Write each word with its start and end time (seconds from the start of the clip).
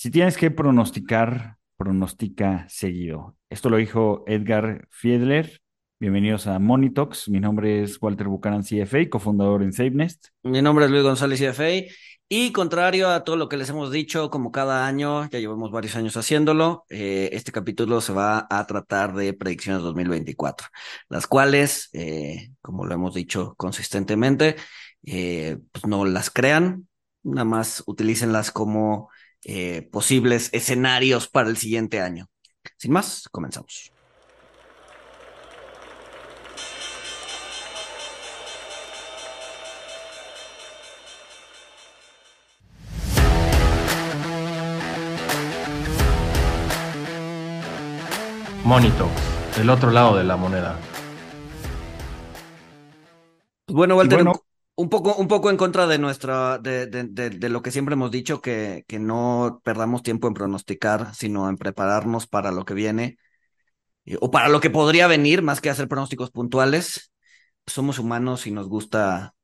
Si 0.00 0.10
tienes 0.10 0.38
que 0.38 0.50
pronosticar, 0.50 1.58
pronostica 1.76 2.64
seguido. 2.70 3.36
Esto 3.50 3.68
lo 3.68 3.76
dijo 3.76 4.24
Edgar 4.26 4.88
Fiedler. 4.88 5.60
Bienvenidos 5.98 6.46
a 6.46 6.58
Monitox. 6.58 7.28
Mi 7.28 7.38
nombre 7.38 7.82
es 7.82 8.00
Walter 8.00 8.26
Buchanan, 8.28 8.62
CFA, 8.62 9.10
cofundador 9.10 9.62
en 9.62 9.74
SafeNest. 9.74 10.28
Mi 10.42 10.62
nombre 10.62 10.86
es 10.86 10.90
Luis 10.90 11.02
González, 11.02 11.38
CFA. 11.38 11.92
Y 12.30 12.50
contrario 12.52 13.10
a 13.10 13.24
todo 13.24 13.36
lo 13.36 13.50
que 13.50 13.58
les 13.58 13.68
hemos 13.68 13.90
dicho, 13.90 14.30
como 14.30 14.50
cada 14.50 14.86
año, 14.86 15.28
ya 15.28 15.38
llevamos 15.38 15.70
varios 15.70 15.94
años 15.96 16.16
haciéndolo, 16.16 16.86
eh, 16.88 17.28
este 17.34 17.52
capítulo 17.52 18.00
se 18.00 18.14
va 18.14 18.46
a 18.48 18.66
tratar 18.66 19.14
de 19.14 19.34
predicciones 19.34 19.82
2024, 19.82 20.68
las 21.10 21.26
cuales, 21.26 21.90
eh, 21.92 22.52
como 22.62 22.86
lo 22.86 22.94
hemos 22.94 23.12
dicho 23.12 23.54
consistentemente, 23.58 24.56
eh, 25.04 25.58
pues 25.70 25.86
no 25.86 26.06
las 26.06 26.30
crean, 26.30 26.88
nada 27.22 27.44
más 27.44 27.82
utilícenlas 27.86 28.50
como 28.50 29.10
eh, 29.44 29.88
posibles 29.90 30.50
escenarios 30.52 31.28
para 31.28 31.48
el 31.48 31.56
siguiente 31.56 32.00
año. 32.00 32.28
Sin 32.76 32.92
más, 32.92 33.28
comenzamos. 33.30 33.92
Monito, 48.64 49.08
el 49.60 49.68
otro 49.68 49.90
lado 49.90 50.16
de 50.16 50.22
la 50.22 50.36
moneda. 50.36 50.78
Bueno, 53.66 53.96
Walter, 53.96 54.22
bueno, 54.22 54.44
un 54.80 54.88
poco, 54.88 55.14
un 55.16 55.28
poco 55.28 55.50
en 55.50 55.58
contra 55.58 55.86
de 55.86 55.98
nuestra, 55.98 56.58
de, 56.58 56.86
de, 56.86 57.04
de, 57.04 57.30
de 57.30 57.48
lo 57.50 57.60
que 57.60 57.70
siempre 57.70 57.92
hemos 57.94 58.10
dicho, 58.10 58.40
que, 58.40 58.84
que 58.88 58.98
no 58.98 59.60
perdamos 59.62 60.02
tiempo 60.02 60.26
en 60.26 60.34
pronosticar, 60.34 61.14
sino 61.14 61.50
en 61.50 61.58
prepararnos 61.58 62.26
para 62.26 62.50
lo 62.50 62.64
que 62.64 62.72
viene, 62.72 63.18
o 64.20 64.30
para 64.30 64.48
lo 64.48 64.60
que 64.60 64.70
podría 64.70 65.06
venir, 65.06 65.42
más 65.42 65.60
que 65.60 65.68
hacer 65.70 65.86
pronósticos 65.86 66.30
puntuales. 66.30 67.12
Somos 67.66 67.98
humanos 67.98 68.46
y 68.46 68.52
nos 68.52 68.68
gusta 68.68 69.34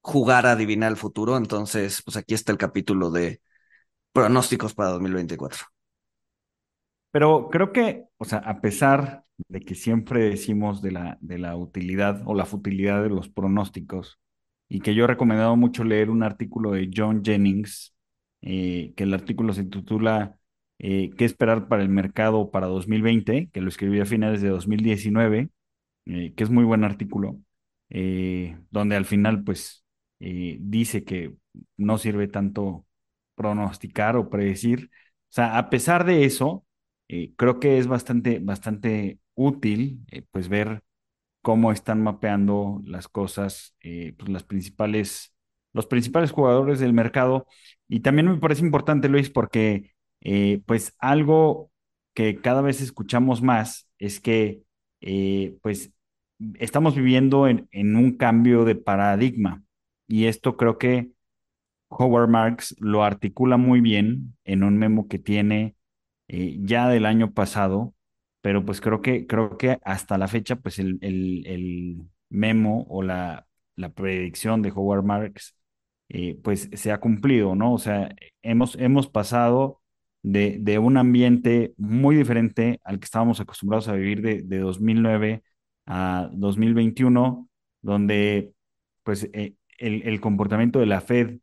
jugar 0.00 0.46
a 0.46 0.52
adivinar 0.52 0.92
el 0.92 0.96
futuro, 0.96 1.36
entonces, 1.36 2.02
pues 2.04 2.16
aquí 2.16 2.34
está 2.34 2.52
el 2.52 2.58
capítulo 2.58 3.10
de 3.10 3.40
pronósticos 4.12 4.74
para 4.74 4.90
2024. 4.90 5.66
Pero 7.10 7.48
creo 7.50 7.72
que, 7.72 8.04
o 8.18 8.24
sea, 8.24 8.38
a 8.38 8.60
pesar 8.60 9.24
de 9.48 9.60
que 9.60 9.74
siempre 9.74 10.28
decimos 10.30 10.82
de 10.82 10.92
la, 10.92 11.18
de 11.20 11.38
la 11.38 11.56
utilidad 11.56 12.22
o 12.26 12.34
la 12.34 12.46
futilidad 12.46 13.02
de 13.02 13.08
los 13.08 13.28
pronósticos, 13.28 14.20
y 14.68 14.80
que 14.80 14.94
yo 14.94 15.04
he 15.04 15.06
recomendado 15.06 15.56
mucho 15.56 15.84
leer 15.84 16.10
un 16.10 16.22
artículo 16.22 16.72
de 16.72 16.90
John 16.94 17.22
Jennings, 17.24 17.94
eh, 18.42 18.92
que 18.96 19.04
el 19.04 19.14
artículo 19.14 19.52
se 19.52 19.64
titula 19.64 20.38
eh, 20.78 21.10
¿Qué 21.16 21.24
esperar 21.24 21.68
para 21.68 21.82
el 21.82 21.88
mercado 21.88 22.50
para 22.50 22.66
2020? 22.66 23.48
que 23.52 23.60
lo 23.60 23.68
escribí 23.68 24.00
a 24.00 24.06
finales 24.06 24.42
de 24.42 24.48
2019, 24.50 25.50
eh, 26.06 26.34
que 26.36 26.44
es 26.44 26.50
muy 26.50 26.64
buen 26.64 26.84
artículo, 26.84 27.38
eh, 27.90 28.58
donde 28.70 28.96
al 28.96 29.04
final 29.06 29.42
pues 29.44 29.82
dice 30.18 31.04
que 31.04 31.34
no 31.76 31.98
sirve 31.98 32.26
tanto 32.28 32.86
pronosticar 33.34 34.16
o 34.16 34.30
predecir. 34.30 34.90
O 35.30 35.32
sea, 35.32 35.58
a 35.58 35.68
pesar 35.70 36.04
de 36.06 36.24
eso, 36.24 36.64
creo 37.36 37.60
que 37.60 37.78
es 37.78 37.86
bastante, 37.86 38.38
bastante 38.38 39.18
útil 39.34 40.00
pues 40.30 40.48
ver 40.48 40.82
cómo 41.46 41.70
están 41.70 42.02
mapeando 42.02 42.82
las 42.84 43.06
cosas, 43.06 43.76
eh, 43.80 44.14
pues 44.18 44.28
las 44.30 44.42
principales, 44.42 45.32
los 45.72 45.86
principales 45.86 46.32
jugadores 46.32 46.80
del 46.80 46.92
mercado. 46.92 47.46
Y 47.86 48.00
también 48.00 48.28
me 48.28 48.38
parece 48.38 48.62
importante, 48.62 49.08
Luis, 49.08 49.30
porque 49.30 49.92
eh, 50.22 50.60
pues 50.66 50.96
algo 50.98 51.70
que 52.14 52.40
cada 52.40 52.62
vez 52.62 52.80
escuchamos 52.80 53.42
más 53.42 53.88
es 54.00 54.18
que 54.18 54.64
eh, 55.00 55.56
pues 55.62 55.92
estamos 56.54 56.96
viviendo 56.96 57.46
en, 57.46 57.68
en 57.70 57.94
un 57.94 58.16
cambio 58.16 58.64
de 58.64 58.74
paradigma. 58.74 59.62
Y 60.08 60.24
esto 60.26 60.56
creo 60.56 60.78
que 60.78 61.12
Howard 61.90 62.28
Marks 62.28 62.74
lo 62.80 63.04
articula 63.04 63.56
muy 63.56 63.80
bien 63.80 64.36
en 64.42 64.64
un 64.64 64.78
memo 64.78 65.06
que 65.06 65.20
tiene 65.20 65.76
ya 66.28 66.88
del 66.88 67.06
año 67.06 67.32
pasado, 67.34 67.94
pero 68.46 68.64
pues 68.64 68.80
creo 68.80 69.02
que, 69.02 69.26
creo 69.26 69.58
que 69.58 69.80
hasta 69.82 70.16
la 70.18 70.28
fecha, 70.28 70.54
pues 70.54 70.78
el, 70.78 70.98
el, 71.02 71.44
el 71.48 72.02
memo 72.28 72.86
o 72.88 73.02
la, 73.02 73.44
la 73.74 73.88
predicción 73.90 74.62
de 74.62 74.70
Howard 74.70 75.02
Marks, 75.02 75.56
eh, 76.08 76.38
pues 76.44 76.70
se 76.72 76.92
ha 76.92 77.00
cumplido, 77.00 77.56
¿no? 77.56 77.74
O 77.74 77.78
sea, 77.78 78.14
hemos, 78.42 78.76
hemos 78.76 79.08
pasado 79.08 79.82
de, 80.22 80.58
de 80.60 80.78
un 80.78 80.96
ambiente 80.96 81.74
muy 81.76 82.14
diferente 82.14 82.78
al 82.84 83.00
que 83.00 83.06
estábamos 83.06 83.40
acostumbrados 83.40 83.88
a 83.88 83.94
vivir 83.94 84.22
de, 84.22 84.42
de 84.42 84.58
2009 84.60 85.42
a 85.86 86.30
2021, 86.32 87.48
donde 87.82 88.52
pues 89.02 89.28
eh, 89.32 89.54
el, 89.78 90.02
el 90.06 90.20
comportamiento 90.20 90.78
de 90.78 90.86
la 90.86 91.00
Fed 91.00 91.40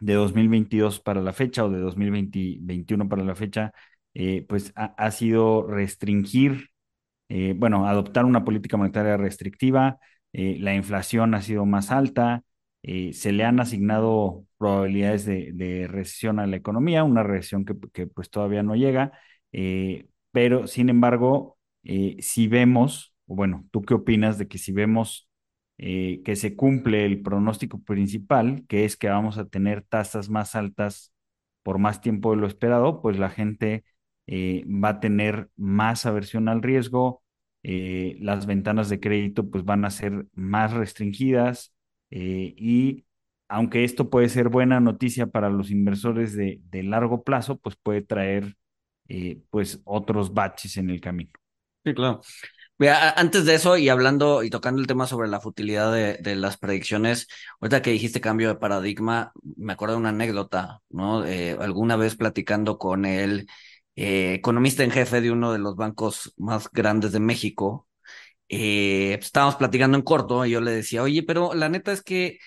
de 0.00 0.14
2022 0.14 1.00
para 1.00 1.20
la 1.20 1.32
fecha 1.34 1.64
o 1.64 1.70
de 1.70 1.78
2021 1.80 3.08
para 3.08 3.22
la 3.22 3.34
fecha, 3.34 3.72
eh, 4.14 4.44
pues 4.48 4.72
ha, 4.76 5.10
sido 5.10 5.66
restringir, 5.66 6.70
eh, 7.28 7.54
bueno, 7.56 7.86
adoptar 7.88 8.24
una 8.26 8.44
política 8.44 8.76
monetaria 8.76 9.16
restrictiva, 9.16 9.98
eh, 10.32 10.58
la 10.60 10.74
inflación 10.74 11.34
ha 11.34 11.42
sido 11.42 11.66
más 11.66 11.90
alta, 11.90 12.42
se 12.82 13.32
le 13.32 13.44
han 13.44 13.60
asignado 13.60 14.44
probabilidades 14.58 15.24
de, 15.24 15.86
recesión 15.88 16.40
a 16.40 16.46
la 16.48 16.56
economía, 16.56 17.04
una 17.04 17.22
recesión 17.22 17.64
que, 17.64 17.74
que 17.92 18.08
pues 18.08 18.28
todavía 18.28 18.64
no 18.64 18.74
llega, 18.74 19.12
pero 20.32 20.66
sin 20.66 20.88
embargo, 20.88 21.58
si 22.18 22.48
vemos, 22.48 23.14
bueno, 23.26 23.66
¿tú 23.70 23.82
qué 23.82 23.94
opinas 23.94 24.36
de 24.38 24.48
que 24.48 24.58
si 24.58 24.72
vemos 24.72 25.28
que 25.76 26.36
se 26.36 26.56
cumple 26.56 27.04
el 27.06 27.22
pronóstico 27.22 27.80
principal, 27.82 28.64
que 28.68 28.84
es 28.84 28.96
que 28.96 29.08
vamos 29.08 29.38
a 29.38 29.46
tener 29.46 29.82
tasas 29.82 30.28
más 30.28 30.56
altas 30.56 31.12
por 31.62 31.78
más 31.78 32.00
tiempo 32.00 32.32
de 32.32 32.38
lo 32.38 32.46
esperado, 32.46 33.00
pues 33.00 33.18
la 33.18 33.30
gente 33.30 33.84
eh, 34.26 34.64
va 34.66 34.90
a 34.90 35.00
tener 35.00 35.50
más 35.56 36.06
aversión 36.06 36.48
al 36.48 36.62
riesgo, 36.62 37.22
eh, 37.64 38.16
las 38.20 38.46
ventanas 38.46 38.88
de 38.88 38.98
crédito 38.98 39.48
pues 39.48 39.64
van 39.64 39.84
a 39.84 39.90
ser 39.90 40.26
más 40.34 40.72
restringidas 40.72 41.72
eh, 42.10 42.54
y 42.56 43.04
aunque 43.48 43.84
esto 43.84 44.10
puede 44.10 44.28
ser 44.28 44.48
buena 44.48 44.80
noticia 44.80 45.26
para 45.28 45.48
los 45.48 45.70
inversores 45.70 46.34
de, 46.34 46.60
largo 46.82 47.22
plazo, 47.22 47.58
pues 47.58 47.76
puede 47.76 48.02
traer 48.02 48.56
eh, 49.08 49.42
pues 49.50 49.80
otros 49.84 50.34
baches 50.34 50.76
en 50.78 50.90
el 50.90 51.00
camino. 51.00 51.30
Sí, 51.84 51.94
claro. 51.94 52.20
Mira, 52.78 53.10
antes 53.10 53.44
de 53.44 53.54
eso 53.54 53.76
y 53.76 53.88
hablando 53.90 54.42
y 54.42 54.50
tocando 54.50 54.80
el 54.80 54.88
tema 54.88 55.06
sobre 55.06 55.28
la 55.28 55.40
futilidad 55.40 55.92
de, 55.92 56.34
las 56.34 56.56
predicciones, 56.56 57.28
ahorita 57.60 57.82
que 57.82 57.90
dijiste 57.90 58.20
cambio 58.20 58.48
de 58.48 58.56
paradigma, 58.56 59.32
me 59.56 59.74
acuerdo 59.74 59.94
de 59.94 60.00
una 60.00 60.08
anécdota, 60.08 60.80
¿no? 60.88 61.22
Alguna 61.60 61.96
vez 61.96 62.16
platicando 62.16 62.78
con 62.78 63.04
el 63.04 63.46
eh, 63.96 64.34
economista 64.34 64.84
en 64.84 64.90
jefe 64.90 65.20
de 65.20 65.30
uno 65.30 65.52
de 65.52 65.58
los 65.58 65.76
bancos 65.76 66.32
más 66.36 66.68
grandes 66.72 67.12
de 67.12 67.20
México, 67.20 67.88
eh, 68.48 69.18
estábamos 69.20 69.56
platicando 69.56 69.96
en 69.96 70.02
corto 70.04 70.44
y 70.46 70.50
yo 70.52 70.60
le 70.60 70.72
decía, 70.72 71.02
oye, 71.02 71.22
pero 71.22 71.54
la 71.54 71.68
neta 71.68 71.92
es 71.92 72.02
que 72.02 72.38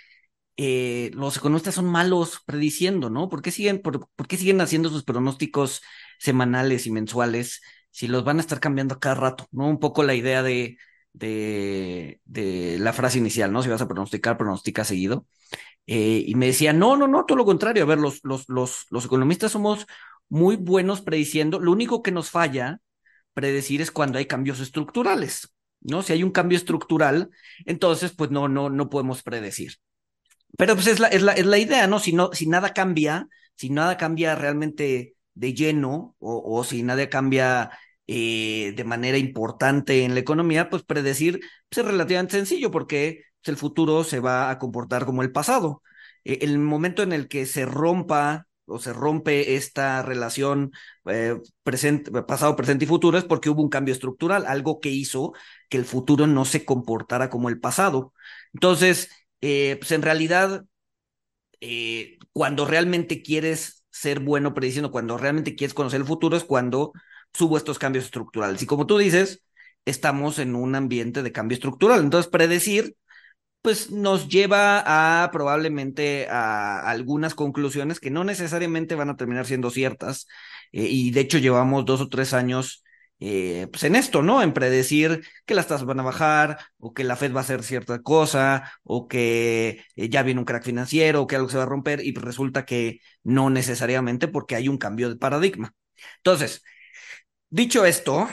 eh, 0.58 1.12
los 1.14 1.38
economistas 1.38 1.76
son 1.76 1.86
malos 1.86 2.42
prediciendo, 2.46 3.10
¿no? 3.10 3.30
¿Por 3.30 3.42
qué 3.42 3.52
siguen, 3.52 3.82
por, 3.82 4.08
qué 4.28 4.38
siguen 4.38 4.62
haciendo 4.62 4.90
sus 4.90 5.04
pronósticos 5.04 5.82
semanales 6.20 6.88
y 6.88 6.92
mensuales? 6.92 7.62
si 7.92 8.08
los 8.10 8.26
van 8.26 8.38
a 8.38 8.42
estar 8.42 8.60
cambiando 8.60 9.00
cada 9.00 9.16
rato, 9.16 9.48
¿no? 9.52 9.68
Un 9.70 9.80
poco 9.80 10.04
la 10.04 10.16
idea 10.16 10.44
de, 10.44 10.78
de, 11.14 12.20
la 12.80 12.94
frase 12.94 13.18
inicial, 13.20 13.52
¿no? 13.54 13.64
Si 13.64 13.70
vas 13.70 13.82
a 13.82 13.88
pronosticar, 13.88 14.38
pronostica 14.38 14.84
seguido. 14.84 15.28
Y 15.86 16.34
me 16.36 16.48
decía, 16.48 16.74
no, 16.74 16.98
no, 16.98 17.08
no, 17.08 17.26
todo 17.26 17.38
lo 17.38 17.46
contrario. 17.46 17.84
A 17.84 17.86
ver, 17.86 18.00
los, 18.00 18.20
los, 18.24 18.50
los, 18.50 18.86
los 18.90 19.06
economistas 19.06 19.54
somos 19.54 19.86
muy 20.30 20.56
buenos 20.56 21.02
prediciendo. 21.02 21.60
Lo 21.60 21.72
único 21.72 22.02
que 22.02 22.12
nos 22.12 22.30
falla 22.30 22.80
predecir 23.34 23.82
es 23.82 23.92
cuando 23.92 24.18
hay 24.18 24.26
cambios 24.26 24.60
estructurales, 24.60 25.54
¿no? 25.82 26.02
Si 26.02 26.14
hay 26.14 26.24
un 26.24 26.32
cambio 26.32 26.58
estructural, 26.58 27.30
entonces, 27.66 28.14
pues 28.14 28.32
no, 28.32 28.48
no, 28.48 28.70
no 28.70 28.90
podemos 28.90 29.24
predecir. 29.24 29.74
Pero 30.58 30.76
pues 30.76 30.88
es 30.88 31.00
la, 31.00 31.08
es 31.08 31.22
la, 31.22 31.34
es 31.34 31.46
la 31.46 31.58
idea, 31.58 31.88
¿no? 31.88 32.00
Si, 32.00 32.14
no, 32.14 32.32
si 32.34 32.48
nada 32.48 32.74
cambia, 32.74 33.28
si 33.56 33.70
nada 33.70 33.98
cambia 33.98 34.36
realmente 34.36 35.16
de 35.34 35.54
lleno 35.54 36.16
o, 36.20 36.58
o 36.60 36.64
si 36.64 36.82
nada 36.84 37.10
cambia 37.10 37.72
eh, 38.08 38.74
de 38.76 38.84
manera 38.84 39.18
importante 39.18 40.04
en 40.04 40.14
la 40.14 40.20
economía, 40.20 40.70
pues 40.70 40.84
predecir 40.84 41.40
pues, 41.70 41.80
es 41.80 41.86
relativamente 41.86 42.38
sencillo 42.38 42.72
porque 42.72 43.24
pues, 43.42 43.50
el 43.50 43.58
futuro 43.58 44.04
se 44.04 44.20
va 44.20 44.50
a 44.50 44.60
comportar 44.60 45.06
como 45.06 45.24
el 45.24 45.32
pasado. 45.32 45.82
Eh, 46.24 46.40
el 46.42 46.60
momento 46.60 47.04
en 47.04 47.14
el 47.14 47.28
que 47.28 47.46
se 47.46 47.66
rompa 47.66 48.48
o 48.66 48.80
se 48.80 48.94
rompe 48.94 49.56
esta 49.56 50.02
relación 50.02 50.72
eh, 51.06 51.38
pasado, 52.28 52.56
presente 52.56 52.86
y 52.86 52.88
futuro 52.88 53.18
es 53.18 53.24
porque 53.24 53.50
hubo 53.50 53.62
un 53.62 53.70
cambio 53.70 53.94
estructural, 53.94 54.46
algo 54.46 54.80
que 54.80 54.90
hizo 54.90 55.34
que 55.70 55.78
el 55.78 55.86
futuro 55.86 56.28
no 56.28 56.46
se 56.46 56.66
comportara 56.66 57.30
como 57.30 57.50
el 57.50 57.60
pasado. 57.60 58.14
Entonces, 58.54 59.10
eh, 59.42 59.78
pues 59.80 59.92
en 59.92 60.02
realidad, 60.02 60.66
eh, 61.62 62.18
cuando 62.34 62.66
realmente 62.66 63.22
quieres 63.22 63.86
ser 63.96 64.20
bueno 64.20 64.54
prediciendo. 64.54 64.92
Cuando 64.92 65.18
realmente 65.18 65.56
quieres 65.56 65.74
conocer 65.74 66.02
el 66.02 66.08
futuro 66.08 66.36
es 66.38 66.44
cuando 66.44 66.92
subo 67.34 67.58
estos 67.58 67.80
cambios 67.80 68.06
estructurales. 68.06 68.62
Y 68.62 68.66
como 68.66 68.86
tú 68.88 68.98
dices, 68.98 69.44
estamos 69.86 70.40
en 70.40 70.56
un 70.56 70.76
ambiente 70.76 71.24
de 71.24 71.32
cambio 71.32 71.56
estructural. 71.56 72.02
Entonces, 72.02 72.30
predecir, 72.30 72.96
pues 73.66 73.90
nos 73.90 74.30
lleva 74.30 75.24
a 75.24 75.32
probablemente 75.32 76.28
a 76.30 76.88
algunas 76.88 77.34
conclusiones 77.34 78.00
que 78.00 78.12
no 78.12 78.24
necesariamente 78.24 78.94
van 78.94 79.10
a 79.10 79.18
terminar 79.18 79.48
siendo 79.48 79.72
ciertas. 79.72 80.28
Eh, 80.72 80.84
y 80.88 81.10
de 81.10 81.22
hecho 81.22 81.40
llevamos 81.40 81.84
dos 81.84 82.00
o 82.00 82.08
tres 82.08 82.36
años 82.36 82.84
eh, 83.20 83.68
pues 83.72 83.84
en 83.84 83.96
esto, 83.96 84.22
¿no? 84.22 84.44
En 84.44 84.54
predecir 84.54 85.26
que 85.48 85.56
las 85.56 85.66
tasas 85.68 85.88
van 85.88 86.00
a 86.00 86.04
bajar, 86.04 86.60
o 86.78 86.94
que 86.94 87.04
la 87.04 87.16
Fed 87.16 87.34
va 87.34 87.40
a 87.40 87.44
hacer 87.44 87.64
cierta 87.64 88.04
cosa, 88.04 88.72
o 88.84 89.08
que 89.08 89.84
eh, 89.96 90.10
ya 90.10 90.22
viene 90.22 90.42
un 90.42 90.46
crack 90.46 90.64
financiero, 90.64 91.24
o 91.24 91.28
que 91.28 91.36
algo 91.36 91.50
se 91.50 91.58
va 91.58 91.64
a 91.64 91.66
romper, 91.66 92.06
y 92.06 92.14
resulta 92.14 92.66
que 92.66 93.00
no 93.24 93.50
necesariamente 93.50 94.28
porque 94.28 94.56
hay 94.56 94.68
un 94.68 94.78
cambio 94.78 95.10
de 95.10 95.16
paradigma. 95.16 95.74
Entonces, 96.18 96.64
dicho 97.50 97.84
esto, 97.86 98.28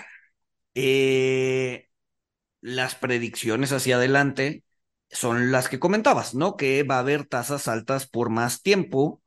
las 2.60 2.94
predicciones 2.96 3.72
hacia 3.72 3.96
adelante 3.96 4.64
son 5.12 5.52
las 5.52 5.68
que 5.68 5.78
comentabas, 5.78 6.34
¿no? 6.34 6.56
Que 6.56 6.82
va 6.82 6.96
a 6.96 7.00
haber 7.00 7.26
tasas 7.26 7.68
altas 7.68 8.06
por 8.08 8.30
más 8.30 8.62
tiempo, 8.62 9.22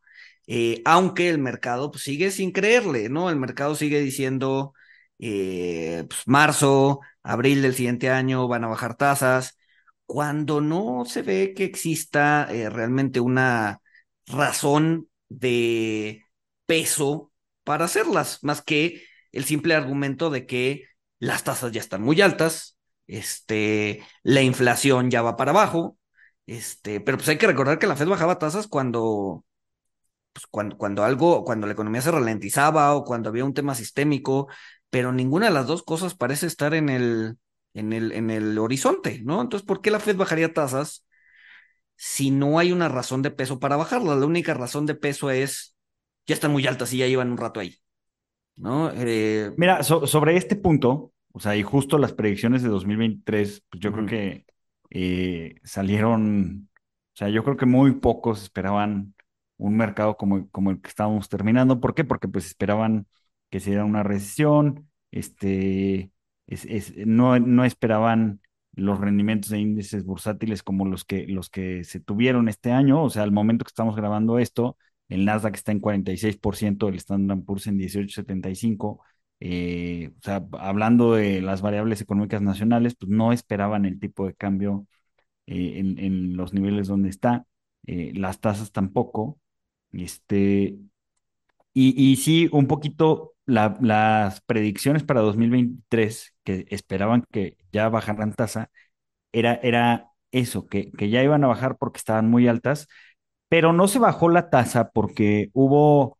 aunque 0.85 1.29
el 1.29 1.39
mercado 1.39 1.91
pues, 1.91 2.03
sigue 2.03 2.31
sin 2.31 2.51
creerle, 2.51 3.09
¿no? 3.09 3.29
El 3.29 3.37
mercado 3.37 3.75
sigue 3.75 3.99
diciendo 4.01 4.73
eh, 5.19 6.05
pues, 6.09 6.21
marzo, 6.27 6.99
abril 7.23 7.61
del 7.61 7.75
siguiente 7.75 8.09
año 8.09 8.47
van 8.47 8.63
a 8.63 8.67
bajar 8.67 8.95
tasas, 8.95 9.57
cuando 10.05 10.61
no 10.61 11.05
se 11.05 11.21
ve 11.21 11.53
que 11.55 11.63
exista 11.65 12.47
eh, 12.51 12.69
realmente 12.69 13.19
una 13.19 13.81
razón 14.27 15.09
de 15.29 16.25
peso 16.65 17.31
para 17.63 17.85
hacerlas, 17.85 18.43
más 18.43 18.61
que 18.61 19.03
el 19.31 19.45
simple 19.45 19.73
argumento 19.75 20.29
de 20.29 20.45
que 20.45 20.85
las 21.19 21.43
tasas 21.43 21.71
ya 21.71 21.81
están 21.81 22.01
muy 22.01 22.21
altas, 22.21 22.74
este, 23.07 24.03
la 24.23 24.41
inflación 24.41 25.11
ya 25.11 25.21
va 25.21 25.37
para 25.37 25.51
abajo, 25.51 25.97
este, 26.47 27.01
pero 27.01 27.17
pues 27.17 27.29
hay 27.29 27.37
que 27.37 27.47
recordar 27.47 27.79
que 27.79 27.87
la 27.87 27.95
Fed 27.95 28.07
bajaba 28.07 28.39
tasas 28.39 28.67
cuando, 28.67 29.45
pues 30.33 30.47
cuando, 30.47 30.77
cuando 30.77 31.03
algo, 31.03 31.43
cuando 31.45 31.67
la 31.67 31.73
economía 31.73 32.01
se 32.01 32.11
ralentizaba 32.11 32.95
o 32.95 33.03
cuando 33.05 33.29
había 33.29 33.45
un 33.45 33.53
tema 33.53 33.75
sistémico, 33.75 34.47
pero 34.89 35.11
ninguna 35.13 35.47
de 35.47 35.53
las 35.53 35.67
dos 35.67 35.83
cosas 35.83 36.15
parece 36.15 36.47
estar 36.47 36.73
en 36.73 36.89
el, 36.89 37.37
en 37.73 37.93
el, 37.93 38.11
en 38.11 38.29
el 38.29 38.57
horizonte, 38.59 39.21
¿no? 39.23 39.41
Entonces, 39.41 39.65
¿por 39.65 39.81
qué 39.81 39.91
la 39.91 39.99
Fed 39.99 40.17
bajaría 40.17 40.53
tasas 40.53 41.05
si 41.97 42.31
no 42.31 42.59
hay 42.59 42.71
una 42.71 42.89
razón 42.89 43.21
de 43.21 43.31
peso 43.31 43.59
para 43.59 43.77
bajarlas? 43.77 44.17
La 44.19 44.25
única 44.25 44.53
razón 44.53 44.85
de 44.85 44.95
peso 44.95 45.31
es, 45.31 45.75
ya 46.27 46.35
están 46.35 46.51
muy 46.51 46.67
altas 46.67 46.93
y 46.93 46.97
ya 46.99 47.07
llevan 47.07 47.31
un 47.31 47.37
rato 47.37 47.59
ahí, 47.59 47.77
¿no? 48.57 48.91
Eh, 48.93 49.53
Mira, 49.57 49.83
sobre 49.83 50.37
este 50.37 50.57
punto, 50.57 51.13
o 51.35 51.39
sea, 51.41 51.57
y 51.57 51.63
justo 51.63 51.97
las 51.97 52.13
predicciones 52.13 52.63
de 52.63 52.69
2023, 52.69 53.65
pues 53.69 53.81
yo 53.81 53.91
creo 53.91 54.05
que 54.05 54.45
eh, 54.89 55.55
salieron, 55.65 56.69
o 57.13 57.17
sea, 57.17 57.27
yo 57.27 57.43
creo 57.43 57.57
que 57.57 57.65
muy 57.65 57.91
pocos 57.99 58.41
esperaban 58.41 59.13
un 59.57 59.75
mercado 59.75 60.15
como, 60.15 60.49
como 60.49 60.71
el 60.71 60.81
que 60.81 60.87
estábamos 60.87 61.27
terminando. 61.27 61.81
¿Por 61.81 61.93
qué? 61.93 62.05
Porque 62.05 62.29
pues 62.29 62.45
esperaban 62.45 63.05
que 63.49 63.59
se 63.59 63.71
diera 63.71 63.83
una 63.83 64.01
recesión, 64.03 64.89
este, 65.11 66.09
no, 67.05 67.37
no 67.39 67.65
esperaban 67.65 68.39
los 68.73 68.97
rendimientos 68.99 69.49
de 69.49 69.59
índices 69.59 70.05
bursátiles 70.05 70.63
como 70.63 70.85
los 70.85 71.03
que, 71.03 71.27
los 71.27 71.49
que 71.49 71.83
se 71.83 71.99
tuvieron 71.99 72.47
este 72.47 72.71
año, 72.71 73.03
o 73.03 73.09
sea, 73.09 73.23
al 73.23 73.33
momento 73.33 73.65
que 73.65 73.69
estamos 73.71 73.97
grabando 73.97 74.39
esto, 74.39 74.77
el 75.09 75.25
Nasdaq 75.25 75.55
está 75.55 75.73
en 75.73 75.81
46%, 75.81 76.87
el 76.87 76.95
Standard 76.95 77.43
Poor's 77.43 77.67
en 77.67 77.77
18.75%, 77.77 78.99
eh, 79.39 80.13
o 80.17 80.21
sea, 80.23 80.45
hablando 80.59 81.13
de 81.13 81.41
las 81.41 81.61
variables 81.61 82.01
económicas 82.01 82.41
nacionales, 82.41 82.95
pues 82.95 83.09
no 83.11 83.33
esperaban 83.33 83.85
el 83.85 83.99
tipo 83.99 84.25
de 84.27 84.33
cambio 84.35 84.87
eh, 85.47 85.75
en, 85.79 86.37
los 86.37 86.53
niveles 86.53 86.87
donde 86.87 87.09
está, 87.09 87.45
eh, 87.87 88.13
las 88.15 88.39
tasas 88.41 88.71
tampoco, 88.71 89.39
este, 89.91 90.77
y, 91.73 92.15
sí, 92.17 92.49
un 92.53 92.67
poquito 92.67 93.35
las 93.45 94.41
predicciones 94.41 95.03
para 95.03 95.21
2023, 95.21 96.33
que 96.43 96.65
esperaban 96.69 97.25
que 97.31 97.57
ya 97.71 97.89
bajaran 97.89 98.33
tasa, 98.33 98.71
era, 99.33 99.55
era 99.55 100.11
eso, 100.31 100.67
que, 100.67 100.91
que 100.91 101.09
ya 101.09 101.23
iban 101.23 101.43
a 101.43 101.47
bajar 101.47 101.77
porque 101.77 101.97
estaban 101.99 102.29
muy 102.29 102.47
altas, 102.47 102.87
pero 103.49 103.73
no 103.73 103.87
se 103.87 103.99
bajó 103.99 104.29
la 104.29 104.49
tasa 104.49 104.91
porque 104.91 105.49
hubo, 105.53 106.19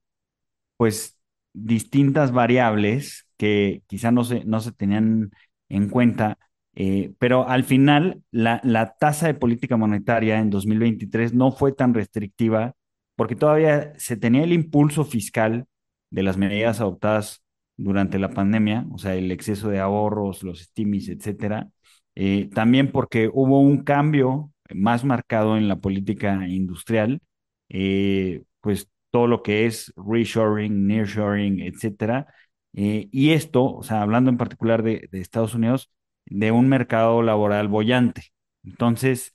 pues, 0.78 1.15
distintas 1.56 2.32
variables 2.32 3.28
que 3.38 3.84
quizá 3.88 4.12
no 4.12 4.24
se, 4.24 4.46
no 4.46 4.60
se 4.60 4.72
tenían 4.72 5.32
en 5.70 5.90
cuenta, 5.90 6.38
eh, 6.76 7.14
pero 7.20 7.48
al 7.48 7.64
final 7.64 8.22
la, 8.32 8.62
la 8.64 8.96
tasa 8.98 9.28
de 9.28 9.34
política 9.34 9.78
monetaria 9.78 10.40
en 10.40 10.50
2023 10.50 11.34
no 11.34 11.52
fue 11.52 11.72
tan 11.72 11.94
restrictiva 11.94 12.74
porque 13.16 13.36
todavía 13.36 13.94
se 13.98 14.18
tenía 14.18 14.44
el 14.44 14.54
impulso 14.54 15.06
fiscal 15.06 15.66
de 16.12 16.24
las 16.24 16.38
medidas 16.38 16.82
adoptadas 16.82 17.44
durante 17.78 18.20
la 18.20 18.30
pandemia, 18.30 18.86
o 18.92 18.98
sea, 18.98 19.16
el 19.16 19.32
exceso 19.32 19.70
de 19.70 19.80
ahorros, 19.80 20.44
los 20.44 20.60
stimis, 20.62 21.10
etcétera. 21.10 21.70
Eh, 22.16 22.50
también 22.54 22.92
porque 22.92 23.30
hubo 23.34 23.60
un 23.60 23.84
cambio 23.84 24.52
más 24.74 25.04
marcado 25.04 25.58
en 25.58 25.68
la 25.68 25.78
política 25.78 26.48
industrial, 26.48 27.22
eh, 27.70 28.44
pues 28.62 28.90
todo 29.16 29.28
lo 29.28 29.44
que 29.44 29.66
es 29.66 29.94
reshoring, 29.96 30.88
nearshoring, 30.88 31.62
etcétera. 31.62 32.28
Eh, 32.74 33.08
y 33.14 33.32
esto, 33.32 33.64
o 33.64 33.82
sea, 33.82 34.02
hablando 34.02 34.30
en 34.30 34.36
particular 34.36 34.84
de, 34.84 35.08
Estados 35.14 35.56
Unidos, 35.56 35.90
de 36.26 36.52
un 36.52 36.68
mercado 36.68 37.22
laboral 37.22 37.70
bollante. 37.70 38.34
Entonces, 38.66 39.34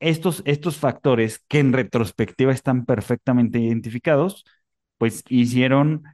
estos, 0.00 0.42
estos 0.46 0.78
factores 0.78 1.44
que 1.48 1.58
en 1.58 1.74
retrospectiva 1.74 2.52
están 2.52 2.86
perfectamente 2.86 3.58
identificados, 3.60 4.46
pues 4.96 5.22
hicieron 5.28 6.04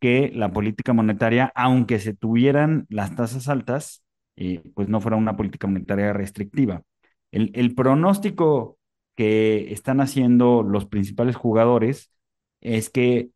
que 0.00 0.32
la 0.34 0.52
política 0.52 0.92
monetaria, 0.92 1.52
aunque 1.54 2.00
se 2.00 2.14
tuvieran 2.14 2.86
las 2.88 3.14
tasas 3.14 3.48
altas, 3.48 4.02
eh, 4.34 4.60
pues 4.74 4.88
no 4.88 5.00
fuera 5.00 5.16
una 5.16 5.36
política 5.36 5.68
monetaria 5.68 6.12
restrictiva. 6.12 6.82
El, 7.30 7.76
pronóstico 7.76 8.76
que 9.14 9.72
están 9.72 10.00
haciendo 10.00 10.64
los 10.64 10.86
principales 10.86 11.36
jugadores 11.36 12.10
es 12.74 12.90
que 12.90 13.30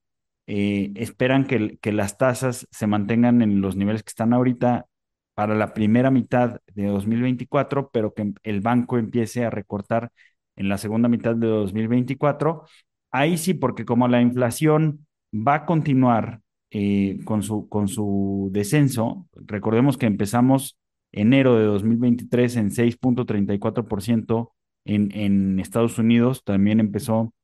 eh, 0.47 0.93
esperan 0.97 1.47
que, 1.47 1.79
que, 1.81 1.93
las 1.93 2.19
tasas 2.19 2.67
se 2.71 2.87
mantengan 2.87 3.43
en 3.43 3.61
los 3.61 3.77
niveles 3.77 4.03
que 4.03 4.11
están 4.11 4.33
ahorita 4.33 4.87
para 5.35 5.55
la 5.55 5.75
primera 5.75 6.11
mitad 6.11 6.61
de 6.75 6.87
2024, 6.87 7.91
pero 7.93 8.15
que 8.15 8.33
el 8.43 8.61
banco 8.61 8.99
empiece 8.99 9.45
a 9.45 9.51
recortar 9.51 10.13
en 10.57 10.69
la 10.69 10.79
segunda 10.79 11.09
mitad 11.09 11.37
de 11.37 11.47
2024 11.47 12.65
Ahí 13.13 13.39
sí, 13.39 13.55
porque 13.55 13.85
como 13.85 14.09
la 14.09 14.21
inflación 14.23 15.07
va 15.35 15.55
a 15.55 15.67
continuar 15.67 16.41
eh, 16.71 17.19
con, 17.25 17.43
su, 17.43 17.69
con 17.69 17.89
su 17.89 18.51
descenso, 18.53 19.27
recordemos 19.35 19.99
que 19.99 20.07
empezamos 20.07 20.79
enero 21.13 21.57
de 21.57 21.65
2023 21.65 22.57
en 22.57 22.71
6.34% 22.71 24.53
en, 24.85 25.11
en 25.13 25.59
Estados 25.59 25.99
Unidos, 25.99 26.45
también 26.45 26.79
empezó 26.79 27.35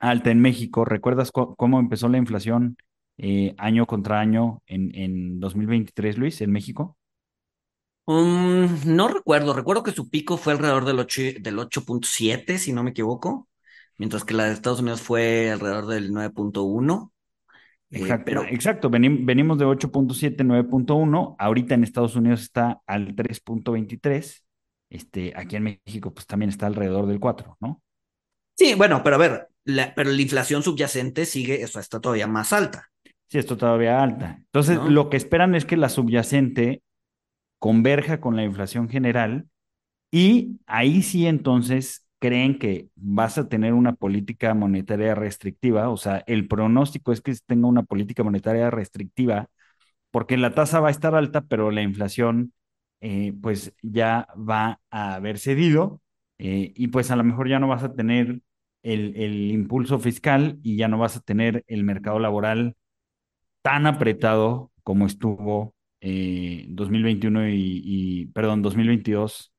alta 0.00 0.30
en 0.30 0.40
México. 0.40 0.84
¿Recuerdas 0.84 1.30
cómo 1.30 1.78
empezó 1.78 2.08
la 2.08 2.18
inflación 2.18 2.76
eh, 3.18 3.54
año 3.58 3.86
contra 3.86 4.18
año 4.18 4.62
en, 4.66 4.94
en 4.94 5.38
2023, 5.38 6.18
Luis, 6.18 6.40
en 6.40 6.50
México? 6.50 6.96
Um, 8.06 8.68
no 8.86 9.06
recuerdo, 9.06 9.52
recuerdo 9.52 9.84
que 9.84 9.92
su 9.92 10.10
pico 10.10 10.36
fue 10.36 10.54
alrededor 10.54 10.84
del 10.84 10.98
8.7, 10.98 12.58
si 12.58 12.72
no 12.72 12.82
me 12.82 12.90
equivoco 12.90 13.46
mientras 14.00 14.24
que 14.24 14.32
la 14.32 14.46
de 14.46 14.54
Estados 14.54 14.80
Unidos 14.80 15.02
fue 15.02 15.50
alrededor 15.50 15.86
del 15.86 16.10
9.1. 16.10 17.12
Eh, 17.90 17.98
exacto, 17.98 18.44
exacto. 18.48 18.90
venimos 18.90 19.58
de 19.58 19.66
8.7, 19.66 20.42
9.1, 20.42 21.36
ahorita 21.38 21.74
en 21.74 21.84
Estados 21.84 22.16
Unidos 22.16 22.40
está 22.40 22.80
al 22.86 23.14
3.23, 23.14 24.42
este, 24.88 25.34
aquí 25.36 25.56
en 25.56 25.64
México 25.84 26.14
pues 26.14 26.26
también 26.26 26.48
está 26.48 26.66
alrededor 26.66 27.06
del 27.06 27.20
4, 27.20 27.58
¿no? 27.60 27.82
Sí, 28.56 28.72
bueno, 28.74 29.02
pero 29.04 29.16
a 29.16 29.18
ver, 29.18 29.48
pero 29.94 30.10
la 30.10 30.22
inflación 30.22 30.62
subyacente 30.62 31.26
sigue, 31.26 31.62
eso 31.62 31.80
está 31.80 32.00
todavía 32.00 32.26
más 32.26 32.52
alta. 32.52 32.90
Sí, 33.28 33.38
está 33.38 33.56
todavía 33.56 34.02
alta. 34.02 34.36
Entonces, 34.38 34.78
lo 34.88 35.08
que 35.08 35.16
esperan 35.16 35.54
es 35.54 35.64
que 35.64 35.76
la 35.76 35.88
subyacente 35.88 36.82
converja 37.58 38.20
con 38.20 38.36
la 38.36 38.42
inflación 38.42 38.88
general 38.88 39.46
y 40.10 40.60
ahí 40.66 41.02
sí 41.02 41.26
entonces 41.26 42.06
creen 42.18 42.58
que 42.58 42.88
vas 42.96 43.38
a 43.38 43.48
tener 43.48 43.72
una 43.72 43.94
política 43.94 44.54
monetaria 44.54 45.14
restrictiva, 45.14 45.88
o 45.88 45.96
sea, 45.96 46.22
el 46.26 46.48
pronóstico 46.48 47.12
es 47.12 47.20
que 47.22 47.34
tenga 47.46 47.66
una 47.68 47.82
política 47.82 48.22
monetaria 48.22 48.70
restrictiva, 48.70 49.48
porque 50.10 50.36
la 50.36 50.54
tasa 50.54 50.80
va 50.80 50.88
a 50.88 50.90
estar 50.92 51.14
alta, 51.14 51.42
pero 51.42 51.70
la 51.70 51.82
inflación 51.82 52.52
eh, 53.00 53.32
pues 53.40 53.72
ya 53.82 54.28
va 54.36 54.80
a 54.90 55.14
haber 55.14 55.38
cedido 55.38 56.02
eh, 56.38 56.72
y 56.76 56.88
pues 56.88 57.10
a 57.10 57.16
lo 57.16 57.24
mejor 57.24 57.48
ya 57.48 57.58
no 57.58 57.68
vas 57.68 57.82
a 57.84 57.94
tener 57.94 58.40
el, 58.82 59.16
el 59.16 59.50
impulso 59.50 59.98
fiscal 59.98 60.58
y 60.62 60.76
ya 60.76 60.88
no 60.88 60.98
vas 60.98 61.16
a 61.16 61.20
tener 61.20 61.64
el 61.66 61.84
mercado 61.84 62.18
laboral 62.18 62.76
tan 63.62 63.86
apretado 63.86 64.70
como 64.82 65.06
estuvo 65.06 65.74
eh, 66.00 66.64
2021 66.68 67.48
y, 67.48 67.82
y, 67.84 68.26
perdón, 68.26 68.62
2022 68.62 69.52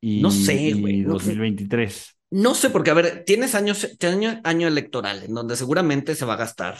y, 0.00 0.20
No 0.20 0.30
sé, 0.30 0.74
güey. 0.74 1.00
y 1.00 1.02
No 1.02 1.18
sé. 1.18 1.30
2023. 1.30 2.16
No 2.30 2.54
sé, 2.54 2.70
porque, 2.70 2.90
a 2.90 2.94
ver, 2.94 3.24
tienes 3.24 3.54
años, 3.54 3.96
año, 4.02 4.40
año 4.44 4.68
electoral, 4.68 5.22
en 5.22 5.32
donde 5.34 5.56
seguramente 5.56 6.14
se 6.16 6.24
va 6.24 6.34
a 6.34 6.36
gastar, 6.36 6.78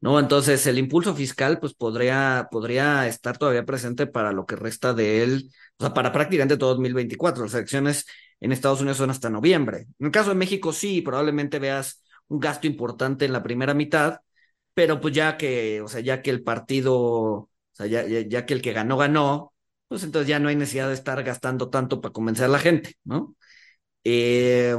¿no? 0.00 0.18
Entonces, 0.20 0.66
el 0.66 0.78
impulso 0.78 1.14
fiscal, 1.14 1.58
pues 1.60 1.74
podría, 1.74 2.48
podría 2.50 3.06
estar 3.08 3.38
todavía 3.38 3.64
presente 3.64 4.06
para 4.06 4.32
lo 4.32 4.46
que 4.46 4.56
resta 4.56 4.94
de 4.94 5.22
él, 5.22 5.50
o 5.78 5.84
sea, 5.84 5.94
para 5.94 6.12
prácticamente 6.12 6.56
todo 6.56 6.70
2024. 6.70 7.44
Las 7.44 7.54
elecciones 7.54 8.06
en 8.42 8.52
Estados 8.52 8.80
Unidos 8.80 8.98
son 8.98 9.10
hasta 9.10 9.30
noviembre. 9.30 9.86
En 10.00 10.06
el 10.06 10.12
caso 10.12 10.30
de 10.30 10.36
México, 10.36 10.72
sí, 10.72 11.00
probablemente 11.00 11.60
veas 11.60 12.02
un 12.28 12.40
gasto 12.40 12.66
importante 12.66 13.24
en 13.24 13.32
la 13.32 13.42
primera 13.42 13.72
mitad, 13.72 14.20
pero 14.74 15.00
pues 15.00 15.14
ya 15.14 15.36
que, 15.36 15.80
o 15.80 15.88
sea, 15.88 16.00
ya 16.00 16.22
que 16.22 16.30
el 16.30 16.42
partido, 16.42 16.94
o 16.94 17.50
sea, 17.72 17.86
ya, 17.86 18.06
ya, 18.06 18.20
ya 18.22 18.44
que 18.46 18.54
el 18.54 18.62
que 18.62 18.72
ganó, 18.72 18.96
ganó, 18.96 19.54
pues 19.88 20.02
entonces 20.02 20.28
ya 20.28 20.40
no 20.40 20.48
hay 20.48 20.56
necesidad 20.56 20.88
de 20.88 20.94
estar 20.94 21.22
gastando 21.22 21.70
tanto 21.70 22.00
para 22.00 22.12
convencer 22.12 22.46
a 22.46 22.48
la 22.48 22.58
gente, 22.58 22.94
¿no? 23.04 23.36
Eh, 24.04 24.74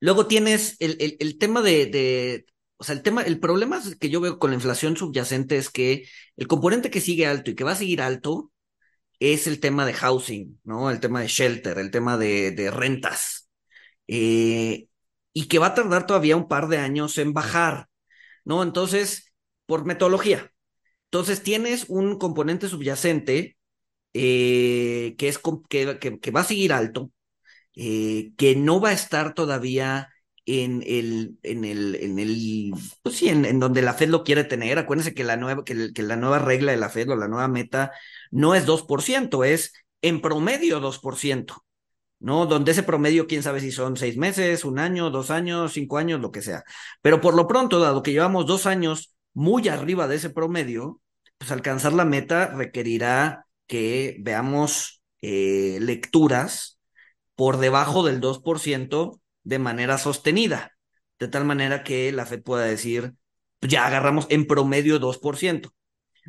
luego 0.00 0.26
tienes 0.26 0.76
el, 0.80 0.96
el, 1.20 1.38
tema 1.38 1.62
de, 1.62 1.86
de, 1.86 2.46
o 2.78 2.84
sea, 2.84 2.94
el 2.94 3.02
tema, 3.02 3.22
el 3.22 3.38
problema 3.40 3.80
que 4.00 4.10
yo 4.10 4.20
veo 4.20 4.38
con 4.38 4.50
la 4.50 4.56
inflación 4.56 4.96
subyacente 4.96 5.56
es 5.56 5.70
que 5.70 6.06
el 6.36 6.48
componente 6.48 6.90
que 6.90 7.00
sigue 7.00 7.26
alto 7.26 7.50
y 7.50 7.54
que 7.54 7.64
va 7.64 7.72
a 7.72 7.76
seguir 7.76 8.02
alto 8.02 8.50
es 9.20 9.46
el 9.46 9.60
tema 9.60 9.86
de 9.86 9.94
housing, 9.94 10.60
¿no? 10.64 10.90
El 10.90 11.00
tema 11.00 11.20
de 11.20 11.28
shelter, 11.28 11.78
el 11.78 11.90
tema 11.90 12.16
de, 12.18 12.70
rentas, 12.72 13.48
eh, 14.06 14.88
y 15.32 15.48
que 15.48 15.58
va 15.58 15.68
a 15.68 15.74
tardar 15.74 16.06
todavía 16.06 16.36
un 16.36 16.48
par 16.48 16.68
de 16.68 16.78
años 16.78 17.18
en 17.18 17.32
bajar, 17.32 17.88
¿no? 18.44 18.62
Entonces, 18.62 19.32
por 19.66 19.84
metodología. 19.84 20.52
Entonces, 21.06 21.42
tienes 21.42 21.86
un 21.88 22.18
componente 22.18 22.68
subyacente 22.68 23.56
eh, 24.14 25.14
que, 25.18 25.28
es, 25.28 25.38
que 25.68 26.30
va 26.30 26.40
a 26.40 26.44
seguir 26.44 26.72
alto, 26.72 27.12
eh, 27.76 28.32
que 28.36 28.56
no 28.56 28.80
va 28.80 28.90
a 28.90 28.92
estar 28.92 29.34
todavía 29.34 30.10
en 30.48 30.82
el, 30.86 31.38
en 31.42 31.64
el, 31.66 31.94
en 31.96 32.18
el, 32.18 32.72
pues 33.02 33.16
sí, 33.16 33.28
en, 33.28 33.60
donde 33.60 33.82
la 33.82 33.92
Fed 33.92 34.08
lo 34.08 34.24
quiere 34.24 34.44
tener. 34.44 34.78
Acuérdense 34.78 35.12
que 35.12 35.22
la 35.22 35.36
nueva, 35.36 35.62
que 35.62 36.02
la 36.02 36.16
nueva 36.16 36.38
regla 36.38 36.72
de 36.72 36.78
la 36.78 36.88
Fed 36.88 37.10
o 37.10 37.16
la 37.16 37.28
nueva 37.28 37.48
meta 37.48 37.92
no 38.30 38.54
es 38.54 38.66
2%, 38.66 39.44
es 39.44 39.74
en 40.00 40.22
promedio 40.22 40.80
2%, 40.80 41.54
¿no? 42.18 42.46
Donde 42.46 42.72
ese 42.72 42.82
promedio, 42.82 43.26
quién 43.26 43.42
sabe 43.42 43.60
si 43.60 43.70
son 43.70 43.98
seis 43.98 44.16
meses, 44.16 44.64
un 44.64 44.78
año, 44.78 45.10
dos 45.10 45.30
años, 45.30 45.74
cinco 45.74 45.98
años, 45.98 46.18
lo 46.20 46.32
que 46.32 46.40
sea. 46.40 46.64
Pero 47.02 47.20
por 47.20 47.34
lo 47.34 47.46
pronto, 47.46 47.78
dado 47.78 48.02
que 48.02 48.12
llevamos 48.12 48.46
dos 48.46 48.64
años 48.64 49.14
muy 49.34 49.68
arriba 49.68 50.08
de 50.08 50.16
ese 50.16 50.30
promedio, 50.30 51.02
pues 51.36 51.50
alcanzar 51.52 51.92
la 51.92 52.06
meta 52.06 52.46
requerirá 52.54 53.46
que 53.66 54.16
veamos 54.20 55.02
eh, 55.20 55.78
lecturas 55.82 56.78
por 57.34 57.58
debajo 57.58 58.02
del 58.02 58.20
2% 58.20 59.20
de 59.48 59.58
manera 59.58 59.96
sostenida, 59.96 60.76
de 61.18 61.28
tal 61.28 61.44
manera 61.46 61.82
que 61.82 62.12
la 62.12 62.26
Fed 62.26 62.42
pueda 62.42 62.66
decir, 62.66 63.14
pues 63.58 63.72
ya 63.72 63.86
agarramos 63.86 64.26
en 64.28 64.46
promedio 64.46 64.98
2%, 64.98 65.72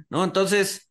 ¿no? 0.09 0.23
Entonces, 0.23 0.89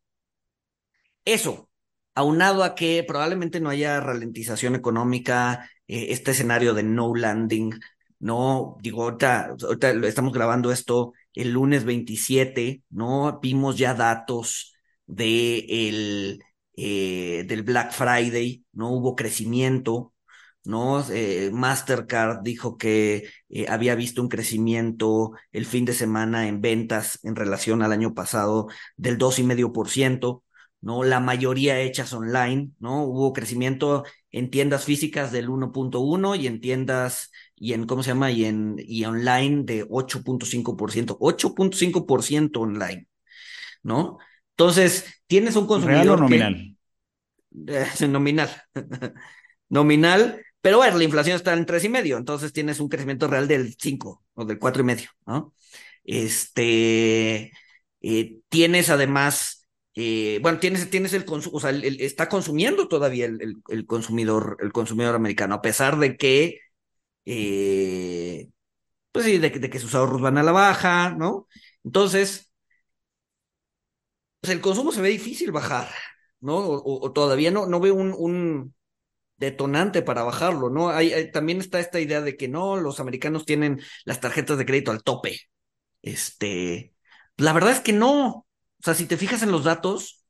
eso, 1.24 1.70
aunado 2.14 2.64
a 2.64 2.74
que 2.74 3.02
probablemente 3.06 3.60
no 3.60 3.70
haya 3.70 4.00
ralentización 4.00 4.74
económica, 4.74 5.70
eh, 5.86 6.08
este 6.10 6.32
escenario 6.32 6.74
de 6.74 6.82
no 6.82 7.14
landing, 7.14 7.72
no, 8.20 8.76
digo, 8.82 9.04
ahorita, 9.04 9.56
estamos 10.04 10.32
grabando 10.34 10.70
esto 10.70 11.14
el 11.32 11.52
lunes 11.52 11.84
27, 11.84 12.82
¿no? 12.90 13.38
Vimos 13.40 13.78
ya 13.78 13.94
datos 13.94 14.74
de 15.06 15.60
el, 15.88 16.42
eh, 16.76 17.44
del 17.46 17.62
Black 17.62 17.92
Friday, 17.92 18.64
¿no? 18.72 18.90
Hubo 18.90 19.16
crecimiento, 19.16 20.12
¿no? 20.68 21.02
Eh, 21.10 21.48
Mastercard 21.50 22.42
dijo 22.42 22.76
que 22.76 23.30
eh, 23.48 23.66
había 23.70 23.94
visto 23.94 24.20
un 24.20 24.28
crecimiento 24.28 25.32
el 25.50 25.64
fin 25.64 25.86
de 25.86 25.94
semana 25.94 26.46
en 26.46 26.60
ventas 26.60 27.20
en 27.22 27.36
relación 27.36 27.80
al 27.80 27.90
año 27.90 28.12
pasado 28.12 28.68
del 28.98 29.16
2,5%, 29.16 30.42
¿no? 30.82 31.04
La 31.04 31.20
mayoría 31.20 31.80
hechas 31.80 32.12
online, 32.12 32.72
¿no? 32.80 33.04
Hubo 33.04 33.32
crecimiento 33.32 34.04
en 34.30 34.50
tiendas 34.50 34.84
físicas 34.84 35.32
del 35.32 35.48
1.1 35.48 36.38
y 36.38 36.46
en 36.46 36.60
tiendas 36.60 37.32
y 37.56 37.72
en, 37.72 37.86
¿cómo 37.86 38.02
se 38.02 38.10
llama? 38.10 38.30
Y 38.30 38.44
en 38.44 38.76
y 38.78 39.06
online 39.06 39.62
de 39.64 39.88
8.5%, 39.88 41.16
8.5% 41.18 42.60
online, 42.60 43.06
¿no? 43.82 44.18
Entonces, 44.50 45.22
tienes 45.26 45.56
un 45.56 45.66
consumidor 45.66 46.04
¿Real 46.04 46.10
o 46.10 46.16
nominal? 46.18 46.76
Que, 47.66 47.86
eh, 48.04 48.08
nominal. 48.08 48.50
nominal, 49.70 50.42
pero 50.68 50.76
bueno, 50.76 50.98
la 50.98 51.04
inflación 51.04 51.34
está 51.34 51.54
en 51.54 51.64
tres 51.64 51.82
y 51.84 51.88
medio, 51.88 52.18
entonces 52.18 52.52
tienes 52.52 52.78
un 52.78 52.90
crecimiento 52.90 53.26
real 53.26 53.48
del 53.48 53.74
5 53.78 54.22
o 54.34 54.44
del 54.44 54.58
cuatro 54.58 54.82
y 54.82 54.84
medio, 54.84 55.08
¿no? 55.24 55.54
Este, 56.04 57.52
eh, 58.02 58.40
tienes 58.50 58.90
además, 58.90 59.66
eh, 59.94 60.38
bueno, 60.42 60.58
tienes, 60.58 60.90
tienes 60.90 61.14
el 61.14 61.24
consumo, 61.24 61.56
o 61.56 61.60
sea, 61.60 61.70
está 61.70 62.28
consumiendo 62.28 62.86
todavía 62.86 63.24
el, 63.24 63.62
el, 63.66 63.86
consumidor, 63.86 64.58
el 64.60 64.70
consumidor 64.72 65.14
americano, 65.14 65.54
a 65.54 65.62
pesar 65.62 65.98
de 65.98 66.18
que, 66.18 66.60
eh, 67.24 68.50
pues 69.12 69.24
sí, 69.24 69.38
de, 69.38 69.50
que 69.70 69.78
sus 69.78 69.94
ahorros 69.94 70.20
van 70.20 70.36
a 70.36 70.42
la 70.42 70.52
baja, 70.52 71.12
¿no? 71.16 71.48
Entonces, 71.82 72.52
pues 74.40 74.52
el 74.52 74.60
consumo 74.60 74.92
se 74.92 75.00
ve 75.00 75.08
difícil 75.08 75.50
bajar, 75.50 75.88
¿no? 76.40 76.58
O, 76.58 77.10
todavía 77.12 77.50
no, 77.50 77.66
no 77.66 77.80
veo 77.80 77.94
un 77.94 78.74
detonante 79.38 80.02
para 80.02 80.24
bajarlo, 80.24 80.70
¿no? 80.70 80.92
También 81.32 81.60
está 81.60 81.80
esta 81.80 82.00
idea 82.00 82.20
de 82.20 82.36
que 82.36 82.48
no, 82.48 82.76
los 82.76 83.00
americanos 83.00 83.44
tienen 83.44 83.80
las 84.04 84.20
tarjetas 84.20 84.58
de 84.58 84.66
crédito 84.66 84.90
al 84.90 85.02
tope. 85.02 85.40
Este, 86.02 86.94
la 87.36 87.52
verdad 87.52 87.72
es 87.72 87.80
que 87.80 87.92
no. 87.92 88.28
O 88.28 88.46
sea, 88.82 88.94
si 88.94 89.06
te 89.06 89.16
fijas 89.16 89.42
en 89.42 89.52
los 89.52 89.64
datos, 89.64 90.24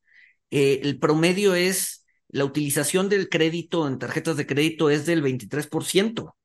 eh, 0.51 0.81
el 0.83 0.99
promedio 0.99 1.55
es, 1.55 2.07
la 2.29 2.45
utilización 2.45 3.09
del 3.09 3.29
crédito 3.29 3.89
en 3.89 3.99
tarjetas 3.99 4.37
de 4.37 4.47
crédito 4.47 4.91
es 4.91 5.07
del 5.07 5.23
23%, 5.23 6.37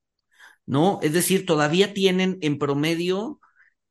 ¿no? 0.65 1.00
Es 1.01 1.13
decir, 1.13 1.46
todavía 1.46 1.93
tienen 1.93 2.38
en 2.41 2.58
promedio 2.58 3.39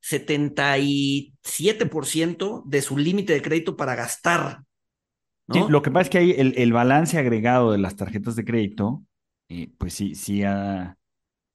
77% 0.01 2.63
de 2.67 2.83
su 2.83 2.97
límite 2.97 3.35
de 3.35 3.43
crédito 3.43 3.77
para 3.77 3.95
gastar. 3.95 4.63
¿No? 5.47 5.55
Sí, 5.55 5.61
lo 5.69 5.83
que 5.83 5.91
pasa 5.91 6.03
es 6.03 6.11
que 6.11 6.19
hay 6.19 6.31
el, 6.33 6.55
el, 6.57 6.73
balance 6.73 7.19
agregado 7.19 7.73
de 7.73 7.79
las 7.79 7.97
tarjetas 7.97 8.37
de 8.37 8.45
crédito, 8.45 9.05
eh, 9.49 9.71
pues 9.79 9.95
sí, 9.95 10.15
sí 10.15 10.43
ha 10.43 10.97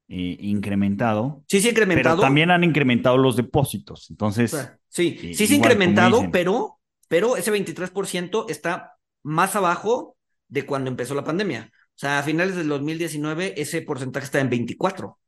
eh, 0.08 0.38
incrementado. 0.39 1.44
Sí, 1.48 1.60
sí, 1.60 1.70
incrementado. 1.70 2.15
Pero 2.15 2.27
también 2.27 2.51
han 2.51 2.63
incrementado 2.63 3.17
los 3.17 3.36
depósitos. 3.36 4.10
Entonces. 4.10 4.51
Sea, 4.51 4.79
sí, 4.88 5.20
eh, 5.22 5.34
sí, 5.34 5.48
sí, 5.48 5.56
incrementado, 5.56 6.29
pero, 6.32 6.79
pero 7.08 7.38
ese 7.38 7.51
23% 7.51 8.46
está 8.50 8.94
más 9.24 9.56
abajo 9.56 10.15
de 10.48 10.65
cuando 10.65 10.89
empezó 10.89 11.15
la 11.15 11.24
pandemia. 11.24 11.72
O 11.74 12.00
sea, 12.00 12.20
a 12.20 12.24
finales 12.24 12.56
del 12.56 12.67
2019 12.67 13.60
ese 13.60 13.82
porcentaje 13.82 14.25
está 14.25 14.39
en 14.39 14.50
24. 14.50 15.20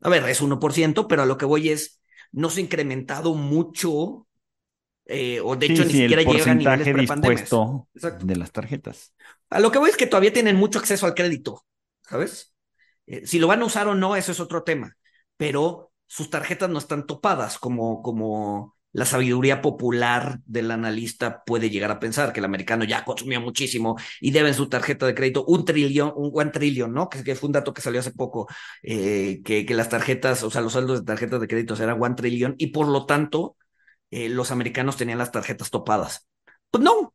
A 0.00 0.08
ver, 0.08 0.28
es 0.28 0.42
1%, 0.42 1.06
pero 1.08 1.22
a 1.22 1.26
lo 1.26 1.38
que 1.38 1.46
voy 1.46 1.70
es, 1.70 2.02
no 2.32 2.50
se 2.50 2.60
ha 2.60 2.64
incrementado 2.64 3.34
mucho 3.34 4.25
eh, 5.06 5.40
o 5.40 5.54
de 5.54 5.66
hecho 5.66 5.84
sí, 5.84 5.88
ni 5.88 5.92
siquiera 6.00 6.22
llega 6.22 6.50
a 6.50 6.54
niveles 6.54 6.96
dispuesto 6.96 7.88
de 7.94 8.36
las 8.36 8.50
tarjetas. 8.50 9.14
A 9.50 9.60
lo 9.60 9.70
que 9.70 9.78
voy 9.78 9.90
es 9.90 9.96
que 9.96 10.06
todavía 10.06 10.32
tienen 10.32 10.56
mucho 10.56 10.78
acceso 10.78 11.06
al 11.06 11.14
crédito, 11.14 11.64
¿sabes? 12.02 12.54
Eh, 13.06 13.24
si 13.24 13.38
lo 13.38 13.46
van 13.46 13.62
a 13.62 13.66
usar 13.66 13.86
o 13.86 13.94
no, 13.94 14.16
eso 14.16 14.32
es 14.32 14.40
otro 14.40 14.64
tema, 14.64 14.96
pero 15.36 15.92
sus 16.06 16.28
tarjetas 16.28 16.68
no 16.70 16.78
están 16.78 17.06
topadas 17.06 17.58
como, 17.58 18.02
como 18.02 18.76
la 18.92 19.04
sabiduría 19.04 19.62
popular 19.62 20.40
del 20.44 20.70
analista 20.72 21.44
puede 21.44 21.70
llegar 21.70 21.90
a 21.92 22.00
pensar, 22.00 22.32
que 22.32 22.40
el 22.40 22.46
americano 22.46 22.84
ya 22.84 23.04
consumió 23.04 23.40
muchísimo 23.40 23.96
y 24.20 24.32
debe 24.32 24.48
en 24.48 24.54
su 24.54 24.68
tarjeta 24.68 25.06
de 25.06 25.14
crédito 25.14 25.44
un 25.44 25.64
trillón, 25.64 26.12
un 26.16 26.30
one 26.34 26.50
trillion, 26.50 26.92
¿no? 26.92 27.08
Que, 27.08 27.22
que, 27.22 27.36
fue 27.36 27.48
un 27.48 27.52
dato 27.52 27.72
que 27.72 27.82
salió 27.82 28.00
hace 28.00 28.12
poco, 28.12 28.48
eh, 28.82 29.40
que, 29.44 29.66
que 29.66 29.74
las 29.74 29.88
tarjetas, 29.88 30.42
o 30.42 30.50
sea, 30.50 30.62
los 30.62 30.72
saldos 30.72 31.00
de 31.00 31.04
tarjetas 31.04 31.40
de 31.40 31.46
crédito 31.46 31.74
eran 31.80 32.02
one 32.02 32.14
trillion 32.16 32.54
y 32.58 32.68
por 32.68 32.88
lo 32.88 33.06
tanto 33.06 33.56
eh, 34.10 34.28
los 34.28 34.50
americanos 34.50 34.96
tenían 34.96 35.18
las 35.18 35.32
tarjetas 35.32 35.70
topadas. 35.70 36.26
Pues 36.70 36.82
no, 36.84 37.14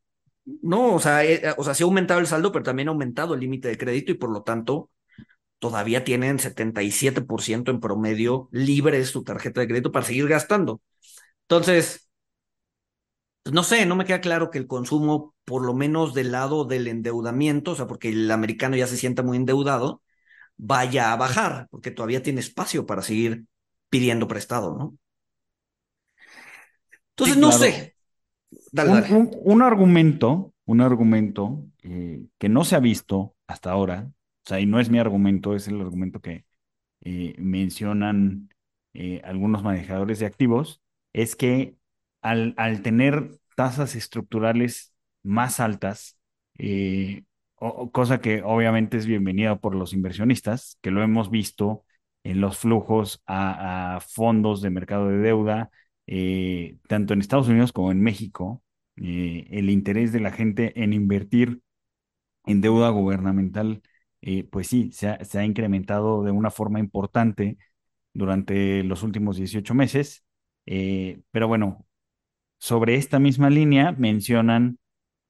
no, 0.61 0.95
o 0.95 0.99
sea, 0.99 1.23
eh, 1.25 1.53
o 1.57 1.63
sea, 1.63 1.73
sí 1.73 1.83
ha 1.83 1.85
aumentado 1.85 2.19
el 2.19 2.27
saldo, 2.27 2.51
pero 2.51 2.63
también 2.63 2.87
ha 2.89 2.91
aumentado 2.91 3.33
el 3.33 3.39
límite 3.41 3.67
de 3.69 3.77
crédito 3.77 4.11
y 4.11 4.15
por 4.15 4.31
lo 4.31 4.43
tanto 4.43 4.89
todavía 5.59 6.03
tienen 6.03 6.39
77% 6.39 7.71
en 7.71 7.79
promedio 7.79 8.49
libre 8.51 9.03
su 9.05 9.23
tarjeta 9.23 9.61
de 9.61 9.67
crédito 9.67 9.91
para 9.91 10.05
seguir 10.05 10.27
gastando. 10.27 10.81
Entonces, 11.43 12.09
pues 13.43 13.53
no 13.53 13.63
sé, 13.63 13.85
no 13.85 13.95
me 13.95 14.05
queda 14.05 14.21
claro 14.21 14.51
que 14.51 14.59
el 14.59 14.67
consumo, 14.67 15.35
por 15.45 15.63
lo 15.65 15.73
menos 15.73 16.13
del 16.13 16.31
lado 16.31 16.65
del 16.65 16.87
endeudamiento, 16.87 17.71
o 17.71 17.75
sea, 17.75 17.87
porque 17.87 18.09
el 18.09 18.29
americano 18.29 18.75
ya 18.75 18.85
se 18.87 18.97
sienta 18.97 19.23
muy 19.23 19.37
endeudado, 19.37 20.03
vaya 20.57 21.13
a 21.13 21.17
bajar, 21.17 21.67
porque 21.71 21.91
todavía 21.91 22.23
tiene 22.23 22.41
espacio 22.41 22.85
para 22.85 23.01
seguir 23.03 23.45
pidiendo 23.89 24.27
prestado, 24.27 24.77
¿no? 24.77 24.97
Entonces, 27.21 27.35
Sí, 27.35 27.39
no 27.39 27.51
sé. 27.51 27.95
Dale, 28.71 28.91
Un, 28.91 28.99
dale. 29.01 29.07
un- 29.09 29.31
un 29.43 29.61
argumento, 29.61 30.53
un 30.65 30.81
argumento 30.81 31.65
eh, 31.83 32.25
que 32.39 32.49
no 32.49 32.63
se 32.63 32.75
ha 32.75 32.79
visto 32.79 33.35
hasta 33.47 33.71
ahora, 33.71 34.09
o 34.45 34.49
sea, 34.49 34.59
y 34.59 34.65
no 34.65 34.79
es 34.79 34.89
mi 34.89 34.97
argumento, 34.99 35.55
es 35.55 35.67
el 35.67 35.79
argumento 35.81 36.19
que 36.21 36.45
eh, 37.01 37.35
mencionan 37.39 38.49
eh, 38.93 39.21
algunos 39.25 39.63
manejadores 39.63 40.19
de 40.19 40.25
activos, 40.27 40.81
es 41.13 41.35
que 41.35 41.75
al, 42.21 42.55
al 42.57 42.81
tener 42.83 43.39
tasas 43.55 43.95
estructurales 43.95 44.93
más 45.23 45.59
altas, 45.59 46.17
o 47.55 47.91
cosa 47.91 48.21
que 48.21 48.41
obviamente 48.43 48.97
es 48.97 49.05
bienvenida 49.05 49.57
por 49.59 49.75
los 49.75 49.93
inversionistas, 49.93 50.77
que 50.81 50.91
lo 50.91 51.03
hemos 51.03 51.29
visto 51.29 51.85
en 52.23 52.41
los 52.41 52.57
flujos 52.59 53.21
a, 53.25 53.95
a 53.97 53.99
fondos 54.01 54.61
de 54.61 54.69
mercado 54.69 55.09
de 55.09 55.17
deuda, 55.17 55.69
eh, 56.13 56.77
tanto 56.89 57.13
en 57.13 57.21
Estados 57.21 57.47
Unidos 57.47 57.71
como 57.71 57.89
en 57.89 58.01
México, 58.01 58.61
eh, 58.97 59.47
el 59.51 59.69
interés 59.69 60.11
de 60.11 60.19
la 60.19 60.31
gente 60.31 60.83
en 60.83 60.91
invertir 60.91 61.61
en 62.45 62.61
deuda 62.61 62.89
gubernamental, 62.89 63.81
eh, 64.21 64.43
pues 64.45 64.67
sí, 64.67 64.91
se 64.91 65.07
ha, 65.09 65.45
incrementado 65.45 66.23
de 66.23 66.31
una 66.31 66.51
forma 66.51 66.79
importante 66.79 67.57
durante 68.13 68.83
los 68.83 69.03
últimos 69.03 69.37
18 69.37 69.73
meses. 69.73 70.25
Pero 70.65 71.47
bueno, 71.47 71.85
sobre 72.59 72.95
esta 72.95 73.19
misma 73.19 73.49
línea 73.49 73.93
mencionan 73.93 74.79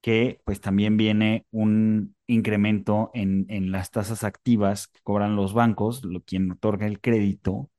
que 0.01 0.41
pues 0.45 0.61
también 0.61 0.97
viene 0.97 1.45
un 1.51 2.15
incremento 2.27 3.11
en, 3.13 3.45
en 3.49 3.71
las 3.71 3.91
tasas 3.91 4.23
activas 4.23 4.87
que 4.87 5.01
cobran 5.03 5.35
los 5.35 5.53
bancos, 5.53 6.03
lo, 6.05 6.21
quien 6.23 6.51
otorga 6.51 6.87
el 6.87 7.01
crédito 7.01 7.69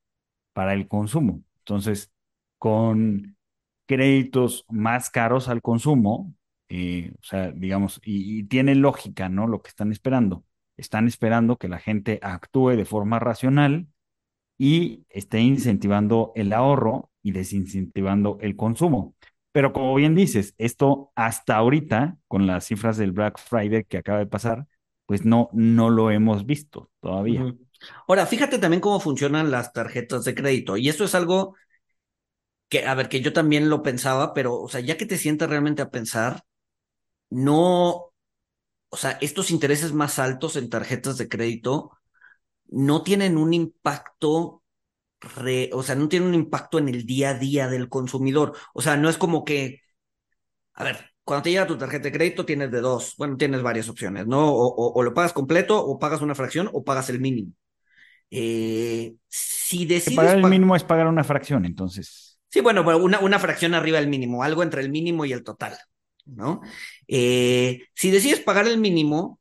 para 0.53 0.73
el 0.73 0.87
consumo. 0.87 1.43
Entonces, 1.59 2.12
con 2.63 3.35
créditos 3.85 4.63
más 4.69 5.09
caros 5.09 5.49
al 5.49 5.61
consumo, 5.61 6.33
eh, 6.69 7.11
o 7.19 7.23
sea, 7.23 7.51
digamos, 7.51 7.99
y, 8.05 8.45
tiene 8.45 8.73
lógica, 8.73 9.27
¿no? 9.27 9.47
Lo 9.47 9.61
que 9.61 9.67
están 9.67 9.91
esperando. 9.91 10.45
Están 10.77 11.05
esperando 11.05 11.57
que 11.57 11.67
la 11.67 11.79
gente 11.79 12.19
actúe 12.21 12.69
de 12.77 12.85
forma 12.85 13.19
racional 13.19 13.87
y 14.57 15.05
esté 15.09 15.41
incentivando 15.41 16.31
el 16.35 16.53
ahorro 16.53 17.11
y 17.21 17.33
desincentivando 17.33 18.37
el 18.39 18.55
consumo. 18.55 19.13
Pero 19.51 19.73
como 19.73 19.93
bien 19.95 20.15
dices, 20.15 20.55
esto 20.57 21.11
hasta 21.15 21.57
ahorita, 21.57 22.17
con 22.29 22.47
las 22.47 22.63
cifras 22.67 22.95
del 22.95 23.11
Black 23.11 23.39
Friday 23.39 23.83
que 23.83 23.97
acaba 23.97 24.19
de 24.19 24.27
pasar, 24.27 24.67
pues 25.05 25.25
no, 25.25 25.49
no 25.51 25.89
lo 25.89 26.11
hemos 26.11 26.45
visto 26.45 26.89
todavía. 27.01 27.53
Ahora, 28.07 28.25
fíjate 28.25 28.57
también 28.57 28.79
cómo 28.79 29.01
funcionan 29.01 29.51
las 29.51 29.73
tarjetas 29.73 30.23
de 30.23 30.33
crédito. 30.33 30.77
Y 30.77 30.87
esto 30.87 31.03
es 31.03 31.13
algo 31.13 31.55
que, 32.73 32.87
a 32.87 32.95
ver, 32.95 33.09
que 33.09 33.21
yo 33.21 33.33
también 33.33 33.69
lo 33.69 33.83
pensaba, 33.83 34.33
pero, 34.35 34.55
o 34.61 34.69
sea, 34.69 34.81
ya 34.81 34.97
que 34.97 35.07
te 35.07 35.17
sientas 35.19 35.49
realmente 35.49 35.83
a 35.83 35.91
pensar, 35.91 36.43
no, 37.29 38.13
o 38.89 38.97
sea, 38.97 39.13
estos 39.21 39.51
intereses 39.51 39.93
más 39.93 40.19
altos 40.19 40.55
en 40.57 40.69
tarjetas 40.69 41.17
de 41.17 41.29
crédito 41.29 41.91
no 42.69 43.03
tienen 43.03 43.37
un 43.37 43.53
impacto, 43.53 44.63
re- 45.21 45.71
o 45.73 45.83
sea, 45.83 45.95
no 45.95 46.09
tienen 46.09 46.29
un 46.29 46.35
impacto 46.35 46.79
en 46.79 46.89
el 46.89 47.05
día 47.05 47.31
a 47.31 47.33
día 47.35 47.67
del 47.69 47.89
consumidor. 47.89 48.57
O 48.73 48.81
sea, 48.83 48.97
no 48.97 49.09
es 49.09 49.17
como 49.17 49.45
que, 49.45 49.81
a 50.75 50.83
ver, 50.83 51.11
cuando 51.23 51.43
te 51.43 51.51
llega 51.51 51.67
tu 51.67 51.77
tarjeta 51.77 52.05
de 52.05 52.11
crédito 52.11 52.45
tienes 52.45 52.71
de 52.71 52.81
dos, 52.81 53.15
bueno, 53.17 53.37
tienes 53.37 53.61
varias 53.61 53.89
opciones, 53.89 54.27
¿no? 54.27 54.49
O, 54.53 54.67
o- 54.75 54.93
o 54.99 55.03
lo 55.03 55.13
pagas 55.13 55.33
completo, 55.33 55.83
o 55.85 55.99
pagas 55.99 56.21
una 56.21 56.35
fracción, 56.35 56.69
o 56.73 56.83
pagas 56.83 57.09
el 57.09 57.19
mínimo. 57.21 57.53
Eh, 58.31 59.15
si 59.29 59.85
Que 60.05 60.11
decides 60.11 60.11
pagar 60.11 60.37
el 60.37 60.45
mínimo 60.45 60.75
es 60.75 60.83
pagar 60.85 61.07
una 61.07 61.23
fracción, 61.25 61.65
entonces. 61.65 62.32
Sí, 62.53 62.61
bueno, 62.61 62.83
una, 62.97 63.19
una 63.19 63.39
fracción 63.39 63.73
arriba 63.73 63.99
del 63.99 64.07
mínimo, 64.09 64.43
algo 64.43 64.61
entre 64.63 64.81
el 64.81 64.89
mínimo 64.91 65.25
y 65.25 65.33
el 65.33 65.43
total, 65.43 65.75
¿no? 66.25 66.61
Eh, 67.07 67.87
si 67.95 68.11
decides 68.11 68.39
pagar 68.41 68.67
el 68.67 68.77
mínimo, 68.77 69.39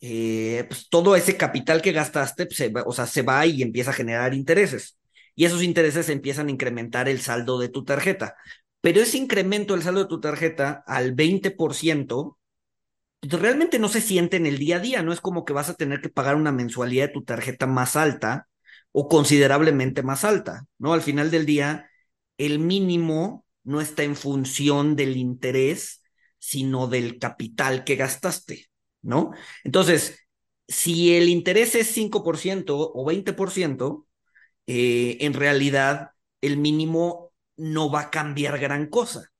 eh, 0.00 0.64
pues 0.68 0.88
todo 0.88 1.16
ese 1.16 1.36
capital 1.36 1.82
que 1.82 1.92
gastaste, 1.92 2.46
pues, 2.46 2.56
se 2.56 2.68
va- 2.70 2.84
o 2.86 2.92
sea, 2.92 3.06
se 3.06 3.22
va 3.22 3.46
y 3.46 3.62
empieza 3.62 3.90
a 3.90 3.94
generar 3.94 4.34
intereses. 4.34 4.98
Y 5.34 5.44
esos 5.46 5.62
intereses 5.64 6.08
empiezan 6.08 6.48
a 6.48 6.50
incrementar 6.52 7.08
el 7.08 7.20
saldo 7.20 7.58
de 7.58 7.68
tu 7.68 7.84
tarjeta. 7.84 8.36
Pero 8.80 9.00
ese 9.00 9.18
incremento 9.18 9.74
del 9.74 9.82
saldo 9.82 10.00
de 10.04 10.08
tu 10.08 10.20
tarjeta 10.20 10.84
al 10.86 11.14
20%, 11.14 12.38
pues 13.20 13.40
realmente 13.40 13.78
no 13.78 13.88
se 13.88 14.00
siente 14.00 14.36
en 14.36 14.46
el 14.46 14.58
día 14.58 14.76
a 14.76 14.80
día, 14.80 15.02
no 15.02 15.12
es 15.12 15.20
como 15.20 15.44
que 15.44 15.52
vas 15.52 15.68
a 15.70 15.74
tener 15.74 16.00
que 16.00 16.08
pagar 16.08 16.34
una 16.36 16.52
mensualidad 16.52 17.06
de 17.08 17.12
tu 17.12 17.22
tarjeta 17.24 17.66
más 17.66 17.94
alta 17.96 18.48
o 18.92 19.08
considerablemente 19.08 20.02
más 20.02 20.24
alta, 20.24 20.64
¿no? 20.78 20.92
Al 20.92 21.02
final 21.02 21.30
del 21.30 21.46
día, 21.46 21.88
el 22.46 22.58
mínimo 22.58 23.46
no 23.62 23.80
está 23.80 24.02
en 24.02 24.16
función 24.16 24.96
del 24.96 25.16
interés, 25.16 26.02
sino 26.38 26.88
del 26.88 27.20
capital 27.20 27.84
que 27.84 27.94
gastaste, 27.94 28.66
¿no? 29.00 29.30
Entonces, 29.62 30.18
si 30.66 31.14
el 31.14 31.28
interés 31.28 31.76
es 31.76 31.86
5% 31.94 32.76
o 32.94 33.04
20%, 33.04 34.06
eh, 34.66 35.18
en 35.20 35.34
realidad 35.34 36.10
el 36.40 36.56
mínimo 36.56 37.32
no 37.56 37.90
va 37.92 38.00
a 38.02 38.10
cambiar 38.10 38.58
gran 38.58 38.88
cosa, 38.88 39.30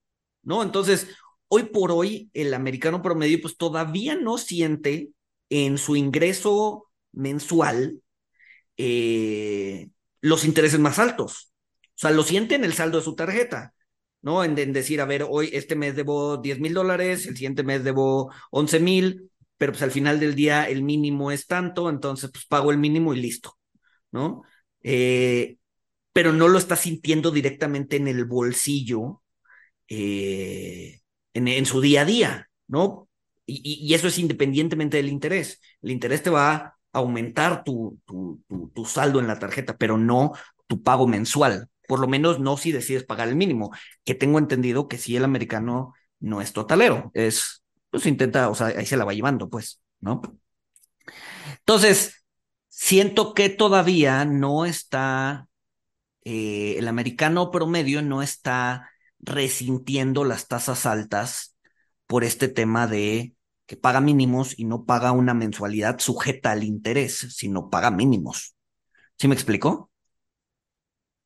¿no? 0.42 0.62
Entonces, 0.62 1.08
hoy 1.48 1.64
por 1.64 1.90
hoy, 1.90 2.30
el 2.34 2.54
americano 2.54 3.02
promedio 3.02 3.40
pues 3.42 3.56
todavía 3.56 4.14
no 4.14 4.38
siente 4.38 5.10
en 5.50 5.76
su 5.76 5.96
ingreso 5.96 6.86
mensual 7.10 8.00
eh, 8.76 9.90
los 10.20 10.44
intereses 10.44 10.78
más 10.78 11.00
altos. 11.00 11.51
O 11.96 11.98
sea, 12.02 12.10
lo 12.10 12.22
siente 12.22 12.54
en 12.54 12.64
el 12.64 12.72
saldo 12.74 12.98
de 12.98 13.04
su 13.04 13.14
tarjeta, 13.14 13.74
¿no? 14.22 14.44
En, 14.44 14.54
decir, 14.72 15.00
a 15.00 15.04
ver, 15.04 15.26
hoy 15.28 15.50
este 15.52 15.76
mes 15.76 15.96
debo 15.96 16.38
10 16.38 16.60
mil 16.60 16.74
dólares, 16.74 17.26
el 17.26 17.36
siguiente 17.36 17.62
mes 17.64 17.84
debo 17.84 18.32
11 18.50 18.80
mil, 18.80 19.30
pero 19.58 19.72
pues 19.72 19.82
al 19.82 19.90
final 19.92 20.20
del 20.20 20.34
día 20.34 20.68
el 20.68 20.82
mínimo 20.82 21.30
es 21.30 21.46
tanto, 21.46 21.88
entonces 21.90 22.30
pues 22.32 22.46
pago 22.46 22.70
el 22.72 22.78
mínimo 22.78 23.14
y 23.14 23.20
listo, 23.20 23.58
¿no? 24.10 24.42
Eh, 24.82 25.58
pero 26.12 26.32
no 26.32 26.48
lo 26.48 26.58
está 26.58 26.76
sintiendo 26.76 27.30
directamente 27.30 27.96
en 27.96 28.08
el 28.08 28.24
bolsillo 28.24 29.22
eh, 29.88 31.00
en, 31.34 31.66
su 31.66 31.80
día 31.80 32.02
a 32.02 32.04
día, 32.04 32.50
¿no? 32.68 33.08
Y, 33.46 33.92
eso 33.94 34.08
es 34.08 34.18
independientemente 34.18 34.96
del 34.96 35.08
interés. 35.08 35.60
El 35.82 35.90
interés 35.90 36.22
te 36.22 36.30
va 36.30 36.54
a 36.54 36.78
aumentar 36.92 37.64
tu, 37.64 37.98
saldo 38.86 39.20
en 39.20 39.26
la 39.26 39.38
tarjeta, 39.38 39.76
pero 39.76 39.98
no 39.98 40.32
tu 40.66 40.82
pago 40.82 41.06
mensual. 41.06 41.68
Por 41.88 42.00
lo 42.00 42.08
menos 42.08 42.40
no 42.40 42.56
si 42.56 42.72
decides 42.72 43.04
pagar 43.04 43.28
el 43.28 43.36
mínimo, 43.36 43.70
que 44.04 44.14
tengo 44.14 44.38
entendido 44.38 44.88
que 44.88 44.98
si 44.98 45.16
el 45.16 45.24
americano 45.24 45.94
no 46.20 46.40
es 46.40 46.52
totalero, 46.52 47.10
es, 47.14 47.64
pues 47.90 48.06
intenta, 48.06 48.48
o 48.48 48.54
sea, 48.54 48.68
ahí 48.68 48.86
se 48.86 48.96
la 48.96 49.04
va 49.04 49.14
llevando, 49.14 49.48
pues, 49.50 49.82
¿no? 50.00 50.22
Entonces, 51.58 52.24
siento 52.68 53.34
que 53.34 53.48
todavía 53.48 54.24
no 54.24 54.64
está, 54.64 55.48
eh, 56.24 56.76
el 56.78 56.88
americano 56.88 57.50
promedio 57.50 58.02
no 58.02 58.22
está 58.22 58.90
resintiendo 59.20 60.24
las 60.24 60.48
tasas 60.48 60.86
altas 60.86 61.56
por 62.06 62.24
este 62.24 62.48
tema 62.48 62.86
de 62.86 63.36
que 63.66 63.76
paga 63.76 64.00
mínimos 64.00 64.58
y 64.58 64.64
no 64.64 64.84
paga 64.84 65.12
una 65.12 65.34
mensualidad 65.34 65.98
sujeta 66.00 66.50
al 66.50 66.64
interés, 66.64 67.28
sino 67.30 67.70
paga 67.70 67.90
mínimos. 67.90 68.56
¿Sí 69.18 69.28
me 69.28 69.34
explicó? 69.34 69.91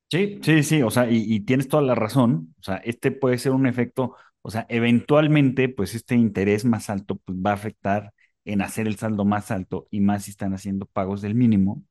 Sí, 0.09 0.38
sí, 0.42 0.62
sí, 0.62 0.83
o 0.83 0.90
sea, 0.90 1.11
y, 1.11 1.40
tienes 1.40 1.69
toda 1.69 1.83
la 1.83 1.97
razón, 1.97 2.55
o 2.61 2.62
sea, 2.62 2.77
este 2.77 3.11
puede 3.11 3.38
ser 3.38 3.51
un 3.53 3.66
efecto, 3.66 4.14
o 4.40 4.51
sea, 4.53 4.64
eventualmente, 4.69 5.69
pues 5.69 5.95
este 5.97 6.14
interés 6.14 6.64
más 6.64 6.90
alto 6.90 7.16
pues, 7.16 7.37
va 7.38 7.51
a 7.51 7.55
afectar 7.55 8.12
en 8.45 8.62
hacer 8.62 8.87
el 8.87 8.97
saldo 8.97 9.25
más 9.25 9.51
alto 9.51 9.88
y 9.90 10.01
más 10.01 10.25
si 10.25 10.31
están 10.31 10.55
haciendo 10.55 10.87
pagos 10.87 11.23
del 11.23 11.35
mínimo, 11.35 11.83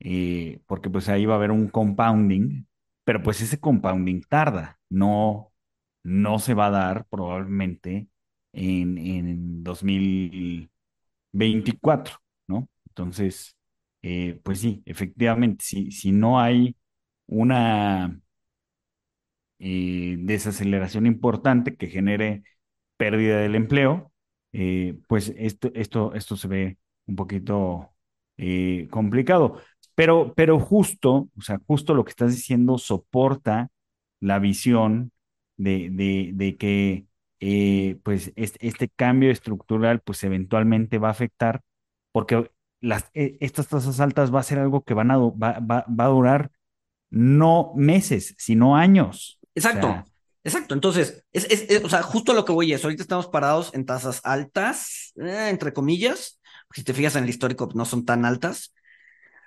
eh, 0.00 0.60
porque 0.66 0.90
pues 0.90 1.08
ahí 1.08 1.26
va 1.26 1.34
a 1.34 1.36
haber 1.38 1.50
un 1.52 1.68
compounding, 1.68 2.66
pero 3.04 3.22
pues 3.22 3.40
ese 3.42 3.58
compounding 3.60 4.22
tarda, 4.28 4.78
no, 4.90 5.52
no 6.04 6.38
se 6.40 6.54
va 6.54 6.66
a 6.68 6.70
dar 6.70 7.06
probablemente 7.10 8.08
en, 8.52 8.98
en 8.98 9.64
2024, 9.64 12.16
¿no? 12.48 12.68
Entonces, 12.88 13.56
eh, 14.02 14.40
pues 14.44 14.60
sí, 14.60 14.82
efectivamente, 14.86 15.64
si, 15.64 15.90
si 15.90 16.12
no 16.12 16.40
hay 16.40 16.76
una 17.28 18.20
eh, 19.58 20.16
desaceleración 20.20 21.06
importante 21.06 21.76
que 21.76 21.88
genere 21.88 22.44
pérdida 22.96 23.38
del 23.40 23.56
empleo, 23.56 24.12
eh, 24.52 24.98
pues 25.08 25.34
esto, 25.36 25.70
esto, 25.74 26.14
esto 26.14 26.36
se 26.36 26.48
ve 26.48 26.78
un 27.06 27.16
poquito 27.16 27.90
eh, 28.36 28.88
complicado. 28.90 29.60
Pero, 29.94 30.34
pero 30.36 30.60
justo, 30.60 31.28
o 31.36 31.40
sea, 31.42 31.60
justo 31.66 31.94
lo 31.94 32.04
que 32.04 32.10
estás 32.10 32.32
diciendo 32.34 32.78
soporta 32.78 33.70
la 34.20 34.38
visión 34.38 35.12
de, 35.56 35.90
de, 35.90 36.56
que 36.56 37.06
pues 38.04 38.32
este, 38.36 38.88
cambio 38.90 39.30
estructural 39.30 40.00
pues 40.00 40.22
eventualmente 40.24 40.98
va 40.98 41.08
a 41.08 41.12
afectar, 41.12 41.62
porque 42.12 42.50
las, 42.80 43.10
eh, 43.14 43.38
estas 43.40 43.68
tasas 43.68 44.00
altas 44.00 44.34
va 44.34 44.40
a 44.40 44.44
ser 44.44 44.58
algo 44.60 44.82
que 44.82 44.94
van 44.94 45.10
a, 45.10 45.18
va 45.18 45.84
a 45.98 46.06
durar 46.08 46.52
no 47.10 47.72
meses, 47.74 48.34
sino 48.38 48.76
años. 48.76 49.38
Exacto. 49.54 49.88
O 49.88 49.92
sea, 49.92 50.04
Exacto, 50.44 50.72
entonces, 50.72 51.24
es, 51.30 51.44
es, 51.50 51.66
es, 51.68 51.84
o 51.84 51.90
sea, 51.90 52.02
justo 52.02 52.32
lo 52.32 52.44
que 52.46 52.52
voy 52.52 52.72
es, 52.72 52.82
ahorita 52.82 53.02
estamos 53.02 53.26
parados 53.26 53.70
en 53.74 53.84
tasas 53.84 54.22
altas, 54.24 55.12
eh, 55.16 55.48
entre 55.50 55.74
comillas, 55.74 56.40
si 56.72 56.82
te 56.84 56.94
fijas 56.94 57.16
en 57.16 57.24
el 57.24 57.30
histórico, 57.30 57.68
no 57.74 57.84
son 57.84 58.06
tan 58.06 58.24
altas. 58.24 58.74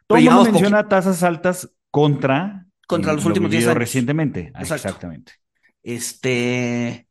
Todo 0.05 0.19
el 0.19 0.25
mundo 0.25 0.51
menciona 0.51 0.87
tasas 0.87 1.23
altas 1.23 1.71
contra... 1.89 2.67
Contra 2.87 3.13
los 3.13 3.25
últimos 3.25 3.49
10 3.49 3.65
años. 3.65 3.77
Recientemente, 3.77 4.47
Exacto. 4.49 4.75
exactamente. 4.75 5.33
Este, 5.81 7.07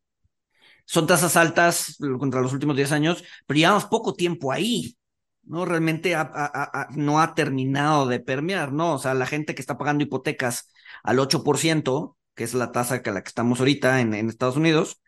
son 0.85 1.07
tasas 1.07 1.37
altas 1.37 1.97
contra 2.19 2.43
los 2.43 2.53
últimos 2.53 2.77
10 2.77 2.93
años, 2.93 3.25
pero 3.47 3.59
llevamos 3.59 3.87
poco 3.87 4.15
tiempo 4.15 4.53
ahí, 4.53 4.97
¿no? 5.51 5.65
Realmente 5.65 6.15
ha, 6.15 6.21
ha, 6.21 6.81
ha, 6.83 6.89
no 6.95 7.21
ha 7.21 7.35
terminado 7.35 8.07
de 8.07 8.21
permear, 8.21 8.73
¿no? 8.73 8.95
O 8.95 8.99
sea, 8.99 9.15
la 9.15 9.27
gente 9.27 9.55
que 9.55 9.61
está 9.61 9.77
pagando 9.77 10.05
hipotecas 10.05 10.69
al 11.03 11.19
8%, 11.19 12.17
que 12.37 12.45
es 12.45 12.55
la 12.55 12.71
tasa 12.71 13.03
que 13.03 13.11
la 13.11 13.23
que 13.23 13.29
estamos 13.29 13.59
ahorita 13.59 14.01
en, 14.01 14.15
en 14.15 14.29
Estados 14.29 14.57
Unidos. 14.57 15.01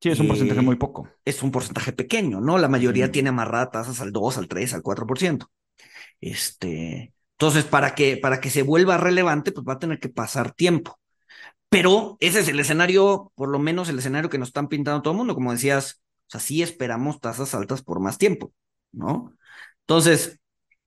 Sí, 0.00 0.10
es 0.10 0.20
un 0.20 0.28
porcentaje 0.28 0.60
eh, 0.60 0.62
muy 0.62 0.76
poco. 0.76 1.08
Es 1.24 1.42
un 1.42 1.50
porcentaje 1.50 1.92
pequeño, 1.92 2.40
¿no? 2.40 2.58
La 2.58 2.68
mayoría 2.68 3.06
sí. 3.06 3.12
tiene 3.12 3.30
amarrada 3.30 3.72
tasas 3.72 4.00
al 4.00 4.12
2, 4.12 4.38
al 4.38 4.46
3, 4.46 4.74
al 4.74 4.82
4%. 4.82 5.50
Este, 6.20 7.12
entonces, 7.32 7.64
para 7.64 7.96
que, 7.96 8.16
para 8.16 8.40
que 8.40 8.50
se 8.50 8.62
vuelva 8.62 8.98
relevante, 8.98 9.50
pues 9.50 9.66
va 9.66 9.72
a 9.72 9.78
tener 9.80 9.98
que 9.98 10.08
pasar 10.08 10.52
tiempo. 10.52 11.00
Pero 11.68 12.16
ese 12.20 12.38
es 12.38 12.48
el 12.48 12.60
escenario, 12.60 13.32
por 13.34 13.48
lo 13.48 13.58
menos 13.58 13.88
el 13.88 13.98
escenario 13.98 14.30
que 14.30 14.38
nos 14.38 14.50
están 14.50 14.68
pintando 14.68 15.02
todo 15.02 15.12
el 15.12 15.18
mundo. 15.18 15.34
Como 15.34 15.50
decías, 15.50 16.00
o 16.28 16.30
sea, 16.30 16.40
sí 16.40 16.62
esperamos 16.62 17.20
tasas 17.20 17.52
altas 17.52 17.82
por 17.82 17.98
más 17.98 18.16
tiempo, 18.16 18.52
¿no? 18.92 19.36
Entonces, 19.88 20.38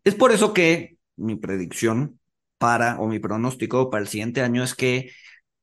es 0.04 0.14
por 0.14 0.32
eso 0.32 0.54
que 0.54 0.98
mi 1.16 1.36
predicción 1.36 2.20
para, 2.60 3.00
o 3.00 3.08
mi 3.08 3.18
pronóstico 3.18 3.90
para 3.90 4.04
el 4.04 4.08
siguiente 4.08 4.42
año 4.42 4.64
es 4.64 4.76
que 4.76 5.12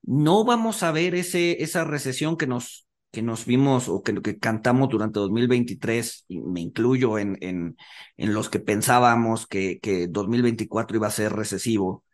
no 0.03 0.45
vamos 0.45 0.83
a 0.83 0.91
ver 0.91 1.15
ese, 1.15 1.63
esa 1.63 1.85
recesión 1.85 2.37
que 2.37 2.49
nos, 2.49 2.89
que 3.13 3.23
nos 3.23 3.47
vimos 3.47 3.89
o 3.89 4.03
que, 4.03 4.21
que 4.23 4.39
cantamos 4.41 4.89
durante 4.89 5.21
2023, 5.21 6.25
y 6.27 6.41
me 6.41 6.61
incluyo 6.61 7.17
en, 7.19 7.39
en, 7.41 7.77
en 8.17 8.35
los 8.35 8.49
que 8.51 8.59
pensábamos 8.59 9.47
que, 9.47 9.79
que 9.81 10.09
2024 10.09 10.97
iba 10.97 11.07
a 11.07 11.11
ser 11.13 11.33
recesivo. 11.33 12.05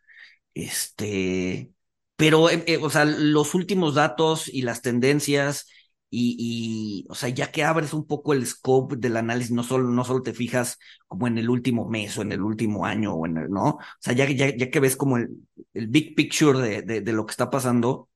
Este, 0.53 1.71
pero, 2.17 2.51
eh, 2.51 2.63
eh, 2.67 2.77
o 2.77 2.89
sea, 2.91 3.05
los 3.05 3.55
últimos 3.55 3.95
datos 3.95 4.47
y 4.47 4.61
las 4.61 4.81
tendencias 4.83 5.67
y, 6.09 7.03
y, 7.05 7.07
o 7.09 7.15
sea, 7.15 7.29
ya 7.29 7.51
que 7.51 7.63
abres 7.63 7.93
un 7.93 8.05
poco 8.07 8.33
el 8.33 8.45
scope 8.45 8.95
del 8.95 9.17
análisis, 9.17 9.51
no 9.51 9.63
solo, 9.63 9.89
no 9.89 10.03
solo 10.05 10.21
te 10.21 10.33
fijas 10.33 10.77
como 11.07 11.27
en 11.27 11.37
el 11.37 11.49
último 11.49 11.89
mes 11.89 12.17
o 12.17 12.21
en 12.21 12.31
el 12.31 12.41
último 12.41 12.85
año 12.85 13.13
o 13.13 13.25
en 13.25 13.37
el, 13.37 13.49
¿no? 13.49 13.65
O 13.69 13.79
sea, 13.99 14.13
ya, 14.13 14.29
ya, 14.29 14.55
ya 14.55 14.69
que 14.69 14.79
ves 14.79 14.95
como 14.95 15.17
el, 15.17 15.29
el 15.73 15.87
big 15.87 16.15
picture 16.15 16.59
de, 16.59 16.81
de, 16.83 17.01
de, 17.01 17.13
lo 17.13 17.25
que 17.25 17.31
está 17.31 17.49
pasando, 17.49 18.09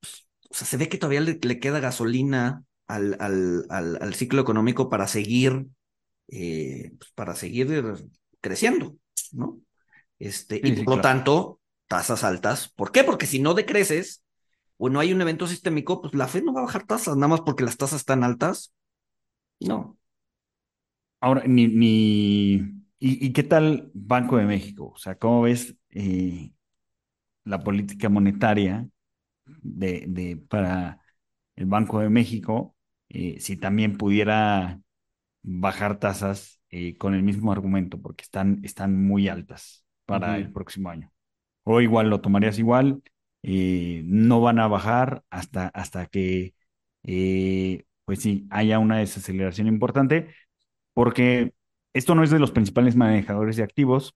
pues, 0.00 0.26
o 0.50 0.54
sea, 0.54 0.66
se 0.66 0.76
ve 0.76 0.88
que 0.88 0.98
todavía 0.98 1.20
le, 1.20 1.38
le 1.40 1.60
queda 1.60 1.78
gasolina 1.80 2.64
al, 2.88 3.16
al, 3.20 3.66
al, 3.68 3.98
al, 4.02 4.14
ciclo 4.14 4.40
económico 4.42 4.88
para 4.88 5.06
seguir, 5.06 5.66
eh, 6.28 6.92
pues 6.98 7.12
para 7.12 7.34
seguir 7.36 8.08
creciendo, 8.40 8.96
¿no? 9.32 9.60
Este, 10.18 10.56
sí, 10.56 10.62
y 10.64 10.70
por 10.70 10.76
sí, 10.76 10.80
lo 10.80 10.84
claro. 10.84 11.02
tanto, 11.02 11.60
tasas 11.86 12.24
altas. 12.24 12.70
¿Por 12.70 12.92
qué? 12.92 13.04
Porque 13.04 13.26
si 13.26 13.40
no 13.40 13.54
decreces, 13.54 14.23
o 14.84 14.90
no 14.90 15.00
hay 15.00 15.14
un 15.14 15.22
evento 15.22 15.46
sistémico, 15.46 16.02
pues 16.02 16.12
la 16.12 16.28
Fed 16.28 16.42
no 16.44 16.52
va 16.52 16.60
a 16.60 16.64
bajar 16.64 16.86
tasas, 16.86 17.16
nada 17.16 17.28
más 17.28 17.40
porque 17.40 17.64
las 17.64 17.78
tasas 17.78 18.00
están 18.00 18.22
altas. 18.22 18.74
No. 19.58 19.96
Ahora, 21.20 21.44
ni, 21.46 21.68
ni... 21.68 22.54
¿Y, 22.98 23.26
¿Y, 23.26 23.32
qué 23.32 23.44
tal 23.44 23.90
Banco 23.94 24.36
de 24.36 24.44
México? 24.44 24.92
O 24.94 24.98
sea, 24.98 25.14
¿cómo 25.14 25.40
ves 25.40 25.74
eh, 25.88 26.52
la 27.44 27.60
política 27.60 28.10
monetaria 28.10 28.86
de, 29.46 30.04
de, 30.06 30.36
para 30.36 31.00
el 31.56 31.64
Banco 31.64 32.00
de 32.00 32.10
México? 32.10 32.76
Eh, 33.08 33.40
si 33.40 33.56
también 33.56 33.96
pudiera 33.96 34.82
bajar 35.42 35.98
tasas 35.98 36.60
eh, 36.68 36.98
con 36.98 37.14
el 37.14 37.22
mismo 37.22 37.52
argumento, 37.52 38.02
porque 38.02 38.24
están, 38.24 38.60
están 38.62 39.02
muy 39.02 39.28
altas 39.28 39.86
para 40.04 40.32
uh 40.32 40.34
-huh. 40.34 40.40
el 40.40 40.52
próximo 40.52 40.90
año. 40.90 41.10
O 41.62 41.80
igual 41.80 42.10
lo 42.10 42.20
tomarías 42.20 42.58
igual, 42.58 43.02
eh, 43.44 44.02
no 44.06 44.42
van 44.42 44.60
a 44.60 44.68
bajar 44.68 45.24
hasta, 45.30 45.68
hasta 45.68 46.06
que, 46.08 46.54
eh, 47.04 47.84
pues 48.06 48.20
sí, 48.22 48.48
haya 48.50 48.80
una 48.80 48.98
desaceleración 48.98 49.68
importante, 49.68 50.34
porque 50.94 51.54
esto 51.94 52.14
no 52.16 52.24
es 52.24 52.30
de 52.30 52.38
los 52.40 52.52
principales 52.52 52.96
manejadores 52.96 53.56
de 53.56 53.64
activos. 53.64 54.14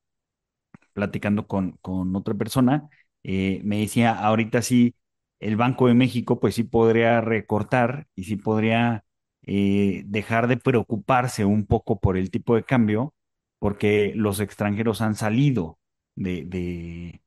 Platicando 0.92 1.46
con, 1.46 1.72
con 1.80 2.14
otra 2.16 2.34
persona, 2.34 2.88
eh, 3.22 3.60
me 3.64 3.78
decía, 3.80 4.12
ahorita 4.18 4.62
sí, 4.62 4.94
el 5.40 5.56
Banco 5.56 5.86
de 5.86 5.94
México, 5.94 6.40
pues 6.40 6.56
sí 6.56 6.64
podría 6.64 7.20
recortar 7.20 8.08
y 8.16 8.24
sí 8.24 8.36
podría 8.36 9.04
dejar 9.42 10.46
de 10.46 10.58
preocuparse 10.58 11.44
un 11.46 11.66
poco 11.66 11.98
por 12.00 12.18
el 12.18 12.30
tipo 12.30 12.54
de 12.54 12.64
cambio, 12.64 13.14
porque 13.58 14.12
los 14.14 14.40
extranjeros 14.40 15.00
han 15.00 15.14
salido 15.14 15.78
de, 16.16 16.44
de 16.44 17.22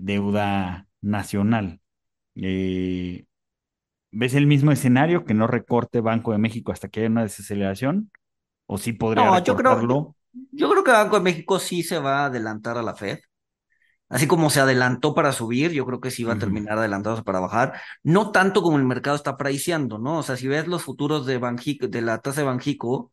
deuda 0.00 0.88
nacional. 1.06 1.80
Eh, 2.34 3.24
¿Ves 4.10 4.34
el 4.34 4.46
mismo 4.46 4.72
escenario 4.72 5.24
que 5.24 5.34
no 5.34 5.46
recorte 5.46 6.00
Banco 6.00 6.32
de 6.32 6.38
México 6.38 6.72
hasta 6.72 6.88
que 6.88 7.00
haya 7.00 7.08
una 7.08 7.22
desaceleración? 7.22 8.10
¿O 8.66 8.78
sí 8.78 8.92
podría 8.92 9.26
no, 9.26 9.34
recortarlo? 9.34 9.94
Yo 9.94 10.14
creo, 10.32 10.50
yo 10.52 10.70
creo 10.70 10.84
que 10.84 10.90
Banco 10.90 11.16
de 11.16 11.22
México 11.22 11.58
sí 11.58 11.82
se 11.82 11.98
va 11.98 12.22
a 12.22 12.26
adelantar 12.26 12.76
a 12.78 12.82
la 12.82 12.94
Fed. 12.94 13.18
Así 14.08 14.28
como 14.28 14.50
se 14.50 14.60
adelantó 14.60 15.14
para 15.14 15.32
subir, 15.32 15.72
yo 15.72 15.84
creo 15.84 16.00
que 16.00 16.12
sí 16.12 16.22
va 16.22 16.34
a 16.34 16.38
terminar 16.38 16.78
adelantándose 16.78 17.24
para 17.24 17.40
bajar. 17.40 17.80
No 18.04 18.30
tanto 18.30 18.62
como 18.62 18.76
el 18.76 18.84
mercado 18.84 19.16
está 19.16 19.36
priceando, 19.36 19.98
¿no? 19.98 20.18
O 20.18 20.22
sea, 20.22 20.36
si 20.36 20.46
ves 20.46 20.68
los 20.68 20.84
futuros 20.84 21.26
de, 21.26 21.38
Banjico, 21.38 21.88
de 21.88 22.02
la 22.02 22.18
tasa 22.18 22.42
de 22.42 22.46
Banjico, 22.46 23.12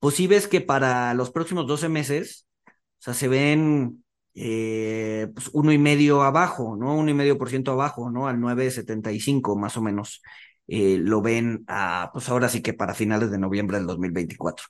pues 0.00 0.16
sí 0.16 0.26
ves 0.26 0.48
que 0.48 0.60
para 0.60 1.14
los 1.14 1.30
próximos 1.30 1.66
12 1.68 1.88
meses, 1.88 2.46
o 2.66 2.72
sea, 2.98 3.14
se 3.14 3.28
ven 3.28 4.04
eh, 4.36 5.28
pues 5.34 5.48
uno 5.54 5.72
y 5.72 5.78
medio 5.78 6.22
abajo, 6.22 6.76
¿no? 6.76 6.94
Uno 6.94 7.10
y 7.10 7.14
medio 7.14 7.38
por 7.38 7.48
ciento 7.48 7.72
abajo, 7.72 8.10
¿no? 8.10 8.28
Al 8.28 8.38
9.75 8.38 9.56
más 9.56 9.76
o 9.76 9.82
menos. 9.82 10.22
Eh, 10.68 10.98
lo 10.98 11.22
ven 11.22 11.64
a, 11.68 12.10
pues 12.12 12.28
ahora 12.28 12.48
sí 12.48 12.60
que 12.60 12.74
para 12.74 12.94
finales 12.94 13.30
de 13.30 13.38
noviembre 13.38 13.78
del 13.78 13.86
2024. 13.86 14.66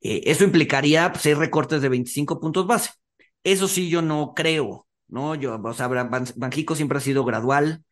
Eh, 0.00 0.22
eso 0.26 0.44
implicaría 0.44 1.10
pues, 1.12 1.22
seis 1.22 1.38
recortes 1.38 1.82
de 1.82 1.88
25 1.88 2.40
puntos 2.40 2.66
base. 2.66 2.90
Eso 3.44 3.68
sí, 3.68 3.88
yo 3.88 4.02
no 4.02 4.34
creo, 4.34 4.86
¿no? 5.08 5.34
Yo, 5.34 5.60
o 5.62 5.74
sea, 5.74 5.88
Banjico 5.88 6.74
siempre 6.76 6.98
ha 6.98 7.00
sido 7.00 7.24
gradual. 7.24 7.84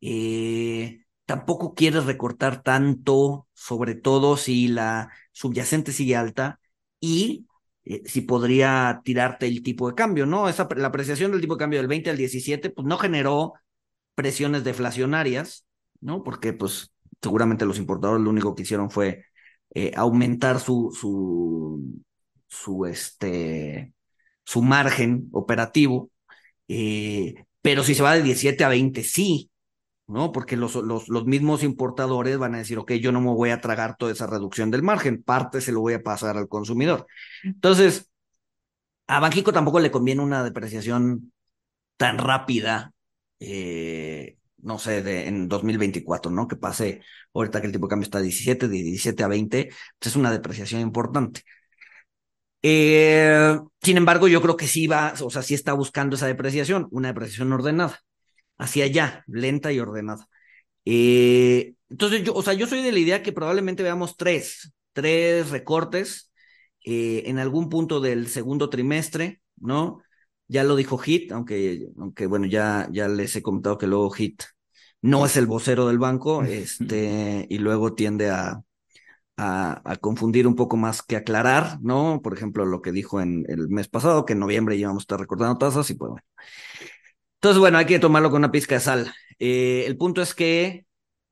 Eh, 0.00 1.04
tampoco 1.24 1.74
quieres 1.74 2.04
recortar 2.06 2.62
tanto, 2.62 3.48
sobre 3.54 3.94
todo 3.94 4.36
si 4.36 4.68
la 4.68 5.10
subyacente 5.32 5.92
sigue 5.92 6.16
alta 6.16 6.60
y 7.00 7.46
eh, 7.86 8.02
si 8.04 8.22
podría 8.22 9.00
tirarte 9.04 9.46
el 9.46 9.62
tipo 9.62 9.88
de 9.88 9.94
cambio, 9.94 10.26
¿no? 10.26 10.48
Esa, 10.48 10.68
la 10.76 10.88
apreciación 10.88 11.32
del 11.32 11.40
tipo 11.40 11.54
de 11.54 11.60
cambio 11.60 11.78
del 11.78 11.88
20 11.88 12.10
al 12.10 12.16
17, 12.16 12.70
pues 12.70 12.86
no 12.86 12.98
generó 12.98 13.54
presiones 14.14 14.64
deflacionarias, 14.64 15.66
¿no? 16.00 16.24
Porque 16.24 16.52
pues 16.52 16.92
seguramente 17.22 17.64
los 17.64 17.78
importadores 17.78 18.24
lo 18.24 18.30
único 18.30 18.54
que 18.54 18.62
hicieron 18.62 18.90
fue 18.90 19.24
eh, 19.74 19.92
aumentar 19.96 20.60
su, 20.60 20.90
su, 20.98 22.02
su, 22.48 22.86
este, 22.86 23.94
su 24.44 24.62
margen 24.62 25.28
operativo, 25.32 26.10
eh, 26.68 27.34
pero 27.62 27.84
si 27.84 27.94
se 27.94 28.02
va 28.02 28.14
de 28.14 28.22
17 28.22 28.64
a 28.64 28.68
20, 28.68 29.02
sí, 29.04 29.50
¿no? 30.06 30.32
Porque 30.32 30.56
los, 30.56 30.74
los, 30.76 31.08
los, 31.08 31.26
mismos 31.26 31.62
importadores 31.62 32.38
van 32.38 32.54
a 32.54 32.58
decir, 32.58 32.78
ok, 32.78 32.92
yo 32.94 33.12
no 33.12 33.20
me 33.20 33.30
voy 33.30 33.50
a 33.50 33.60
tragar 33.60 33.96
toda 33.96 34.12
esa 34.12 34.26
reducción 34.26 34.70
del 34.70 34.82
margen, 34.82 35.22
parte 35.22 35.60
se 35.60 35.72
lo 35.72 35.80
voy 35.80 35.94
a 35.94 36.02
pasar 36.02 36.36
al 36.36 36.48
consumidor. 36.48 37.06
Entonces, 37.42 38.10
a 39.06 39.20
Banjico 39.20 39.52
tampoco 39.52 39.80
le 39.80 39.90
conviene 39.90 40.22
una 40.22 40.44
depreciación 40.44 41.32
tan 41.96 42.18
rápida, 42.18 42.92
eh, 43.40 44.38
no 44.58 44.78
sé, 44.78 45.02
de, 45.02 45.28
en 45.28 45.48
2024, 45.48 46.30
¿no? 46.30 46.48
Que 46.48 46.56
pase, 46.56 47.02
ahorita 47.34 47.60
que 47.60 47.66
el 47.68 47.72
tipo 47.72 47.86
de 47.86 47.90
cambio 47.90 48.04
está 48.04 48.18
a 48.18 48.22
17, 48.22 48.68
de 48.68 48.74
17 48.74 49.22
a 49.24 49.28
20, 49.28 49.68
pues 49.98 50.10
es 50.10 50.16
una 50.16 50.30
depreciación 50.30 50.80
importante. 50.80 51.42
Eh, 52.62 53.58
sin 53.82 53.96
embargo, 53.96 54.28
yo 54.28 54.42
creo 54.42 54.56
que 54.56 54.66
sí 54.66 54.86
va, 54.86 55.14
o 55.22 55.30
sea, 55.30 55.42
sí 55.42 55.54
está 55.54 55.72
buscando 55.72 56.16
esa 56.16 56.26
depreciación, 56.26 56.88
una 56.90 57.08
depreciación 57.08 57.52
ordenada 57.52 58.00
hacia 58.58 58.84
allá, 58.84 59.24
lenta 59.26 59.72
y 59.72 59.80
ordenada. 59.80 60.28
Eh, 60.84 61.74
entonces, 61.90 62.24
yo, 62.24 62.34
o 62.34 62.42
sea, 62.42 62.54
yo 62.54 62.66
soy 62.66 62.82
de 62.82 62.92
la 62.92 62.98
idea 62.98 63.22
que 63.22 63.32
probablemente 63.32 63.82
veamos 63.82 64.16
tres, 64.16 64.72
tres 64.92 65.50
recortes 65.50 66.32
eh, 66.84 67.24
en 67.26 67.38
algún 67.38 67.68
punto 67.68 68.00
del 68.00 68.28
segundo 68.28 68.70
trimestre, 68.70 69.40
¿no? 69.56 70.02
Ya 70.48 70.64
lo 70.64 70.76
dijo 70.76 70.98
Hit, 70.98 71.32
aunque, 71.32 71.88
aunque 71.98 72.26
bueno, 72.26 72.46
ya, 72.46 72.88
ya 72.92 73.08
les 73.08 73.34
he 73.36 73.42
comentado 73.42 73.78
que 73.78 73.88
luego 73.88 74.10
Hit 74.10 74.42
no 75.02 75.26
es 75.26 75.36
el 75.36 75.46
vocero 75.46 75.86
del 75.88 75.98
banco, 75.98 76.42
este, 76.44 77.46
y 77.50 77.58
luego 77.58 77.94
tiende 77.94 78.30
a, 78.30 78.62
a, 79.36 79.96
confundir 80.00 80.46
un 80.46 80.56
poco 80.56 80.76
más 80.76 81.02
que 81.02 81.16
aclarar, 81.16 81.78
¿no? 81.82 82.20
Por 82.22 82.34
ejemplo, 82.34 82.64
lo 82.64 82.82
que 82.82 82.92
dijo 82.92 83.20
en 83.20 83.44
el 83.48 83.68
mes 83.68 83.88
pasado, 83.88 84.24
que 84.24 84.32
en 84.32 84.40
noviembre 84.40 84.76
íbamos 84.76 85.02
a 85.02 85.04
estar 85.04 85.20
recortando 85.20 85.58
tasas 85.58 85.90
y 85.90 85.94
pues 85.94 86.10
bueno. 86.10 86.24
Entonces, 87.36 87.60
bueno, 87.60 87.78
hay 87.78 87.86
que 87.86 87.98
tomarlo 87.98 88.30
con 88.30 88.38
una 88.38 88.52
pizca 88.52 88.76
de 88.76 88.80
sal. 88.80 89.14
Eh, 89.38 89.84
el 89.86 89.96
punto 89.96 90.22
es 90.22 90.34
que 90.34 90.86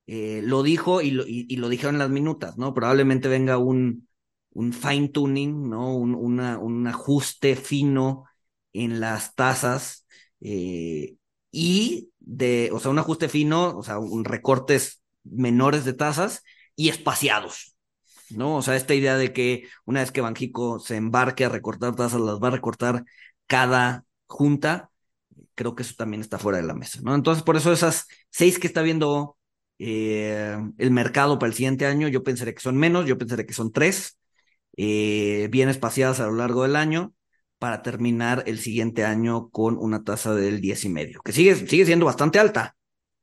eh, 0.07 0.43
lo 0.45 0.63
dijo 0.63 1.01
y 1.03 1.11
lo, 1.11 1.69
dijeron 1.69 1.99
las 1.99 2.11
minutas, 2.11 2.59
¿no? 2.59 2.75
Probablemente 2.75 3.29
venga 3.29 3.59
un, 3.59 4.09
fine 4.55 5.09
tuning, 5.09 5.69
¿no? 5.69 5.95
Un 5.97 6.87
ajuste 6.87 7.57
fino 7.57 8.25
en 8.73 9.01
las 9.01 9.35
tasas 9.35 10.07
eh, 10.41 11.17
y 11.51 12.11
de, 12.19 12.71
o 12.73 12.81
sea, 12.81 12.91
un 12.91 12.99
ajuste 12.99 13.29
fino, 13.29 13.77
o 13.79 13.83
sea, 13.83 13.99
un 13.99 14.25
recortes 14.25 15.03
menores 15.25 15.85
de 15.85 15.95
tasas 15.95 16.43
y 16.77 16.89
espaciados, 16.91 17.77
¿no? 18.31 18.57
O 18.57 18.63
sea, 18.63 18.77
esta 18.77 18.95
idea 18.95 19.17
de 19.17 19.33
que 19.33 19.69
una 19.87 20.01
vez 20.01 20.13
que 20.13 20.21
Banjico 20.21 20.81
se 20.81 20.97
embarque 20.97 21.45
a 21.45 21.49
recortar 21.49 21.97
tasas, 21.97 22.21
las 22.21 22.41
va 22.41 22.49
a 22.49 22.51
recortar 22.51 23.05
cada 23.47 24.05
junta, 24.27 24.91
creo 25.55 25.75
que 25.75 25.83
eso 25.83 25.95
también 25.97 26.21
está 26.21 26.39
fuera 26.39 26.59
de 26.59 26.65
la 26.65 26.75
mesa, 26.75 27.01
¿no? 27.03 27.15
Entonces, 27.15 27.43
por 27.45 27.57
eso 27.57 27.73
esas 27.73 28.07
seis 28.31 28.59
que 28.59 28.67
está 28.67 28.83
viendo 28.83 29.37
eh, 29.79 30.57
el 30.79 30.91
mercado 30.91 31.39
para 31.39 31.49
el 31.49 31.55
siguiente 31.55 31.87
año, 31.87 32.09
yo 32.09 32.23
pensaré 32.23 32.55
que 32.55 32.61
son 32.61 32.77
menos, 32.77 33.07
yo 33.07 33.19
pensaré 33.19 33.47
que 33.47 33.55
son 33.55 33.73
tres, 33.73 34.19
eh, 34.77 35.49
bien 35.51 35.69
espaciadas 35.69 36.21
a 36.21 36.27
lo 36.27 36.35
largo 36.35 36.63
del 36.63 36.77
año, 36.77 37.15
para 37.59 37.83
terminar 37.83 38.45
el 38.47 38.59
siguiente 38.59 39.05
año 39.05 39.49
con 39.49 39.79
una 39.79 40.05
tasa 40.05 40.35
del 40.35 40.61
10 40.61 40.85
y 40.85 40.89
medio, 40.91 41.21
que 41.23 41.33
sigue, 41.33 41.55
sigue 41.55 41.87
siendo 41.87 42.07
bastante 42.07 42.39
alta, 42.39 42.77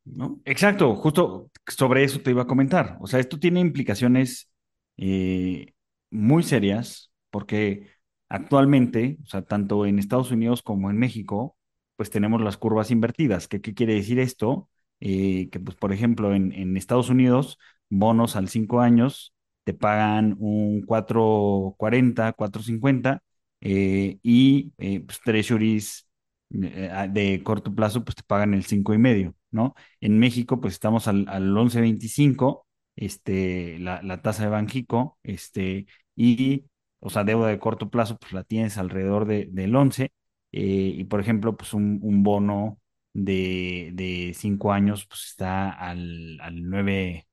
¿no? 0.05 0.39
Exacto, 0.45 0.95
justo 0.95 1.51
sobre 1.67 2.03
eso 2.03 2.21
te 2.21 2.31
iba 2.31 2.43
a 2.43 2.47
comentar. 2.47 2.97
O 3.01 3.07
sea, 3.07 3.19
esto 3.19 3.39
tiene 3.39 3.59
implicaciones 3.59 4.49
eh, 4.97 5.73
muy 6.09 6.43
serias, 6.43 7.11
porque 7.29 7.87
actualmente, 8.29 9.17
o 9.23 9.27
sea, 9.27 9.41
tanto 9.43 9.85
en 9.85 9.99
Estados 9.99 10.31
Unidos 10.31 10.61
como 10.61 10.89
en 10.89 10.97
México, 10.97 11.57
pues 12.01 12.09
tenemos 12.09 12.41
las 12.41 12.57
curvas 12.57 12.89
invertidas. 12.89 13.47
¿Qué, 13.47 13.61
qué 13.61 13.75
quiere 13.75 13.93
decir 13.93 14.17
esto? 14.17 14.67
Eh, 15.01 15.49
que, 15.51 15.59
pues, 15.59 15.77
por 15.77 15.93
ejemplo, 15.93 16.33
en, 16.33 16.75
Estados 16.75 17.09
Unidos, 17.09 17.59
bonos 17.91 18.35
al 18.35 18.49
5 18.49 18.81
años 18.81 19.35
te 19.65 19.75
pagan 19.75 20.35
un 20.39 20.81
4.40, 20.87 22.33
4.50 22.33 23.21
eh, 23.61 24.17
y 24.23 24.73
eh, 24.79 25.01
pues, 25.01 25.19
treasuries 25.21 26.07
eh, 26.49 27.07
de 27.11 27.43
corto 27.43 27.75
plazo 27.75 28.03
pues 28.03 28.15
te 28.15 28.23
pagan 28.23 28.55
el 28.55 28.65
5 28.65 28.95
y 28.95 28.97
medio, 28.97 29.35
¿no? 29.51 29.75
En 29.99 30.17
México 30.17 30.59
pues 30.59 30.73
estamos 30.73 31.07
al, 31.07 31.27
al 31.29 31.55
11.25, 31.55 32.65
este, 32.95 33.77
la, 33.77 34.01
la 34.01 34.23
tasa 34.23 34.41
de 34.45 34.49
Banjico, 34.49 35.19
este, 35.21 35.85
y, 36.15 36.65
o 36.99 37.11
sea, 37.11 37.23
deuda 37.23 37.49
de 37.49 37.59
corto 37.59 37.91
plazo 37.91 38.17
pues 38.17 38.33
la 38.33 38.43
tienes 38.43 38.79
alrededor 38.79 39.25
de, 39.25 39.49
del 39.51 39.75
11, 39.75 40.11
y 40.51 41.03
por 41.05 41.21
ejemplo 41.21 41.55
pues 41.55 41.73
un, 41.73 42.23
bono 42.23 42.79
de, 43.13 43.91
de 43.93 44.33
5 44.35 44.71
años 44.73 45.05
pues 45.07 45.27
está 45.27 45.69
al, 45.71 46.39
al 46.41 46.69
9, 46.69 47.27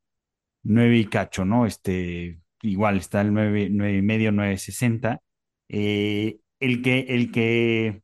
9 0.62 0.98
y 0.98 1.04
cacho, 1.06 1.44
¿no? 1.44 1.66
Este, 1.66 2.40
igual 2.62 2.98
está 2.98 3.20
el 3.22 3.32
9, 3.32 3.68
9 3.70 3.96
y 3.98 4.02
medio, 4.02 4.32
9.60 4.32 5.20
eh, 5.68 6.40
el 6.60 6.82
que, 6.82 7.00
el 7.08 7.30
que 7.32 8.02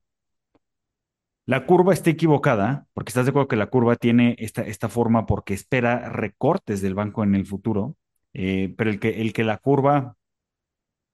la 1.47 1.67
curva 1.67 1.93
esté 1.93 2.11
equivocada, 2.11 2.87
porque 2.95 3.11
estás 3.11 3.27
de 3.27 3.31
acuerdo 3.31 3.49
que 3.49 3.57
la 3.57 3.67
curva 3.67 3.97
tiene 3.97 4.35
esta, 4.39 4.63
esta 4.63 4.89
forma 4.89 5.27
porque 5.27 5.55
espera 5.55 6.09
recortes 6.09 6.81
del 6.81 6.95
banco 6.95 7.23
en 7.25 7.35
el 7.35 7.47
futuro, 7.47 7.97
eh, 8.33 8.75
pero 8.77 8.91
el 8.91 8.99
que, 9.01 9.21
el 9.21 9.33
que 9.33 9.45
la 9.45 9.59
curva 9.59 10.17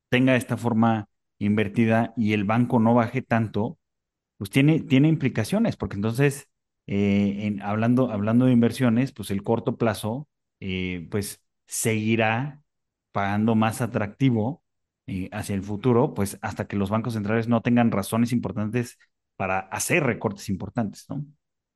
tenga 0.08 0.36
esta 0.36 0.56
forma 0.56 1.08
invertida 1.38 2.12
y 2.16 2.32
el 2.32 2.44
banco 2.44 2.78
no 2.78 2.94
baje 2.94 3.22
tanto, 3.22 3.78
pues 4.40 4.48
tiene, 4.48 4.80
tiene 4.80 5.08
implicaciones, 5.08 5.76
porque 5.76 5.96
entonces, 5.96 6.48
eh, 6.86 7.40
en, 7.40 7.60
hablando, 7.60 8.10
hablando 8.10 8.46
de 8.46 8.52
inversiones, 8.52 9.12
pues 9.12 9.30
el 9.30 9.42
corto 9.42 9.76
plazo, 9.76 10.28
pues 11.10 11.42
seguirá 11.66 12.62
pagando 13.12 13.54
más 13.54 13.82
atractivo 13.82 14.62
hacia 15.30 15.54
el 15.54 15.62
futuro, 15.62 16.14
pues 16.14 16.38
hasta 16.40 16.66
que 16.66 16.76
los 16.76 16.88
bancos 16.88 17.12
centrales 17.12 17.48
no 17.48 17.60
tengan 17.60 17.90
razones 17.90 18.32
importantes 18.32 18.96
para 19.36 19.58
hacer 19.58 20.04
recortes 20.04 20.48
importantes, 20.48 21.04
¿no? 21.10 21.22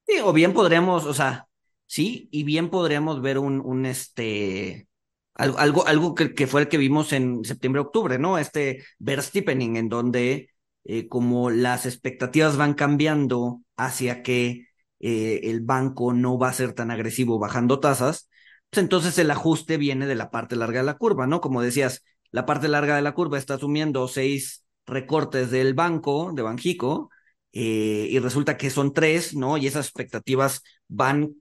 Sí, 0.07 0.20
o 0.24 0.33
bien 0.33 0.55
podríamos, 0.55 1.05
o 1.05 1.12
sea, 1.12 1.48
sí, 1.85 2.31
y 2.33 2.44
bien 2.44 2.70
podríamos 2.70 3.20
ver 3.20 3.38
un, 3.38 3.85
este, 3.85 4.88
algo, 5.35 5.59
algo, 5.59 5.87
algo 5.87 6.14
que, 6.14 6.33
que, 6.35 6.46
fue 6.46 6.62
el 6.62 6.68
que 6.68 6.79
vimos 6.79 7.12
en 7.12 7.44
septiembre-octubre, 7.44 8.18
¿no? 8.18 8.38
Este 8.38 8.85
ver 8.98 9.22
steepening, 9.22 9.77
en 9.77 9.90
donde 9.90 10.53
eh, 10.85 11.09
como 11.09 11.51
las 11.51 11.87
expectativas 11.87 12.57
van 12.57 12.75
cambiando 12.75 13.62
hacia 13.77 14.23
que 14.23 14.68
eh, 15.01 15.40
el 15.44 15.61
banco 15.61 16.12
no 16.12 16.38
va 16.38 16.49
a 16.49 16.53
ser 16.53 16.73
tan 16.73 16.90
agresivo 16.90 17.38
bajando 17.38 17.81
tasas, 17.81 18.29
pues 18.70 18.83
entonces 18.83 19.18
el 19.18 19.31
ajuste 19.31 19.77
viene 19.77 20.07
de 20.07 20.14
la 20.14 20.31
parte 20.31 20.57
larga 20.57 20.81
de 20.81 20.87
la 20.87 20.99
curva, 20.99 21.27
¿no? 21.27 21.40
Como 21.40 21.62
decías, 21.62 22.05
la 22.31 22.47
parte 22.47 22.68
larga 22.68 22.97
de 22.97 23.03
la 23.03 23.14
curva 23.14 23.38
está 23.38 23.55
asumiendo 23.55 24.09
seis 24.09 24.64
recortes 24.87 25.51
del 25.51 25.75
banco, 25.75 26.33
de 26.35 26.42
Banjico, 26.42 27.11
eh, 27.53 28.09
y 28.11 28.18
resulta 28.18 28.57
que 28.57 28.70
son 28.70 28.92
tres, 28.92 29.35
¿no? 29.35 29.57
Y 29.57 29.66
esas 29.66 29.87
expectativas 29.87 30.62
van, 30.88 31.35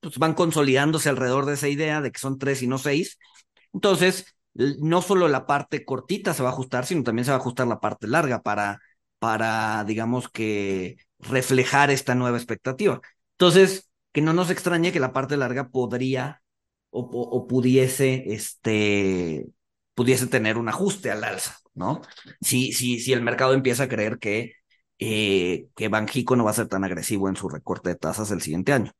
pues 0.00 0.18
van 0.18 0.34
consolidándose 0.34 1.08
alrededor 1.08 1.46
de 1.46 1.54
esa 1.54 1.68
idea 1.68 2.00
de 2.00 2.12
que 2.12 2.20
son 2.20 2.38
tres 2.38 2.62
y 2.62 2.68
no 2.68 2.78
seis. 2.78 3.18
Entonces, 3.72 4.35
no 4.56 5.02
solo 5.02 5.28
la 5.28 5.46
parte 5.46 5.84
cortita 5.84 6.34
se 6.34 6.42
va 6.42 6.50
a 6.50 6.52
ajustar, 6.52 6.86
sino 6.86 7.02
también 7.02 7.24
se 7.24 7.30
va 7.30 7.36
a 7.36 7.40
ajustar 7.40 7.66
la 7.66 7.80
parte 7.80 8.06
larga 8.08 8.42
para, 8.42 8.80
para 9.18 9.84
digamos 9.84 10.28
que, 10.28 10.96
reflejar 11.18 11.90
esta 11.90 12.14
nueva 12.14 12.36
expectativa. 12.36 13.00
Entonces, 13.32 13.90
que 14.12 14.22
no 14.22 14.32
nos 14.32 14.50
extrañe 14.50 14.92
que 14.92 15.00
la 15.00 15.12
parte 15.12 15.36
larga 15.36 15.68
podría 15.68 16.42
o, 16.90 17.46
pudiese, 17.46 18.24
este, 18.32 19.46
pudiese 19.94 20.26
tener 20.28 20.56
un 20.56 20.68
ajuste 20.68 21.10
al 21.10 21.24
alza, 21.24 21.58
¿no? 21.74 22.00
Si, 22.40 22.72
si, 22.72 23.00
si 23.00 23.12
el 23.12 23.22
mercado 23.22 23.52
empieza 23.52 23.84
a 23.84 23.88
creer 23.88 24.18
que, 24.18 24.52
eh, 24.98 25.68
que 25.76 25.88
Banjico 25.88 26.36
no 26.36 26.44
va 26.44 26.52
a 26.52 26.54
ser 26.54 26.68
tan 26.68 26.84
agresivo 26.84 27.28
en 27.28 27.36
su 27.36 27.48
recorte 27.50 27.90
de 27.90 27.96
tasas 27.96 28.30
el 28.30 28.40
siguiente 28.40 28.72
año, 28.72 28.92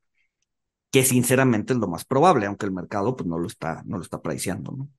que 0.91 1.05
sinceramente 1.05 1.73
es 1.73 1.79
lo 1.79 1.89
más 1.89 2.05
probable, 2.05 2.47
aunque 2.47 2.67
el 2.67 2.73
mercado 2.73 3.17
pues, 3.17 3.27
no 3.27 3.39
lo 3.39 3.47
está, 3.47 3.83
no 3.87 3.97
lo 3.97 4.03
está 4.03 4.19
apreciando, 4.19 4.73
¿no? 4.73 4.91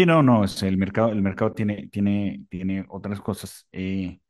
Sí, 0.00 0.06
no, 0.06 0.22
no, 0.22 0.44
es 0.44 0.62
el 0.62 0.76
mercado, 0.78 1.10
el 1.10 1.20
mercado 1.20 1.52
tiene, 1.52 1.88
tiene, 1.88 2.46
tiene 2.48 2.86
otras 2.88 3.20
cosas. 3.20 3.66
Eh, 3.72 4.20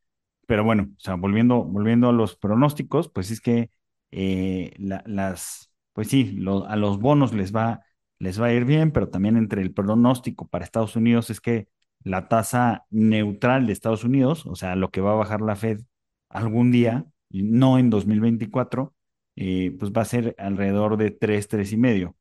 pero 0.47 0.63
bueno, 0.63 0.85
o 0.97 0.99
sea, 0.99 1.15
volviendo, 1.15 1.63
volviendo 1.63 2.09
a 2.09 2.13
los 2.13 2.35
pronósticos, 2.37 3.09
pues 3.09 3.31
es 3.31 3.41
que 3.41 3.71
eh, 4.11 4.73
las, 4.79 5.71
pues 5.93 6.09
sí, 6.09 6.37
a 6.67 6.75
los 6.77 6.99
bonos 6.99 7.33
les 7.33 7.55
va, 7.55 7.81
les 8.19 8.41
va 8.41 8.47
a 8.47 8.53
ir 8.53 8.65
bien, 8.65 8.91
pero 8.91 9.09
también 9.09 9.37
entre 9.37 9.61
el 9.61 9.73
pronóstico 9.73 10.47
para 10.47 10.65
Estados 10.65 10.95
Unidos 10.95 11.29
es 11.29 11.41
que 11.41 11.67
la 12.03 12.27
tasa 12.29 12.85
neutral 12.89 13.67
de 13.67 13.73
Estados 13.73 14.03
Unidos, 14.05 14.45
o 14.47 14.55
sea, 14.55 14.75
lo 14.75 14.91
que 14.91 15.01
va 15.01 15.11
a 15.13 15.15
bajar 15.15 15.41
la 15.41 15.55
Fed 15.57 15.81
algún 16.29 16.71
día, 16.71 17.05
no 17.29 17.79
en 17.79 17.89
2024, 17.91 18.95
eh, 19.35 19.75
pues 19.79 19.91
va 19.93 20.03
a 20.03 20.05
ser 20.05 20.35
alrededor 20.39 20.97
de 20.97 21.11
3, 21.11 21.47
3 21.47 21.73
y 21.73 21.77
medio, 21.77 22.15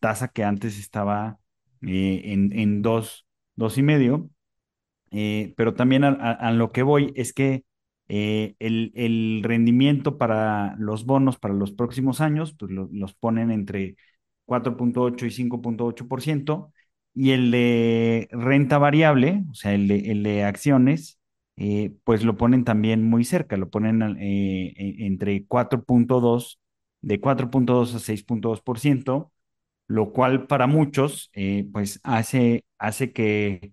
tasa 0.00 0.28
que 0.28 0.44
antes 0.44 0.78
estaba 0.78 1.38
eh, 1.86 2.22
en, 2.32 2.52
en 2.58 2.82
2, 2.82 3.26
2 3.56 3.78
y 3.78 3.82
medio, 3.82 4.30
eh, 5.10 5.54
pero 5.56 5.74
también 5.74 6.04
a, 6.04 6.52
lo 6.52 6.72
que 6.72 6.82
voy 6.82 7.12
es 7.16 7.32
que 7.32 7.64
eh, 8.08 8.54
el, 8.58 9.40
rendimiento 9.42 10.18
para 10.18 10.76
los 10.78 11.06
bonos 11.06 11.38
para 11.38 11.54
los 11.54 11.72
próximos 11.72 12.20
años, 12.20 12.54
pues 12.58 12.70
los 12.72 13.14
ponen 13.14 13.50
entre 13.50 13.96
4.8 14.46 15.26
y 15.26 15.30
5.8%, 15.30 16.72
y 17.14 17.30
el 17.30 17.50
de 17.50 18.28
renta 18.30 18.78
variable, 18.78 19.44
o 19.50 19.54
sea, 19.54 19.74
el 19.74 19.88
de, 19.88 20.10
el 20.12 20.22
de 20.22 20.44
acciones, 20.44 21.18
eh, 21.56 21.94
pues 22.04 22.22
lo 22.24 22.36
ponen 22.36 22.64
también 22.64 23.02
muy 23.08 23.24
cerca, 23.24 23.56
lo 23.56 23.70
ponen 23.70 24.02
eh, 24.20 24.74
entre 25.06 25.46
4.2, 25.46 26.60
de 27.00 27.20
4.2 27.20 27.94
a 27.94 27.98
6.2%, 27.98 29.32
lo 29.86 30.12
cual 30.12 30.46
para 30.46 30.66
muchos, 30.66 31.30
pues 31.72 32.00
hace, 32.02 32.64
hace 32.78 33.12
que 33.12 33.72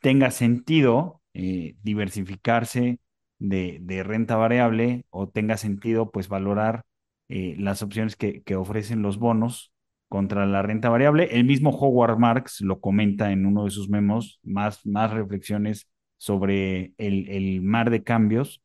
tenga 0.00 0.30
sentido 0.30 1.22
diversificarse 1.32 2.98
de, 3.40 4.02
renta 4.04 4.36
variable 4.36 5.04
o 5.10 5.28
tenga 5.28 5.56
sentido 5.56 6.10
pues 6.10 6.28
valorar 6.28 6.84
eh, 7.28 7.56
las 7.58 7.82
opciones 7.82 8.16
que, 8.16 8.42
ofrecen 8.56 9.02
los 9.02 9.18
bonos 9.18 9.72
contra 10.08 10.46
la 10.46 10.62
renta 10.62 10.88
variable. 10.90 11.28
El 11.32 11.44
mismo 11.44 11.70
Howard 11.70 12.18
Marks 12.18 12.60
lo 12.60 12.80
comenta 12.80 13.32
en 13.32 13.46
uno 13.46 13.64
de 13.64 13.70
sus 13.70 13.88
memos, 13.88 14.40
más, 14.42 14.84
más 14.86 15.10
reflexiones 15.12 15.88
sobre 16.18 16.92
el, 16.98 17.62
mar 17.62 17.90
de 17.90 18.02
cambios, 18.02 18.62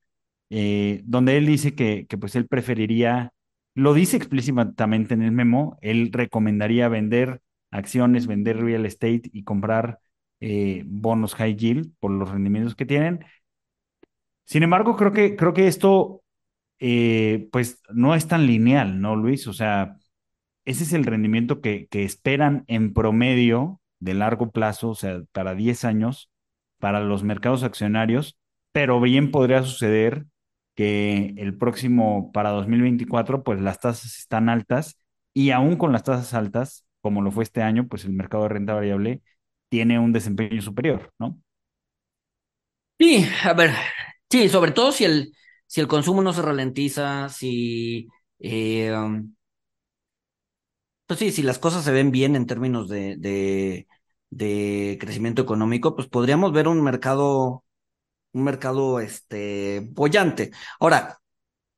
eh, 0.49 1.01
donde 1.05 1.37
él 1.37 1.45
dice 1.45 1.73
que, 1.73 2.05
que 2.07 2.17
pues 2.17 2.35
él 2.35 2.47
preferiría, 2.47 3.31
lo 3.75 3.93
dice 3.93 4.17
explícitamente 4.17 5.13
en 5.13 5.21
el 5.21 5.31
memo, 5.31 5.77
él 5.81 6.09
recomendaría 6.11 6.87
vender 6.87 7.41
acciones, 7.71 8.25
vender 8.25 8.57
real 8.57 8.85
estate 8.85 9.23
y 9.33 9.43
comprar 9.43 9.99
eh, 10.39 10.83
bonos 10.87 11.35
high 11.35 11.55
yield 11.55 11.93
por 11.99 12.11
los 12.11 12.29
rendimientos 12.29 12.75
que 12.75 12.85
tienen. 12.85 13.25
Sin 14.45 14.63
embargo, 14.63 14.95
creo 14.95 15.11
que, 15.11 15.35
creo 15.35 15.53
que 15.53 15.67
esto 15.67 16.23
eh, 16.79 17.49
pues 17.51 17.81
no 17.89 18.15
es 18.15 18.27
tan 18.27 18.47
lineal, 18.47 19.01
¿no, 19.01 19.15
Luis? 19.15 19.47
O 19.47 19.53
sea, 19.53 19.97
ese 20.65 20.83
es 20.83 20.93
el 20.93 21.05
rendimiento 21.05 21.61
que, 21.61 21.87
que 21.87 22.03
esperan 22.05 22.63
en 22.67 22.93
promedio 22.93 23.81
de 23.99 24.13
largo 24.13 24.51
plazo, 24.51 24.89
o 24.91 24.95
sea, 24.95 25.21
para 25.31 25.55
10 25.55 25.85
años, 25.85 26.29
para 26.79 26.99
los 27.01 27.23
mercados 27.23 27.63
accionarios, 27.63 28.37
pero 28.71 29.01
bien 29.01 29.31
podría 29.31 29.63
suceder 29.63 30.25
que 30.75 31.33
el 31.37 31.57
próximo, 31.57 32.31
para 32.33 32.51
2024, 32.51 33.43
pues 33.43 33.61
las 33.61 33.79
tasas 33.79 34.17
están 34.17 34.49
altas 34.49 34.97
y 35.33 35.51
aún 35.51 35.77
con 35.77 35.91
las 35.93 36.03
tasas 36.03 36.33
altas, 36.33 36.85
como 37.01 37.21
lo 37.21 37.31
fue 37.31 37.43
este 37.43 37.61
año, 37.61 37.87
pues 37.87 38.05
el 38.05 38.13
mercado 38.13 38.43
de 38.43 38.49
renta 38.49 38.73
variable 38.73 39.21
tiene 39.69 39.99
un 39.99 40.13
desempeño 40.13 40.61
superior, 40.61 41.11
¿no? 41.19 41.39
Sí, 42.97 43.25
a 43.43 43.53
ver, 43.53 43.71
sí, 44.29 44.47
sobre 44.49 44.71
todo 44.71 44.91
si 44.91 45.03
el, 45.03 45.33
si 45.67 45.81
el 45.81 45.87
consumo 45.87 46.21
no 46.21 46.31
se 46.33 46.41
ralentiza, 46.41 47.27
si, 47.29 48.07
eh, 48.39 48.93
um, 48.95 49.35
pues 51.07 51.19
sí, 51.19 51.31
si 51.31 51.43
las 51.43 51.59
cosas 51.59 51.83
se 51.83 51.91
ven 51.91 52.11
bien 52.11 52.35
en 52.35 52.47
términos 52.47 52.89
de, 52.89 53.15
de, 53.17 53.87
de 54.31 54.97
crecimiento 54.99 55.41
económico, 55.41 55.95
pues 55.95 56.07
podríamos 56.07 56.51
ver 56.53 56.67
un 56.67 56.81
mercado, 56.83 57.63
un 58.35 58.43
mercado, 58.43 58.99
este, 58.99 59.87
bollante. 59.91 60.51
Ahora, 60.79 61.19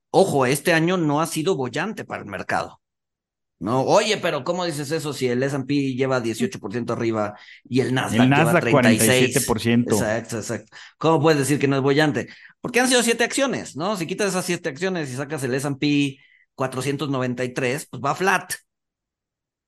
ojo, 0.10 0.46
este 0.46 0.74
año 0.74 0.98
no 0.98 1.22
ha 1.22 1.28
sido 1.28 1.56
bollante 1.56 2.04
para 2.04 2.24
el 2.24 2.28
mercado. 2.28 2.82
No, 3.60 3.82
oye, 3.84 4.18
pero 4.18 4.44
¿cómo 4.44 4.66
dices 4.66 4.92
eso 4.92 5.14
si 5.14 5.28
el 5.28 5.42
S&P 5.42 5.96
lleva 5.96 6.22
18% 6.22 6.94
arriba 6.94 7.36
y 7.68 7.82
el 7.82 7.94
Nasdaq, 7.94 8.22
El 8.22 8.30
Nasdaq 8.30 8.66
lleva 8.66 8.82
36? 8.82 9.48
47%. 9.48 9.94
Exacto, 9.94 10.38
exacto. 10.38 10.78
¿Cómo 10.98 11.22
puedes 11.22 11.40
decir 11.40 11.58
que 11.58 11.68
no 11.68 11.76
es 11.76 11.82
bollante? 11.82 12.28
Porque 12.62 12.80
han 12.80 12.88
sido 12.88 13.02
siete 13.02 13.24
acciones, 13.24 13.76
¿no? 13.76 13.96
Si 13.98 14.06
quitas 14.06 14.30
esas 14.30 14.46
siete 14.46 14.70
acciones 14.70 15.12
y 15.12 15.16
sacas 15.16 15.44
el 15.44 15.54
S&P 15.56 16.18
493, 16.56 17.88
pues 17.90 18.02
va 18.04 18.16
flat, 18.16 18.54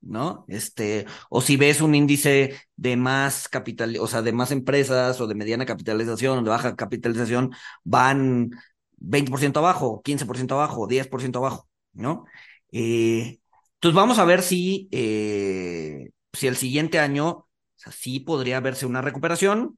¿no? 0.01 0.45
Este, 0.47 1.05
o 1.29 1.41
si 1.41 1.57
ves 1.57 1.81
un 1.81 1.95
índice 1.95 2.55
de 2.75 2.97
más 2.97 3.49
capital, 3.49 3.97
o 3.99 4.07
sea, 4.07 4.21
de 4.21 4.33
más 4.33 4.51
empresas 4.51 5.19
o 5.21 5.27
de 5.27 5.35
mediana 5.35 5.65
capitalización 5.65 6.39
o 6.39 6.43
de 6.43 6.49
baja 6.49 6.75
capitalización, 6.75 7.51
van 7.83 8.51
20% 8.97 9.57
abajo, 9.57 10.01
15% 10.03 10.55
abajo, 10.55 10.87
10% 10.87 11.37
abajo, 11.37 11.67
¿no? 11.93 12.25
Eh, 12.71 13.39
entonces 13.75 13.95
vamos 13.95 14.19
a 14.19 14.25
ver 14.25 14.41
si, 14.41 14.89
eh, 14.91 16.09
si 16.33 16.47
el 16.47 16.57
siguiente 16.57 16.99
año, 16.99 17.47
sí 17.91 18.19
podría 18.19 18.59
verse 18.59 18.85
una 18.85 19.01
recuperación, 19.01 19.77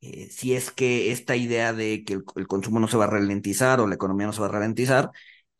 eh, 0.00 0.28
si 0.30 0.54
es 0.54 0.70
que 0.70 1.12
esta 1.12 1.36
idea 1.36 1.72
de 1.72 2.04
que 2.04 2.14
el, 2.14 2.46
consumo 2.46 2.80
no 2.80 2.88
se 2.88 2.96
va 2.96 3.04
a 3.04 3.08
ralentizar 3.08 3.80
o 3.80 3.86
la 3.86 3.94
economía 3.94 4.26
no 4.26 4.32
se 4.32 4.40
va 4.40 4.46
a 4.48 4.50
ralentizar, 4.50 5.10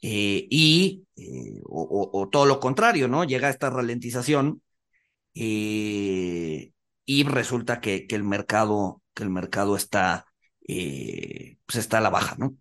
eh, 0.02 0.46
y, 0.50 1.04
eh, 1.16 1.61
o, 1.64 2.28
todo 2.30 2.46
lo 2.46 2.61
contrario, 2.61 3.09
¿no? 3.09 3.24
Llega 3.24 3.48
esta 3.50 3.70
ralentización 3.70 4.62
y 5.35 6.72
resulta 7.24 7.80
que, 7.80 8.06
que, 8.06 8.16
el 8.16 8.24
mercado, 8.24 9.02
que 9.14 9.22
el 9.22 9.30
mercado 9.30 9.76
está, 9.76 10.26
pues 10.66 11.76
está 11.76 11.98
a 11.98 12.00
la 12.00 12.11
baja, 12.11 12.37
¿no? 12.38 12.56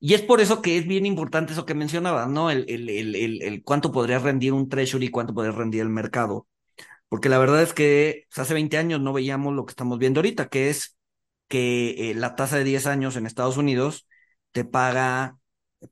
Y 0.00 0.14
es 0.14 0.22
por 0.22 0.40
eso 0.40 0.62
que 0.62 0.78
es 0.78 0.86
bien 0.86 1.04
importante 1.04 1.52
eso 1.52 1.66
que 1.66 1.74
mencionabas, 1.74 2.28
¿no? 2.28 2.50
El, 2.50 2.64
el, 2.68 2.88
el, 2.88 3.42
el, 3.42 3.62
cuánto 3.62 3.92
podría 3.92 4.18
rendir 4.18 4.54
un 4.54 4.68
treasury 4.68 5.10
cuánto 5.10 5.34
podría 5.34 5.52
rendir 5.52 5.82
el 5.82 5.90
mercado. 5.90 6.48
Porque 7.08 7.28
la 7.28 7.38
verdad 7.38 7.62
es 7.62 7.74
que 7.74 8.26
pues, 8.30 8.38
hace 8.38 8.54
20 8.54 8.78
años 8.78 9.00
no 9.00 9.12
veíamos 9.12 9.54
lo 9.54 9.66
que 9.66 9.72
estamos 9.72 9.98
viendo 9.98 10.20
ahorita, 10.20 10.48
que 10.48 10.70
es 10.70 10.96
que 11.48 12.10
eh, 12.10 12.14
la 12.14 12.36
tasa 12.36 12.56
de 12.58 12.64
10 12.64 12.86
años 12.86 13.16
en 13.16 13.26
Estados 13.26 13.56
Unidos 13.58 14.06
te 14.52 14.64
paga 14.64 15.38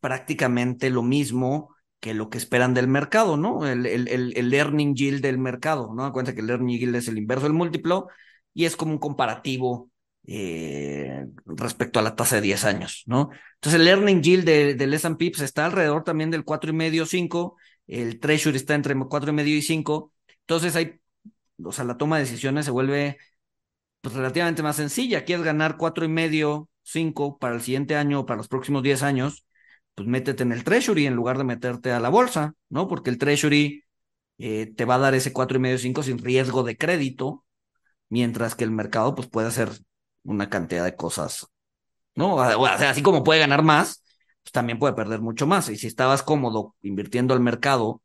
prácticamente 0.00 0.90
lo 0.90 1.02
mismo 1.02 1.74
que 2.00 2.14
lo 2.14 2.30
que 2.30 2.38
esperan 2.38 2.74
del 2.74 2.88
mercado, 2.88 3.36
¿no? 3.36 3.66
El, 3.66 3.86
el, 3.86 4.08
el, 4.36 4.54
earning 4.54 4.94
yield 4.94 5.22
del 5.22 5.38
mercado, 5.38 5.92
¿no? 5.94 6.12
Cuenta 6.12 6.34
que 6.34 6.40
el 6.40 6.50
earning 6.50 6.78
yield 6.78 6.94
es 6.94 7.08
el 7.08 7.18
inverso 7.18 7.44
del 7.44 7.54
múltiplo 7.54 8.08
y 8.54 8.66
es 8.66 8.76
como 8.76 8.92
un 8.92 8.98
comparativo 8.98 9.90
eh, 10.26 11.26
respecto 11.46 11.98
a 11.98 12.02
la 12.02 12.14
tasa 12.14 12.36
de 12.36 12.42
10 12.42 12.64
años, 12.64 13.02
¿no? 13.06 13.30
Entonces 13.54 13.80
el 13.80 13.88
earning 13.88 14.22
yield 14.22 14.44
de, 14.44 14.74
del 14.74 14.94
S&P 14.94 15.30
pues, 15.30 15.42
está 15.42 15.66
alrededor 15.66 16.04
también 16.04 16.30
del 16.30 16.44
4,5, 16.44 17.06
5, 17.06 17.56
el 17.86 18.20
Treasury 18.20 18.56
está 18.56 18.74
entre 18.74 18.94
4,5 18.94 19.46
y 19.46 19.62
5, 19.62 20.12
entonces 20.40 20.76
hay, 20.76 21.00
o 21.64 21.72
sea, 21.72 21.84
la 21.84 21.96
toma 21.96 22.16
de 22.18 22.24
decisiones 22.24 22.66
se 22.66 22.70
vuelve 22.70 23.18
pues, 24.00 24.14
relativamente 24.14 24.62
más 24.62 24.76
sencilla, 24.76 25.24
quieres 25.24 25.44
ganar 25.44 25.76
4,5, 25.78 26.68
5 26.82 27.38
para 27.38 27.54
el 27.54 27.62
siguiente 27.62 27.96
año 27.96 28.20
o 28.20 28.26
para 28.26 28.36
los 28.38 28.48
próximos 28.48 28.82
10 28.82 29.02
años, 29.02 29.44
pues 29.98 30.08
métete 30.08 30.44
en 30.44 30.52
el 30.52 30.62
Treasury 30.62 31.06
en 31.06 31.16
lugar 31.16 31.38
de 31.38 31.42
meterte 31.44 31.90
a 31.90 31.98
la 31.98 32.08
bolsa, 32.08 32.54
¿no? 32.68 32.86
Porque 32.86 33.10
el 33.10 33.18
Treasury 33.18 33.82
eh, 34.38 34.72
te 34.76 34.84
va 34.84 34.94
a 34.94 34.98
dar 34.98 35.14
ese 35.14 35.32
4,5, 35.32 35.76
5 35.76 36.02
sin 36.04 36.18
riesgo 36.18 36.62
de 36.62 36.76
crédito, 36.76 37.44
mientras 38.08 38.54
que 38.54 38.62
el 38.62 38.70
mercado 38.70 39.16
pues 39.16 39.26
puede 39.28 39.48
hacer 39.48 39.70
una 40.22 40.48
cantidad 40.50 40.84
de 40.84 40.94
cosas, 40.94 41.48
¿no? 42.14 42.36
O 42.36 42.66
sea, 42.78 42.90
así 42.90 43.02
como 43.02 43.24
puede 43.24 43.40
ganar 43.40 43.64
más, 43.64 44.04
pues 44.44 44.52
también 44.52 44.78
puede 44.78 44.94
perder 44.94 45.20
mucho 45.20 45.48
más. 45.48 45.68
Y 45.68 45.76
si 45.76 45.88
estabas 45.88 46.22
cómodo 46.22 46.76
invirtiendo 46.80 47.34
al 47.34 47.40
mercado 47.40 48.00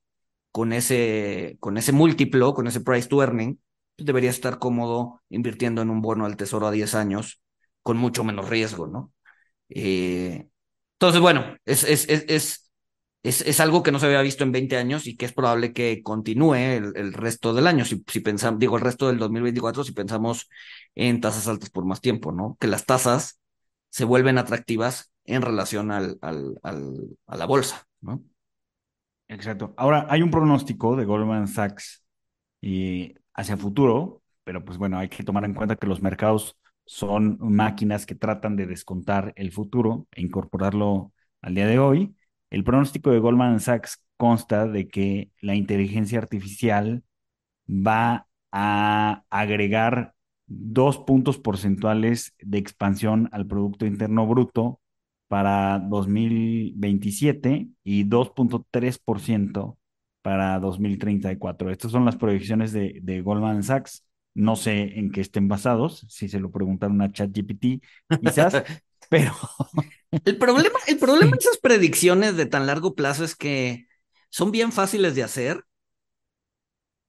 con 0.52 0.74
ese, 0.74 1.58
con 1.60 1.78
ese 1.78 1.92
múltiplo, 1.92 2.56
con 2.56 2.66
ese 2.66 2.82
price 2.82 3.08
to 3.08 3.22
earning, 3.22 3.62
pues 3.96 4.08
deberías 4.08 4.34
estar 4.34 4.58
cómodo 4.58 5.22
invirtiendo 5.30 5.84
en 5.84 5.92
un 5.92 6.02
bono 6.02 6.26
del 6.26 6.38
tesoro 6.38 6.66
a 6.66 6.72
10 6.72 6.96
años 6.96 7.40
con 7.84 7.98
mucho 7.98 8.24
menos 8.24 8.50
riesgo, 8.50 8.88
¿no? 8.88 9.14
Eh, 9.70 10.50
entonces, 11.04 11.20
bueno, 11.20 11.58
es, 11.66 11.84
es, 11.84 12.08
es, 12.08 12.72
es, 13.24 13.60
algo 13.60 13.84
que 13.84 13.92
no 13.92 14.00
se 14.00 14.06
había 14.06 14.22
visto 14.22 14.46
en 14.46 14.54
20 14.54 14.78
años 14.78 15.06
y 15.06 15.18
que 15.18 15.26
es 15.26 15.34
probable 15.34 15.74
que 15.74 16.02
continúe 16.02 16.56
el, 16.56 16.94
el 16.96 17.12
resto 17.12 17.54
del 17.54 17.68
año. 17.68 17.84
Si, 17.84 18.02
si 18.08 18.22
pensamos, 18.22 18.58
digo, 18.58 18.78
el 18.78 18.84
resto 18.84 19.08
del 19.08 19.18
2024, 19.18 19.84
si 19.84 19.92
pensamos 19.92 20.50
en 20.96 21.20
tasas 21.20 21.50
altas 21.50 21.70
por 21.72 21.84
más 21.84 22.00
tiempo, 22.00 22.32
¿no? 22.32 22.56
Que 22.58 22.68
las 22.68 22.86
tasas 22.86 23.42
se 23.90 24.06
vuelven 24.06 24.38
atractivas 24.38 25.12
en 25.26 25.42
relación 25.42 25.92
al, 25.92 26.18
al, 26.22 26.58
al, 26.64 26.94
a 27.28 27.36
la 27.36 27.46
bolsa, 27.48 27.86
¿no? 28.00 28.24
Exacto. 29.28 29.74
Ahora, 29.76 30.08
hay 30.10 30.22
un 30.22 30.32
pronóstico 30.32 30.96
de 30.96 31.04
Goldman 31.04 31.50
Sachs 31.50 32.06
y 32.62 33.14
hacia 33.34 33.58
futuro, 33.58 34.22
pero 34.46 34.64
pues 34.64 34.78
bueno, 34.78 35.00
hay 35.00 35.10
que 35.10 35.26
tomar 35.26 35.44
en 35.44 35.54
cuenta 35.54 35.76
que 35.76 35.88
los 35.88 36.02
mercados 36.02 36.56
son 36.86 37.38
máquinas 37.40 38.06
que 38.06 38.16
tratan 38.16 38.56
de 38.56 38.68
descontar 38.68 39.34
el 39.36 39.52
futuro 39.52 40.08
e 40.12 40.22
incorporarlo 40.22 41.14
al 41.42 41.56
día 41.56 41.68
de 41.68 41.80
hoy. 41.80 42.16
El 42.50 42.64
pronóstico 42.64 43.12
de 43.12 43.20
Goldman 43.20 43.60
Sachs 43.60 44.04
consta 44.18 44.68
de 44.68 44.88
que 44.88 45.32
la 45.42 45.56
inteligencia 45.56 46.20
artificial 46.20 47.04
va 47.70 48.28
a 48.52 49.24
agregar 49.30 50.14
dos 50.48 51.00
puntos 51.00 51.38
porcentuales 51.40 52.34
de 52.40 52.58
expansión 52.58 53.30
al 53.32 53.48
Producto 53.48 53.86
Interno 53.86 54.28
Bruto 54.28 54.80
para 55.28 55.80
2027 55.80 57.70
y 57.84 58.04
2.3% 58.06 59.78
para 60.22 60.60
2034. 60.60 61.72
Estas 61.72 61.92
son 61.92 62.06
las 62.06 62.16
proyecciones 62.18 62.72
de, 62.72 63.00
de, 63.02 63.22
Goldman 63.22 63.64
Sachs. 63.64 64.06
No 64.34 64.56
sé 64.56 64.98
en 65.00 65.12
qué 65.12 65.22
estén 65.22 65.48
basados, 65.48 66.06
si 66.10 66.28
se 66.28 66.40
lo 66.40 66.52
preguntaron 66.52 67.02
a 67.02 67.12
ChatGPT, 67.12 67.84
quizás, 68.22 68.64
pero... 69.10 69.34
el 70.26 70.38
problema, 70.38 70.80
el 70.88 70.98
problema 70.98 71.32
de 71.32 71.38
esas 71.40 71.58
predicciones 71.58 72.36
de 72.36 72.46
tan 72.46 72.66
largo 72.66 72.96
plazo 72.96 73.24
es 73.24 73.36
que 73.36 73.88
son 74.30 74.52
bien 74.52 74.72
fáciles 74.72 75.16
de 75.16 75.24
hacer 75.24 75.64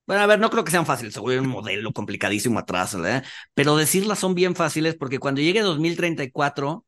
bueno, 0.07 0.23
a 0.23 0.27
ver, 0.27 0.39
no 0.39 0.51
creo 0.51 0.65
que 0.65 0.71
sean 0.71 0.85
fáciles, 0.85 1.15
seguro 1.15 1.33
hay 1.33 1.39
un 1.39 1.49
modelo 1.49 1.93
complicadísimo 1.93 2.59
atrás, 2.59 2.95
¿verdad? 2.95 3.25
Pero 3.55 3.77
decirlas 3.77 4.19
son 4.19 4.35
bien 4.35 4.55
fáciles 4.55 4.97
porque 4.97 5.19
cuando 5.19 5.41
llegue 5.41 5.63
2034 5.63 6.85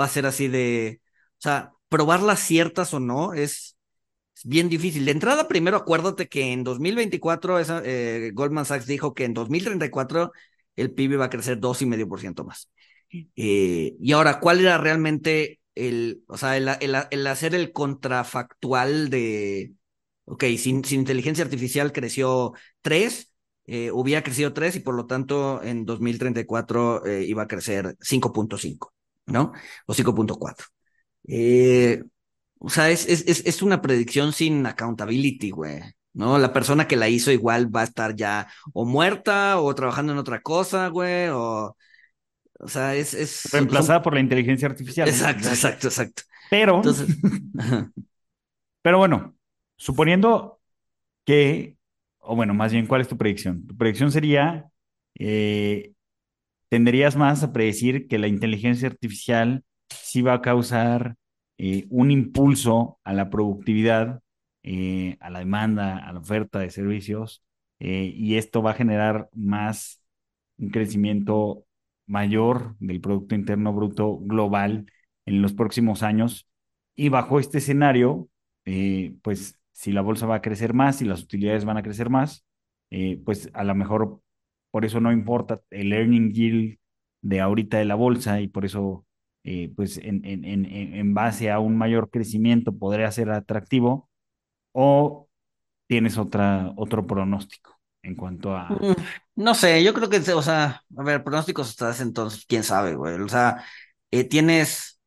va 0.00 0.04
a 0.06 0.08
ser 0.08 0.26
así 0.26 0.48
de, 0.48 1.00
o 1.38 1.42
sea, 1.42 1.72
probarlas 1.88 2.40
ciertas 2.40 2.92
o 2.94 3.00
no 3.00 3.34
es, 3.34 3.69
bien 4.44 4.68
difícil. 4.68 5.04
De 5.04 5.12
entrada, 5.12 5.48
primero 5.48 5.76
acuérdate 5.76 6.28
que 6.28 6.52
en 6.52 6.64
2024 6.64 7.58
esa, 7.58 7.82
eh, 7.84 8.30
Goldman 8.34 8.64
Sachs 8.64 8.86
dijo 8.86 9.14
que 9.14 9.24
en 9.24 9.34
2034 9.34 10.32
el 10.76 10.92
PIB 10.92 11.20
va 11.20 11.26
a 11.26 11.30
crecer 11.30 11.58
2,5% 11.58 12.44
más. 12.44 12.70
Eh, 13.12 13.96
y 14.00 14.12
ahora, 14.12 14.40
¿cuál 14.40 14.60
era 14.60 14.78
realmente 14.78 15.60
el, 15.74 16.22
o 16.28 16.36
sea, 16.36 16.56
el, 16.56 17.26
hacer 17.26 17.54
el 17.54 17.72
contrafactual 17.72 19.10
de 19.10 19.74
ok, 20.30 20.44
sin, 20.56 20.84
sin 20.84 21.00
inteligencia 21.00 21.44
artificial 21.44 21.92
creció 21.92 22.52
3, 22.82 23.34
eh, 23.66 23.90
hubiera 23.90 24.22
crecido 24.22 24.52
3 24.52 24.76
y 24.76 24.80
por 24.80 24.94
lo 24.94 25.06
tanto 25.06 25.62
en 25.62 25.84
2034 25.84 27.04
eh, 27.06 27.24
iba 27.24 27.42
a 27.42 27.48
crecer 27.48 27.96
5.5, 28.00 28.92
¿no? 29.26 29.52
O 29.86 29.94
5.4. 29.94 30.66
Eh, 31.28 32.02
o 32.62 32.68
sea, 32.68 32.90
es, 32.90 33.08
es, 33.08 33.42
es 33.46 33.62
una 33.62 33.80
predicción 33.80 34.32
sin 34.34 34.66
accountability, 34.66 35.50
güey. 35.50 35.80
¿no? 36.12 36.38
La 36.38 36.52
persona 36.52 36.86
que 36.86 36.96
la 36.96 37.08
hizo 37.08 37.30
igual 37.32 37.74
va 37.74 37.80
a 37.80 37.84
estar 37.84 38.14
ya 38.14 38.48
o 38.74 38.84
muerta 38.84 39.60
o 39.60 39.74
trabajando 39.74 40.12
en 40.12 40.18
otra 40.18 40.40
cosa, 40.42 40.88
güey, 40.88 41.28
o... 41.28 41.76
O 42.62 42.68
sea, 42.68 42.94
es... 42.94 43.14
es 43.14 43.50
Reemplazada 43.50 43.98
son... 43.98 44.02
por 44.02 44.14
la 44.14 44.20
inteligencia 44.20 44.68
artificial. 44.68 45.08
Exacto, 45.08 45.46
¿no? 45.46 45.50
exacto, 45.50 45.88
exacto. 45.88 46.22
Pero... 46.50 46.76
Entonces... 46.76 47.16
pero 48.82 48.98
bueno, 48.98 49.34
suponiendo 49.76 50.60
que, 51.24 51.78
o 52.18 52.36
bueno, 52.36 52.52
más 52.52 52.72
bien, 52.72 52.86
¿cuál 52.86 53.00
es 53.00 53.08
tu 53.08 53.16
predicción? 53.16 53.66
Tu 53.66 53.74
predicción 53.74 54.12
sería, 54.12 54.70
eh, 55.18 55.92
tenderías 56.68 57.16
más 57.16 57.42
a 57.42 57.52
predecir 57.54 58.06
que 58.06 58.18
la 58.18 58.28
inteligencia 58.28 58.88
artificial 58.88 59.64
sí 59.88 60.20
va 60.20 60.34
a 60.34 60.42
causar 60.42 61.16
eh, 61.62 61.86
un 61.90 62.10
impulso 62.10 62.98
a 63.04 63.12
la 63.12 63.28
productividad, 63.28 64.22
eh, 64.62 65.18
a 65.20 65.28
la 65.28 65.40
demanda, 65.40 65.98
a 65.98 66.10
la 66.10 66.20
oferta 66.20 66.58
de 66.58 66.70
servicios, 66.70 67.44
eh, 67.80 68.14
y 68.16 68.36
esto 68.36 68.62
va 68.62 68.70
a 68.70 68.74
generar 68.74 69.28
más 69.34 70.02
un 70.56 70.70
crecimiento 70.70 71.66
mayor 72.06 72.76
del 72.78 73.02
Producto 73.02 73.34
Interno 73.34 73.74
Bruto 73.74 74.18
global 74.20 74.90
en 75.26 75.42
los 75.42 75.52
próximos 75.52 76.02
años. 76.02 76.48
Y 76.96 77.10
bajo 77.10 77.38
este 77.38 77.58
escenario, 77.58 78.30
pues 79.22 79.60
si 79.72 79.92
la 79.92 80.00
bolsa 80.00 80.26
va 80.26 80.36
a 80.36 80.42
crecer 80.42 80.72
más 80.74 81.02
y 81.02 81.04
las 81.04 81.22
utilidades 81.22 81.66
van 81.66 81.76
a 81.76 81.82
crecer 81.82 82.08
más, 82.10 82.46
pues 83.24 83.50
a 83.54 83.64
lo 83.64 83.74
mejor 83.74 84.22
por 84.70 84.84
eso 84.86 85.00
no 85.00 85.12
importa 85.12 85.60
el 85.70 85.92
earning 85.92 86.32
yield 86.32 86.78
de 87.22 87.40
ahorita 87.40 87.78
de 87.78 87.84
la 87.84 87.96
bolsa 87.96 88.40
y 88.40 88.48
por 88.48 88.64
eso 88.64 89.04
eh, 89.44 89.72
pues 89.74 89.96
en, 89.98 90.24
en, 90.24 90.44
en, 90.44 90.66
en, 90.66 91.14
base 91.14 91.50
a 91.50 91.58
un 91.58 91.76
mayor 91.76 92.10
crecimiento 92.10 92.76
podría 92.76 93.10
ser 93.10 93.30
atractivo 93.30 94.10
o 94.72 95.28
tienes 95.86 96.18
otra, 96.18 96.72
otro 96.76 97.06
pronóstico 97.06 97.80
en 98.02 98.14
cuanto 98.14 98.54
a... 98.54 98.68
No 99.36 99.54
sé, 99.54 99.82
yo 99.82 99.94
creo 99.94 100.10
que, 100.10 100.18
o 100.32 100.42
sea, 100.42 100.82
a 100.96 101.02
ver, 101.02 101.24
pronósticos 101.24 101.70
hasta 101.70 102.02
entonces, 102.02 102.44
quién 102.46 102.62
sabe, 102.62 102.94
güey. 102.94 103.18
O 103.20 103.28
sea, 103.28 103.64
eh, 104.10 104.24
tienes, 104.24 105.00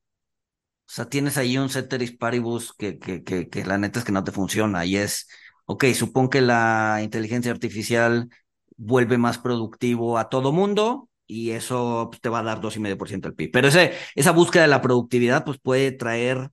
o 0.87 0.91
sea, 0.91 1.05
tienes 1.05 1.37
ahí 1.37 1.57
un 1.57 1.69
ceteris 1.69 2.17
paribus 2.17 2.73
que, 2.73 2.97
que, 2.97 3.23
que, 3.23 3.49
que 3.49 3.65
la 3.65 3.77
neta 3.77 3.99
es 3.99 4.05
que 4.05 4.11
no 4.11 4.23
te 4.23 4.31
funciona 4.31 4.85
y 4.85 4.97
es, 4.97 5.27
ok, 5.65 5.85
supón 5.93 6.29
que 6.29 6.41
la 6.41 7.01
inteligencia 7.03 7.51
artificial 7.51 8.29
vuelve 8.75 9.17
más 9.17 9.37
productivo 9.37 10.17
a 10.17 10.29
todo 10.29 10.51
mundo, 10.51 11.09
y 11.33 11.51
eso 11.51 12.09
pues, 12.11 12.21
te 12.21 12.29
va 12.29 12.39
a 12.39 12.43
dar 12.43 12.61
2,5% 12.61 13.21
del 13.29 13.35
PIB. 13.35 13.51
Pero 13.51 13.67
ese, 13.69 13.93
esa 14.15 14.31
búsqueda 14.31 14.63
de 14.63 14.69
la 14.69 14.81
productividad 14.81 15.43
pues, 15.45 15.57
puede 15.59 15.91
traer 15.91 16.51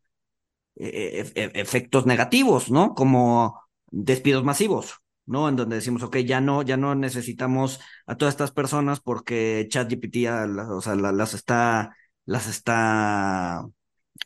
eh, 0.76 1.30
e 1.34 1.50
efectos 1.54 2.06
negativos, 2.06 2.70
¿no? 2.70 2.94
Como 2.94 3.60
despidos 3.90 4.44
masivos, 4.44 4.94
¿no? 5.26 5.48
En 5.48 5.56
donde 5.56 5.76
decimos, 5.76 6.02
ok, 6.02 6.18
ya 6.18 6.40
no, 6.40 6.62
ya 6.62 6.76
no 6.76 6.94
necesitamos 6.94 7.80
a 8.06 8.16
todas 8.16 8.34
estas 8.34 8.52
personas 8.52 9.00
porque 9.00 9.66
ChatGPT 9.70 10.26
o 10.70 10.80
sea, 10.80 10.94
las 10.96 11.34
está, 11.34 11.96
las 12.24 12.46
está 12.48 13.66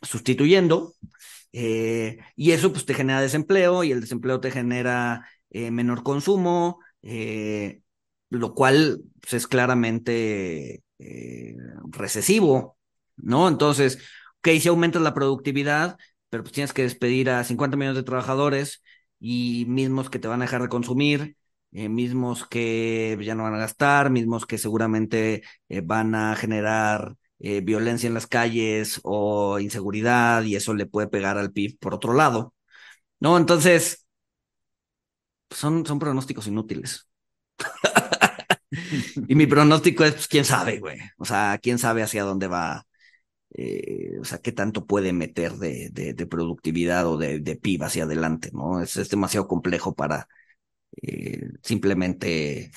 sustituyendo. 0.01 0.93
Eh, 1.51 2.19
y 2.35 2.51
eso 2.51 2.71
pues 2.71 2.85
te 2.85 2.93
genera 2.93 3.21
desempleo 3.21 3.83
y 3.83 3.91
el 3.91 4.01
desempleo 4.01 4.39
te 4.41 4.51
genera 4.51 5.27
eh, 5.49 5.71
menor 5.71 6.03
consumo, 6.03 6.79
eh, 7.01 7.81
lo 8.39 8.53
cual 8.53 9.01
pues, 9.21 9.33
es 9.33 9.47
claramente 9.47 10.83
eh, 10.99 11.55
recesivo, 11.89 12.77
¿no? 13.17 13.47
Entonces, 13.47 13.99
ok, 14.39 14.49
si 14.59 14.67
aumentas 14.69 15.01
la 15.01 15.13
productividad, 15.13 15.97
pero 16.29 16.43
pues 16.43 16.53
tienes 16.53 16.73
que 16.73 16.83
despedir 16.83 17.29
a 17.29 17.43
50 17.43 17.77
millones 17.77 17.97
de 17.97 18.03
trabajadores 18.03 18.83
y 19.19 19.65
mismos 19.67 20.09
que 20.09 20.19
te 20.19 20.27
van 20.27 20.41
a 20.41 20.45
dejar 20.45 20.61
de 20.61 20.69
consumir, 20.69 21.37
eh, 21.71 21.89
mismos 21.89 22.45
que 22.47 23.17
ya 23.21 23.35
no 23.35 23.43
van 23.43 23.55
a 23.55 23.57
gastar, 23.57 24.09
mismos 24.09 24.45
que 24.45 24.57
seguramente 24.57 25.43
eh, 25.69 25.81
van 25.81 26.15
a 26.15 26.35
generar 26.35 27.15
violencia 27.37 28.07
en 28.07 28.13
las 28.15 28.27
calles 28.27 28.99
o 29.03 29.59
inseguridad 29.59 30.41
y 30.43 30.55
eso 30.55 30.73
le 30.73 30.85
puede 30.87 31.07
pegar 31.07 31.37
al 31.37 31.51
PIB 31.51 31.77
por 31.79 31.93
otro 31.93 32.13
lado, 32.13 32.53
¿no? 33.19 33.37
Entonces, 33.37 34.05
son, 35.49 35.85
son 35.85 35.99
pronósticos 35.99 36.47
inútiles. 36.47 37.07
y 39.27 39.35
mi 39.35 39.47
pronóstico 39.47 40.03
es, 40.03 40.13
pues, 40.13 40.27
quién 40.27 40.45
sabe, 40.45 40.79
güey. 40.79 40.99
O 41.17 41.25
sea, 41.25 41.59
quién 41.61 41.77
sabe 41.79 42.03
hacia 42.03 42.23
dónde 42.23 42.47
va, 42.47 42.85
eh, 43.51 44.17
o 44.19 44.25
sea, 44.25 44.39
qué 44.39 44.51
tanto 44.51 44.85
puede 44.85 45.13
meter 45.13 45.53
de, 45.53 46.27
productividad 46.29 47.07
o 47.07 47.17
de, 47.17 47.39
PIB 47.55 47.83
hacia 47.83 48.03
adelante, 48.03 48.49
¿no? 48.53 48.81
Es, 48.81 49.09
demasiado 49.09 49.47
complejo 49.47 49.95
para 49.95 50.27
eh, 51.01 51.49
simplemente 51.63 52.71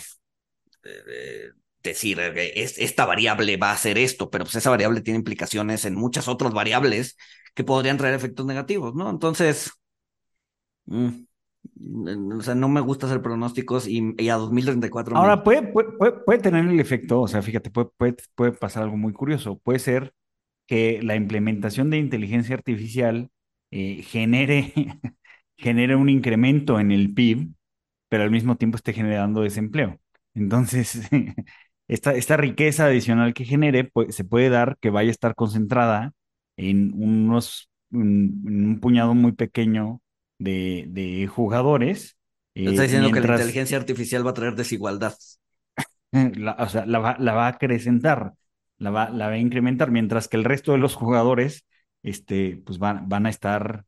eh, 0.85 1.51
decir, 1.83 2.21
es, 2.21 2.79
esta 2.79 3.07
variable 3.07 3.57
va 3.57 3.71
a 3.71 3.75
hacer 3.75 3.99
esto, 3.99 4.31
pero 4.31 4.45
pues 4.45 4.57
esa 4.57 4.71
variable 4.71 5.01
tiene 5.01 5.19
implicaciones 5.19 5.85
en 5.85 5.95
muchas 5.95 6.29
otras 6.29 6.53
variables 6.53 7.17
que 7.55 7.65
podrían 7.65 7.99
traer 7.99 8.15
efectos 8.15 8.47
negativos, 8.47 8.95
¿no? 8.95 9.11
Entonces, 9.11 9.73
mmm, 10.87 11.28
o 11.77 12.41
sea, 12.43 12.55
no 12.55 12.69
me 12.69 12.81
gusta 12.81 13.07
hacer 13.07 13.23
pronósticos 13.23 13.87
y, 13.87 14.15
y 14.19 14.29
a 14.29 14.35
2034. 14.35 15.17
Ahora, 15.17 15.37
me... 15.37 15.43
puede, 15.43 15.63
puede, 15.63 16.13
puede, 16.25 16.39
tener 16.39 16.67
el 16.67 16.81
efecto, 16.81 17.21
o 17.21 17.29
sea, 17.29 17.43
fíjate, 17.43 17.71
puede, 17.71 17.89
puede, 17.97 18.17
puede 18.35 18.53
pasar 18.53 18.83
algo 18.85 18.97
muy 18.97 19.13
curioso. 19.13 19.59
Puede 19.59 19.79
ser 19.79 20.15
que 20.67 21.01
la 21.03 21.17
implementación 21.17 21.91
de 21.91 21.99
inteligencia 21.99 22.55
artificial 22.55 23.31
eh, 23.71 24.03
genere, 24.03 24.73
genere 25.57 25.97
un 25.97 26.09
incremento 26.09 26.81
en 26.81 26.93
el 26.93 27.15
PIB, 27.15 27.49
pero 28.09 28.25
al 28.25 28.31
mismo 28.31 28.57
tiempo 28.57 28.77
esté 28.77 28.93
generando 28.93 29.43
desempleo. 29.43 29.99
Entonces, 30.35 31.09
esta, 31.89 32.15
esta 32.15 32.37
riqueza 32.37 32.87
adicional 32.87 33.35
que 33.35 33.45
genere 33.45 33.85
pues, 33.85 34.15
se 34.15 34.25
puede 34.25 34.51
dar 34.51 34.79
que 34.81 34.91
vaya 34.91 35.09
a 35.09 35.13
estar 35.13 35.35
concentrada 35.35 36.13
en 36.57 36.93
unos, 36.95 37.71
un 37.91 38.79
puñado 38.81 39.15
muy 39.15 39.33
pequeño 39.33 40.01
de, 40.39 40.87
de 40.89 41.27
jugadores. 41.27 42.17
Eh, 42.55 42.71
está 42.71 42.83
diciendo 42.83 43.11
mientras... 43.11 43.25
que 43.25 43.29
la 43.29 43.35
inteligencia 43.35 43.77
artificial 43.77 44.27
va 44.27 44.31
a 44.31 44.35
traer 44.35 44.55
desigualdad. 44.55 45.15
La, 46.13 46.57
o 46.59 46.69
sea, 46.69 46.87
la 46.87 47.01
va, 47.01 47.17
la 47.19 47.35
va 47.35 47.45
a 47.45 47.51
acrecentar, 47.51 48.33
la 48.79 48.91
va, 48.91 49.11
la 49.11 49.27
va 49.27 49.35
a 49.35 49.39
incrementar, 49.39 49.91
mientras 49.91 50.27
que 50.27 50.39
el 50.39 50.45
resto 50.45 50.73
de 50.73 50.79
los 50.79 50.95
jugadores 50.95 51.67
este, 52.03 52.63
pues 52.65 52.79
van, 52.79 53.11
van 53.11 53.27
a 53.27 53.29
estar 53.29 53.85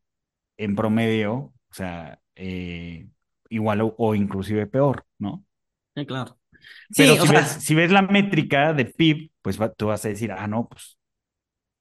en 0.59 0.76
promedio, 0.76 1.34
o 1.34 1.55
sea, 1.70 2.20
eh, 2.36 3.09
igual 3.48 3.80
o, 3.80 3.94
o, 3.96 4.14
inclusive 4.14 4.66
peor, 4.66 5.07
¿no? 5.18 5.44
Sí, 5.94 6.05
claro. 6.05 6.38
Pero 6.94 7.14
sí, 7.14 7.20
si, 7.20 7.26
sea... 7.26 7.40
ves, 7.40 7.48
si, 7.48 7.74
ves, 7.74 7.90
la 7.90 8.03
métrica 8.03 8.74
de 8.74 8.84
PIB, 8.84 9.30
pues 9.40 9.59
va, 9.59 9.72
tú 9.72 9.86
vas 9.86 10.05
a 10.05 10.09
decir, 10.09 10.30
ah, 10.30 10.46
no, 10.46 10.68
pues 10.68 10.98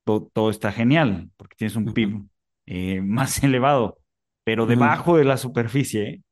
todo, 0.06 0.30
todo 0.32 0.50
está 0.50 0.72
genial, 0.72 1.30
porque 1.36 1.58
tienes 1.58 1.76
un 1.76 1.94
PIB 1.94 2.24
eh, 2.66 3.02
más 3.04 3.44
elevado 3.44 3.99
pero 4.50 4.66
debajo 4.66 5.16
de 5.16 5.26
la 5.26 5.38
superficie, 5.38 6.24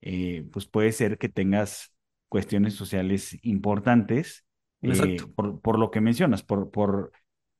eh, 0.00 0.46
pues 0.50 0.64
puede 0.64 0.92
ser 0.92 1.18
que 1.18 1.28
tengas 1.28 1.94
cuestiones 2.30 2.72
sociales 2.72 3.36
importantes, 3.42 4.46
eh, 4.80 5.18
por, 5.34 5.60
por, 5.60 5.78
lo 5.78 5.90
que 5.90 6.00
mencionas, 6.00 6.42
por, 6.42 6.70
por 6.70 7.12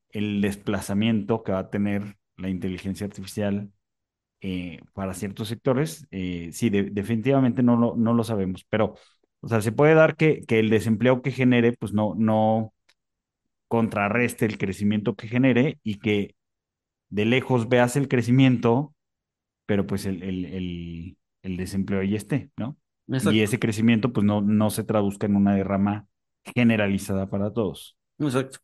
el 0.09 0.41
desplazamiento 0.41 1.43
que 1.43 1.53
va 1.53 1.59
a 1.59 1.69
tener 1.69 2.17
la 2.39 2.49
inteligencia 2.49 3.07
artificial 3.07 3.71
eh, 4.41 4.81
para 4.95 5.13
ciertos 5.13 5.49
sectores. 5.49 6.07
sí, 6.11 6.71
de, 6.71 6.85
definitivamente 6.85 7.63
no 7.63 7.77
lo, 7.77 7.95
no 7.95 8.15
lo 8.15 8.25
sabemos, 8.25 8.65
pero, 8.71 8.95
o 9.41 9.49
sea, 9.49 9.61
se 9.61 9.73
puede 9.73 9.93
dar 9.93 10.17
que, 10.17 10.47
que 10.47 10.61
el 10.61 10.71
desempleo 10.71 11.21
que 11.21 11.31
genere, 11.31 11.75
pues 11.75 11.93
no, 11.93 12.15
no 12.17 12.73
contrarreste 13.69 14.47
el 14.47 14.57
crecimiento 14.57 15.15
que 15.15 15.29
genere 15.29 15.79
y 15.83 15.99
que 15.99 16.37
de 17.11 17.27
lejos 17.27 17.69
veas 17.69 17.97
el 17.97 18.09
crecimiento 18.09 18.95
pero 19.67 19.87
pues 19.87 20.07
el, 20.07 20.23
el, 20.23 20.45
el, 20.45 21.19
el 21.43 21.57
desempleo 21.57 22.01
ahí 22.01 22.15
esté, 22.15 22.51
¿no? 22.57 22.77
Exacto. 23.09 23.33
Y 23.33 23.43
ese 23.43 23.59
crecimiento 23.59 24.13
pues 24.13 24.25
no, 24.25 24.41
no 24.41 24.71
se 24.71 24.85
traduzca 24.85 25.27
en 25.27 25.37
una 25.37 25.55
derrama 25.55 26.07
generalizada 26.55 27.29
para 27.29 27.53
todos. 27.53 27.97
Exacto. 28.19 28.59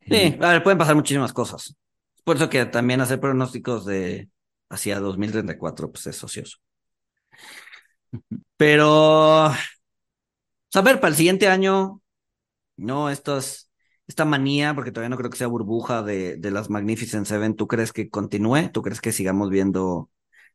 Sí, 0.00 0.14
eh, 0.14 0.38
a 0.40 0.52
ver, 0.52 0.62
pueden 0.62 0.78
pasar 0.78 0.96
muchísimas 0.96 1.32
cosas. 1.32 1.76
Por 2.24 2.36
eso 2.36 2.48
que 2.48 2.64
también 2.66 3.00
hacer 3.00 3.20
pronósticos 3.20 3.84
de 3.84 4.28
hacia 4.68 5.00
2034 5.00 5.90
pues 5.90 6.06
es 6.06 6.22
ocioso. 6.24 6.58
Pero, 8.56 9.46
a 9.46 9.56
ver, 10.82 11.00
para 11.00 11.08
el 11.08 11.16
siguiente 11.16 11.48
año, 11.48 12.00
no, 12.78 13.10
estos, 13.10 13.70
esta 14.12 14.24
manía, 14.24 14.74
porque 14.74 14.92
todavía 14.92 15.08
no 15.08 15.16
creo 15.16 15.30
que 15.30 15.38
sea 15.38 15.46
burbuja 15.46 16.02
de, 16.02 16.36
de 16.36 16.50
las 16.50 16.70
Magnificent 16.70 17.26
Seven, 17.26 17.56
¿tú 17.56 17.66
crees 17.66 17.92
que 17.92 18.10
continúe? 18.10 18.70
¿Tú 18.72 18.82
crees 18.82 19.00
que 19.00 19.12
sigamos 19.12 19.50
viendo 19.50 20.10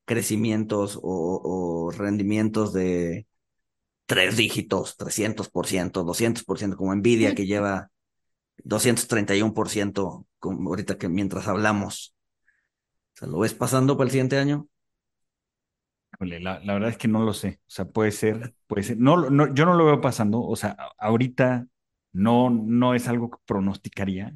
crecimientos 0.07 0.97
o, 1.03 1.91
rendimientos 1.95 2.71
de 2.73 3.27
tres 4.05 4.37
dígitos, 4.37 4.97
300%, 4.97 6.05
200%, 6.05 6.77
como 6.77 6.95
Nvidia, 6.95 7.35
que 7.35 7.45
lleva 7.45 7.91
231%, 8.63 10.25
como 10.39 10.69
ahorita 10.69 10.97
que 10.97 11.09
mientras 11.09 11.47
hablamos. 11.47 12.15
¿Se 13.15 13.27
lo 13.27 13.39
ves 13.39 13.53
pasando 13.53 13.97
para 13.97 14.05
el 14.05 14.11
siguiente 14.11 14.37
año? 14.37 14.69
la, 16.19 16.59
la 16.59 16.73
verdad 16.73 16.89
es 16.89 16.97
que 16.97 17.09
no 17.09 17.23
lo 17.23 17.33
sé. 17.33 17.59
O 17.67 17.69
sea, 17.69 17.85
puede 17.85 18.11
ser, 18.11 18.55
puede 18.65 18.83
ser. 18.83 18.97
No, 18.97 19.29
no, 19.29 19.53
yo 19.53 19.65
no 19.65 19.73
lo 19.73 19.85
veo 19.85 19.99
pasando. 19.99 20.41
O 20.41 20.55
sea, 20.55 20.77
ahorita 20.97 21.67
no, 22.17 22.49
no 22.49 22.93
es 22.95 23.07
algo 23.07 23.29
que 23.31 23.37
pronosticaría 23.45 24.35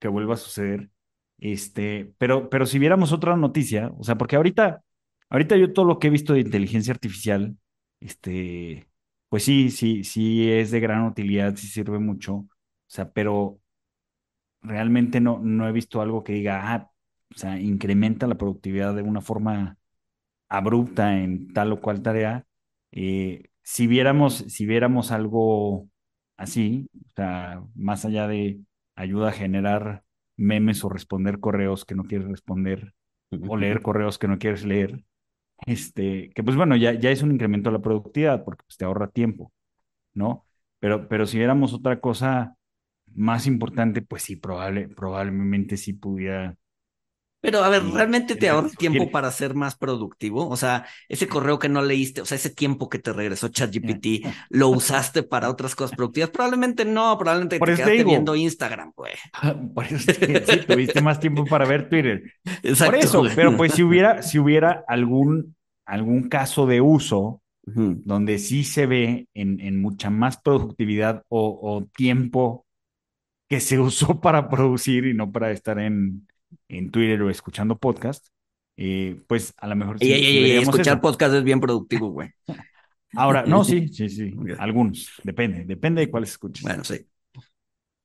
que 0.00 0.08
vuelva 0.08 0.34
a 0.34 0.36
suceder. 0.38 0.90
Este, 1.38 2.14
pero, 2.18 2.50
pero 2.50 2.66
si 2.66 2.78
viéramos 2.78 3.12
otra 3.12 3.36
noticia, 3.36 3.92
o 3.98 4.04
sea, 4.04 4.16
porque 4.18 4.36
ahorita, 4.36 4.84
ahorita 5.30 5.56
yo 5.56 5.72
todo 5.72 5.86
lo 5.86 5.98
que 5.98 6.08
he 6.08 6.10
visto 6.10 6.34
de 6.34 6.40
inteligencia 6.40 6.92
artificial, 6.94 7.56
este, 8.00 8.88
pues 9.28 9.44
sí, 9.44 9.70
sí, 9.70 10.04
sí 10.04 10.50
es 10.50 10.70
de 10.70 10.80
gran 10.80 11.04
utilidad, 11.06 11.56
sí 11.56 11.66
sirve 11.68 11.98
mucho. 11.98 12.34
O 12.36 12.48
sea, 12.88 13.12
pero 13.12 13.60
realmente 14.62 15.20
no, 15.20 15.38
no 15.40 15.68
he 15.68 15.72
visto 15.72 16.00
algo 16.00 16.24
que 16.24 16.32
diga, 16.34 16.72
ah, 16.74 16.90
o 17.34 17.38
sea, 17.38 17.60
incrementa 17.60 18.26
la 18.26 18.36
productividad 18.36 18.94
de 18.94 19.02
una 19.02 19.20
forma 19.20 19.78
abrupta 20.48 21.18
en 21.18 21.52
tal 21.52 21.72
o 21.72 21.80
cual 21.80 22.02
tarea. 22.02 22.46
Eh, 22.92 23.50
si 23.62 23.86
viéramos, 23.86 24.36
si 24.48 24.66
viéramos 24.66 25.10
algo 25.12 25.88
así, 26.44 26.88
o 26.94 27.10
sea, 27.16 27.62
más 27.74 28.04
allá 28.04 28.28
de 28.28 28.60
ayuda 28.96 29.30
a 29.30 29.32
generar 29.32 30.04
memes 30.36 30.84
o 30.84 30.88
responder 30.88 31.40
correos 31.40 31.84
que 31.84 31.94
no 31.94 32.04
quieres 32.04 32.28
responder 32.28 32.94
o 33.48 33.56
leer 33.56 33.82
correos 33.82 34.18
que 34.18 34.28
no 34.28 34.38
quieres 34.38 34.64
leer, 34.64 35.04
este, 35.66 36.30
que 36.34 36.42
pues 36.44 36.56
bueno, 36.56 36.76
ya, 36.76 36.94
ya 36.94 37.10
es 37.10 37.22
un 37.22 37.32
incremento 37.32 37.70
de 37.70 37.78
la 37.78 37.82
productividad 37.82 38.44
porque 38.44 38.64
pues, 38.66 38.76
te 38.76 38.84
ahorra 38.84 39.08
tiempo, 39.08 39.52
¿no? 40.14 40.46
Pero, 40.80 41.08
pero 41.08 41.26
si 41.26 41.38
viéramos 41.38 41.72
otra 41.74 42.00
cosa 42.00 42.56
más 43.14 43.46
importante, 43.46 44.02
pues 44.02 44.22
sí, 44.22 44.36
probable, 44.36 44.88
probablemente 44.88 45.76
sí 45.76 45.94
pudiera 45.94 46.56
pero 47.44 47.62
a 47.62 47.68
ver, 47.68 47.84
¿realmente 47.84 48.36
te 48.36 48.48
ahorra 48.48 48.70
tiempo 48.70 49.10
para 49.10 49.30
ser 49.30 49.54
más 49.54 49.76
productivo? 49.76 50.48
O 50.48 50.56
sea, 50.56 50.86
ese 51.10 51.28
correo 51.28 51.58
que 51.58 51.68
no 51.68 51.82
leíste, 51.82 52.22
o 52.22 52.24
sea, 52.24 52.36
ese 52.36 52.48
tiempo 52.48 52.88
que 52.88 52.98
te 52.98 53.12
regresó 53.12 53.48
ChatGPT, 53.48 54.24
¿lo 54.48 54.70
usaste 54.70 55.22
para 55.22 55.50
otras 55.50 55.74
cosas 55.74 55.94
productivas? 55.94 56.30
Probablemente 56.30 56.86
no, 56.86 57.18
probablemente 57.18 57.58
Por 57.58 57.68
te 57.68 57.74
eso 57.74 57.82
te 57.84 57.90
quedaste 57.90 57.98
digo, 57.98 58.10
viendo 58.10 58.34
Instagram, 58.34 58.92
güey. 58.96 59.12
por 59.74 59.84
eso 59.84 60.10
es 60.10 60.18
que 60.18 60.42
sí, 60.46 60.60
tuviste 60.66 61.02
más 61.02 61.20
tiempo 61.20 61.44
para 61.44 61.66
ver 61.66 61.90
Twitter. 61.90 62.22
Por 62.82 62.94
Exacto, 62.94 62.96
eso, 62.96 63.18
güey. 63.18 63.34
pero 63.34 63.56
pues 63.56 63.74
si 63.74 63.82
hubiera, 63.82 64.22
si 64.22 64.38
hubiera 64.38 64.82
algún, 64.88 65.54
algún 65.84 66.28
caso 66.30 66.66
de 66.66 66.80
uso 66.80 67.42
donde 67.66 68.38
sí 68.38 68.64
se 68.64 68.86
ve 68.86 69.28
en, 69.34 69.60
en 69.60 69.80
mucha 69.80 70.10
más 70.10 70.38
productividad 70.40 71.24
o, 71.28 71.58
o 71.62 71.84
tiempo 71.96 72.66
que 73.48 73.60
se 73.60 73.78
usó 73.78 74.20
para 74.20 74.48
producir 74.48 75.06
y 75.06 75.14
no 75.14 75.30
para 75.32 75.50
estar 75.50 75.78
en, 75.78 76.26
en 76.68 76.90
Twitter 76.90 77.22
o 77.22 77.30
escuchando 77.30 77.78
podcast, 77.78 78.26
eh, 78.76 79.20
pues 79.28 79.54
a 79.58 79.66
lo 79.68 79.76
mejor 79.76 79.98
sí, 79.98 80.12
ey, 80.12 80.24
ey, 80.38 80.50
escuchar 80.62 80.94
eso. 80.96 81.02
podcast 81.02 81.34
es 81.34 81.44
bien 81.44 81.60
productivo, 81.60 82.10
güey. 82.10 82.30
Ahora, 83.16 83.44
no, 83.46 83.64
sí, 83.64 83.88
sí, 83.92 84.08
sí, 84.08 84.34
algunos, 84.58 85.10
depende, 85.22 85.64
depende 85.64 86.00
de 86.02 86.10
cuáles 86.10 86.30
escuches. 86.30 86.62
Bueno, 86.62 86.84
sí. 86.84 87.06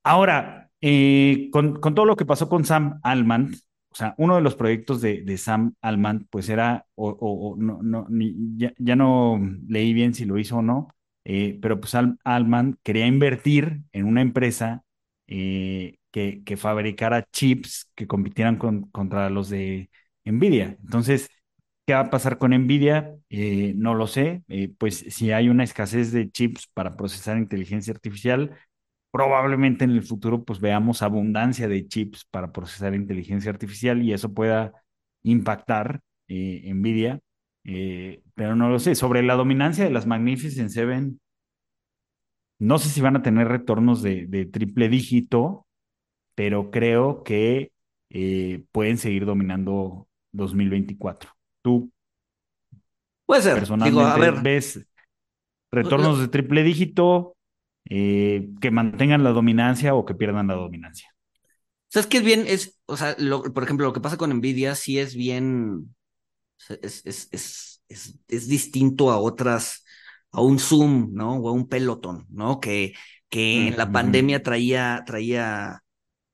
Ahora, 0.03 0.71
eh, 0.81 1.49
con, 1.51 1.79
con 1.79 1.93
todo 1.95 2.05
lo 2.05 2.15
que 2.15 2.25
pasó 2.25 2.49
con 2.49 2.65
Sam 2.65 2.99
Altman, 3.03 3.53
o 3.91 3.95
sea, 3.95 4.15
uno 4.17 4.35
de 4.35 4.41
los 4.41 4.55
proyectos 4.55 5.01
de, 5.01 5.21
de 5.23 5.37
Sam 5.37 5.73
Altman, 5.81 6.27
pues 6.29 6.49
era, 6.49 6.85
o, 6.95 7.09
o- 7.09 7.51
o 7.51 7.57
no, 7.57 7.79
no, 7.83 8.05
ni- 8.09 8.33
ya, 8.57 8.73
ya 8.77 8.95
no 8.95 9.39
leí 9.67 9.93
bien 9.93 10.13
si 10.13 10.25
lo 10.25 10.37
hizo 10.37 10.57
o 10.57 10.61
no, 10.61 10.89
eh, 11.25 11.57
pero 11.61 11.79
pues 11.79 11.95
Al- 11.95 12.17
Altman 12.23 12.77
quería 12.83 13.07
invertir 13.07 13.81
en 13.91 14.05
una 14.05 14.21
empresa 14.21 14.83
eh, 15.27 15.97
que, 16.11 16.41
fabricara 16.57 17.23
chips 17.31 17.91
que 17.95 18.07
compitieran 18.07 18.57
con- 18.57 18.83
contra 18.91 19.29
los 19.29 19.49
de 19.49 19.89
Nvidia. 20.25 20.77
Entonces, 20.83 21.29
¿qué 21.85 21.93
va 21.93 22.01
a 22.01 22.09
pasar 22.09 22.37
con 22.37 22.51
Nvidia? 22.51 23.15
Eh, 23.29 23.73
no 23.75 23.93
lo 23.95 24.07
sé. 24.07 24.43
Eh, 24.47 24.73
pues 24.77 25.05
si 25.09 25.31
hay 25.31 25.49
una 25.49 25.63
escasez 25.63 26.11
de 26.11 26.29
chips 26.31 26.67
para 26.73 26.95
procesar 26.97 27.37
inteligencia 27.37 27.93
artificial, 27.93 28.55
probablemente 29.11 29.85
en 29.85 29.91
el 29.91 30.03
futuro 30.03 30.43
pues 30.43 30.59
veamos 30.59 31.01
abundancia 31.01 31.67
de 31.67 31.87
chips 31.87 32.25
para 32.25 32.51
procesar 32.51 32.93
inteligencia 32.95 33.51
artificial 33.51 34.01
y 34.03 34.13
eso 34.13 34.33
pueda 34.33 34.73
impactar 35.23 36.01
eh, 36.27 36.71
Nvidia, 36.73 37.19
pero 38.35 38.55
no 38.55 38.69
lo 38.69 38.79
sé. 38.79 38.95
Sobre 38.95 39.23
la 39.23 39.35
dominancia 39.35 39.83
de 39.83 39.91
las 39.91 40.05
Magnificent 40.07 40.69
Seven, 40.69 41.19
no 42.59 42.77
sé 42.79 42.89
si 42.89 43.01
van 43.01 43.15
a 43.15 43.21
tener 43.21 43.47
retornos 43.47 44.01
de 44.01 44.45
triple 44.45 44.89
dígito, 44.89 45.65
pero 46.39 46.71
creo 46.71 47.21
que 47.25 47.73
eh, 48.09 48.63
pueden 48.71 48.97
seguir 48.97 49.25
dominando 49.25 50.07
2024. 50.31 51.31
¿Tú 51.61 51.91
Puede 53.25 53.41
ser. 53.41 53.55
Digo, 53.55 53.59
a 53.99 54.15
personalmente 54.15 54.19
ver, 54.21 54.41
ves 54.41 54.87
retornos 55.69 56.21
de 56.21 56.29
triple 56.29 56.63
dígito 56.63 57.35
eh, 57.89 58.51
que 58.61 58.71
mantengan 58.71 59.25
la 59.25 59.31
dominancia 59.31 59.93
o 59.95 60.05
que 60.05 60.15
pierdan 60.15 60.47
la 60.47 60.53
dominancia? 60.53 61.13
¿sabes 61.89 62.07
qué 62.07 62.19
es 62.19 62.23
bien? 62.23 62.45
Es, 62.47 62.79
o 62.85 62.95
sea, 62.95 63.17
lo- 63.19 63.43
por 63.43 63.63
ejemplo, 63.63 63.87
lo 63.87 63.91
que 63.91 63.99
pasa 63.99 64.15
con 64.15 64.29
Nvidia 64.29 64.75
sí 64.75 64.97
es 64.97 65.15
bien, 65.15 65.93
es, 66.69 67.01
es, 67.05 67.27
es, 67.33 67.83
es, 68.29 68.47
distinto 68.47 69.11
a 69.11 69.17
otras, 69.17 69.83
a 70.31 70.39
un 70.39 70.57
Zoom, 70.57 71.09
¿no? 71.11 71.35
O 71.35 71.49
a 71.49 71.51
un 71.51 71.67
Peloton, 71.67 72.27
¿no? 72.29 72.61
Que, 72.61 72.93
que 73.27 73.67
en 73.67 73.75
la 73.75 73.91
pandemia 73.91 74.41
traía, 74.41 75.03
traía, 75.05 75.83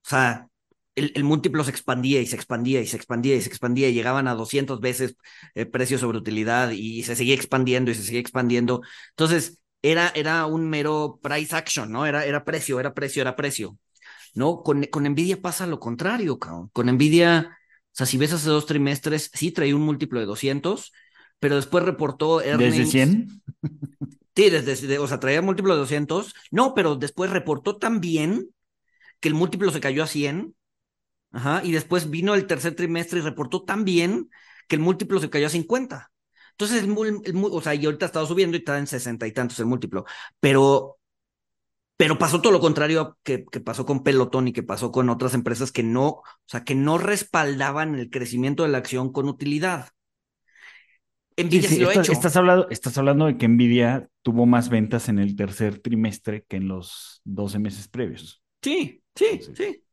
o 0.05 0.09
sea, 0.09 0.47
el, 0.95 1.11
el 1.15 1.23
múltiplo 1.23 1.63
se 1.63 1.71
expandía 1.71 2.21
y 2.21 2.25
se 2.27 2.35
expandía 2.35 2.81
y 2.81 2.87
se 2.87 2.97
expandía 2.97 3.35
y 3.35 3.41
se 3.41 3.49
expandía 3.49 3.89
y 3.89 3.93
llegaban 3.93 4.27
a 4.27 4.35
200 4.35 4.79
veces 4.79 5.15
eh, 5.55 5.65
precio 5.65 5.97
sobre 5.97 6.17
utilidad 6.19 6.71
y 6.71 7.03
se 7.03 7.15
seguía 7.15 7.35
expandiendo 7.35 7.91
y 7.91 7.95
se 7.95 8.03
seguía 8.03 8.21
expandiendo. 8.21 8.81
Entonces, 9.11 9.59
era, 9.81 10.09
era 10.15 10.45
un 10.45 10.69
mero 10.69 11.19
price 11.21 11.55
action, 11.55 11.91
¿no? 11.91 12.05
Era, 12.05 12.25
era 12.25 12.43
precio, 12.45 12.79
era 12.79 12.93
precio, 12.93 13.21
era 13.21 13.35
precio. 13.35 13.77
¿no? 14.33 14.63
Con, 14.63 14.83
con 14.85 15.03
Nvidia 15.05 15.41
pasa 15.41 15.67
lo 15.67 15.79
contrario, 15.79 16.39
cabrón. 16.39 16.69
Con 16.73 16.87
Nvidia, 16.87 17.57
o 17.59 17.95
sea, 17.95 18.05
si 18.05 18.17
ves 18.17 18.33
hace 18.33 18.49
dos 18.49 18.65
trimestres, 18.65 19.31
sí 19.33 19.51
traía 19.51 19.75
un 19.75 19.81
múltiplo 19.83 20.19
de 20.19 20.25
200, 20.25 20.91
pero 21.39 21.55
después 21.55 21.83
reportó 21.83 22.39
¿Desde 22.39 22.51
earnings. 22.51 22.91
100? 22.91 23.41
Sí, 24.35 24.49
desde, 24.49 24.63
desde- 24.75 24.99
o 24.99 25.07
sea, 25.07 25.19
traía 25.19 25.41
múltiplo 25.41 25.73
de 25.73 25.79
200. 25.79 26.33
No, 26.51 26.73
pero 26.73 26.95
después 26.95 27.29
reportó 27.31 27.77
tan 27.77 28.01
bien 28.01 28.49
que 29.19 29.29
el 29.29 29.35
múltiplo 29.35 29.71
se 29.71 29.79
cayó 29.79 30.03
a 30.03 30.07
100. 30.07 30.55
Ajá, 31.31 31.61
y 31.63 31.71
después 31.71 32.09
vino 32.09 32.33
el 32.35 32.47
tercer 32.47 32.75
trimestre 32.75 33.19
y 33.19 33.21
reportó 33.21 33.63
tan 33.63 33.85
bien 33.85 34.29
que 34.67 34.75
el 34.77 34.81
múltiplo 34.81 35.19
se 35.19 35.29
cayó 35.29 35.47
a 35.47 35.49
50. 35.49 36.11
Entonces, 36.51 36.83
el, 36.83 37.21
el 37.25 37.35
o 37.51 37.61
sea, 37.61 37.75
y 37.75 37.85
ahorita 37.85 38.05
ha 38.05 38.07
estado 38.07 38.25
subiendo 38.25 38.55
y 38.55 38.59
está 38.59 38.77
en 38.79 38.87
60 38.87 39.27
y 39.27 39.33
tantos 39.33 39.59
el 39.59 39.65
múltiplo. 39.65 40.05
Pero, 40.39 40.99
pero 41.97 42.17
pasó 42.17 42.41
todo 42.41 42.53
lo 42.53 42.59
contrario 42.59 43.17
que, 43.23 43.45
que 43.45 43.59
pasó 43.61 43.85
con 43.85 44.03
Pelotón 44.03 44.47
y 44.47 44.53
que 44.53 44.63
pasó 44.63 44.91
con 44.91 45.09
otras 45.09 45.33
empresas 45.33 45.71
que 45.71 45.83
no, 45.83 46.07
o 46.07 46.23
sea, 46.47 46.63
que 46.63 46.75
no 46.75 46.97
respaldaban 46.97 47.95
el 47.95 48.09
crecimiento 48.09 48.63
de 48.63 48.69
la 48.69 48.79
acción 48.79 49.11
con 49.11 49.27
utilidad. 49.29 49.89
Nvidia 51.37 51.69
sí, 51.69 51.75
sí, 51.75 51.81
lo 51.81 51.89
ha 51.89 51.93
estás, 51.93 52.07
hecho. 52.09 52.13
estás 52.13 52.35
hablando, 52.37 52.69
estás 52.69 52.97
hablando 52.97 53.25
de 53.25 53.37
que 53.37 53.47
Nvidia 53.47 54.09
tuvo 54.21 54.45
más 54.45 54.69
ventas 54.69 55.09
en 55.09 55.19
el 55.19 55.35
tercer 55.35 55.79
trimestre 55.79 56.45
que 56.47 56.57
en 56.57 56.67
los 56.67 57.21
12 57.25 57.59
meses 57.59 57.87
previos. 57.87 58.41
Sí, 58.61 59.03
sí, 59.15 59.41
sí. 59.55 59.83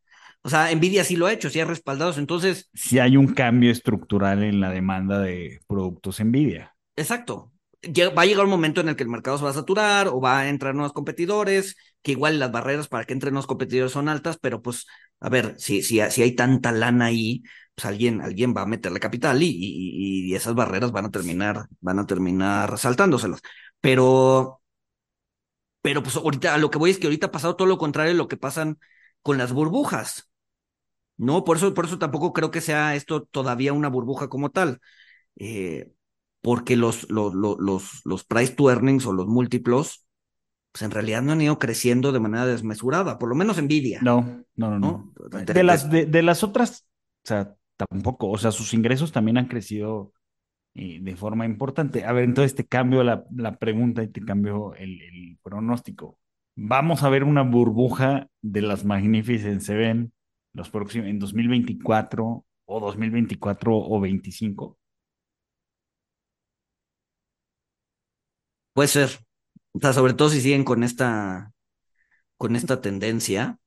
O 0.43 0.51
sea, 0.51 0.75
Nvidia 0.75 1.05
sí 1.05 1.17
lo 1.17 1.27
ha 1.27 1.33
hecho, 1.33 1.51
sí 1.51 1.61
ha 1.61 1.65
respaldado. 1.65 2.13
Entonces, 2.19 2.71
sí 2.75 2.99
hay 2.99 3.17
un 3.17 3.29
cambio 3.29 3.71
estructural 3.71 4.43
en 4.43 4.61
la 4.61 4.71
demanda 4.71 5.19
de 5.21 5.61
productos 5.67 6.21
Nvidia. 6.21 6.75
exacto. 6.97 7.53
Va 7.85 8.23
a 8.23 8.27
llegar 8.27 8.45
un 8.45 8.51
momento 8.51 8.81
en 8.81 8.89
el 8.91 8.95
que 8.97 9.03
el 9.03 9.09
mercado 9.09 9.39
se 9.39 9.45
va 9.45 9.51
a 9.51 9.55
saturar 9.55 10.07
o 10.09 10.21
va 10.21 10.39
a 10.41 10.49
entrar 10.49 10.73
nuevos 10.75 10.93
competidores, 10.93 11.77
que 12.01 12.13
igual 12.13 12.39
las 12.39 12.53
barreras 12.53 12.87
para 12.87 13.05
que 13.05 13.13
entren 13.13 13.35
nuevos 13.35 13.49
competidores 13.49 13.91
son 13.93 14.09
altas, 14.09 14.39
pero 14.41 14.63
pues, 14.63 14.87
a 15.19 15.29
ver, 15.29 15.57
si, 15.59 15.83
si, 15.83 16.01
si 16.11 16.23
hay 16.23 16.33
tanta 16.37 16.71
lana 16.71 17.07
ahí, 17.07 17.43
pues 17.75 17.87
alguien, 17.87 18.21
alguien 18.21 18.55
va 18.57 18.63
a 18.63 18.67
meterle 18.67 19.01
capital 19.01 19.43
y, 19.43 19.49
y, 19.49 20.31
y 20.31 20.35
esas 20.37 20.55
barreras 20.55 20.93
van 20.93 21.07
a 21.07 21.11
terminar, 21.11 21.67
van 21.81 21.99
a 21.99 22.07
terminar 22.07 22.79
saltándoselas. 22.79 23.41
Pero, 23.81 24.63
pero 25.81 26.03
pues 26.03 26.17
ahorita, 26.17 26.55
a 26.55 26.59
lo 26.59 26.71
que 26.71 26.79
voy 26.79 26.91
es 26.91 26.99
que 26.99 27.07
ahorita 27.07 27.27
ha 27.29 27.31
pasado 27.33 27.57
todo 27.57 27.67
lo 27.69 27.79
contrario 27.79 28.13
de 28.13 28.19
lo 28.19 28.29
que 28.29 28.37
pasan 28.37 28.79
con 29.23 29.39
las 29.39 29.53
burbujas. 29.53 30.31
No, 31.17 31.45
por 31.45 31.57
eso, 31.59 31.75
por 31.75 31.87
eso 31.87 31.99
tampoco 31.99 32.33
creo 32.33 32.51
que 32.51 32.61
sea 32.61 32.95
esto 32.97 33.25
todavía 33.25 33.73
una 33.73 33.89
burbuja 33.89 34.29
como 34.29 34.51
tal. 34.51 34.81
Eh, 35.37 35.93
porque 36.43 36.77
los, 36.77 37.11
los, 37.11 37.35
los, 37.35 37.59
los, 37.61 38.03
los 38.07 38.25
price 38.25 38.55
to 38.55 38.71
earnings 38.71 39.07
o 39.07 39.13
los 39.15 39.27
múltiplos, 39.29 40.07
pues 40.73 40.83
en 40.83 40.93
realidad 40.93 41.23
no 41.23 41.33
han 41.33 41.43
ido 41.43 41.59
creciendo 41.59 42.13
de 42.13 42.21
manera 42.21 42.47
desmesurada, 42.47 43.19
por 43.19 43.29
lo 43.31 43.35
menos 43.37 43.63
Nvidia, 43.63 44.09
No, 44.09 44.45
no, 44.57 44.71
no, 44.71 44.79
no. 44.79 45.07
¿no? 45.31 45.45
De- 45.45 45.63
las, 45.65 45.91
de, 45.91 46.07
de 46.07 46.23
las 46.23 46.43
otras, 46.43 46.87
o 47.25 47.29
sea, 47.29 47.55
tampoco, 47.77 48.31
o 48.31 48.39
sea, 48.39 48.51
sus 48.53 48.75
ingresos 48.75 49.13
también 49.13 49.39
han 49.39 49.47
crecido 49.49 50.13
eh, 50.75 50.99
de 51.03 51.17
forma 51.17 51.47
importante. 51.47 52.05
A 52.07 52.13
ver, 52.13 52.25
entonces 52.25 52.55
te 52.57 52.67
cambio 52.67 53.05
la, 53.05 53.25
la 53.37 53.59
pregunta 53.59 54.03
y 54.05 54.09
te 54.09 54.23
cambio 54.25 54.75
el, 54.77 55.01
el 55.03 55.39
pronóstico. 55.43 56.19
¿Vamos 56.55 57.03
a 57.03 57.09
ver 57.11 57.25
una 57.25 57.43
burbuja 57.43 58.29
de 58.43 58.63
las 58.63 58.85
Magnificent 58.85 59.61
Seven 59.61 60.13
los 60.55 60.71
próximos, 60.71 61.09
en 61.09 61.19
2024 61.19 62.45
o 62.67 62.81
2024 62.81 63.77
o 63.77 64.01
25? 64.01 64.79
Puede 68.73 68.89
ser. 68.89 69.11
O 69.73 69.81
sea, 69.81 69.93
sobre 69.93 70.15
todo 70.15 70.29
si 70.31 70.41
siguen 70.41 70.65
con 70.65 70.83
esta, 70.85 71.53
con 72.39 72.57
esta 72.57 72.81
tendencia, 72.81 73.59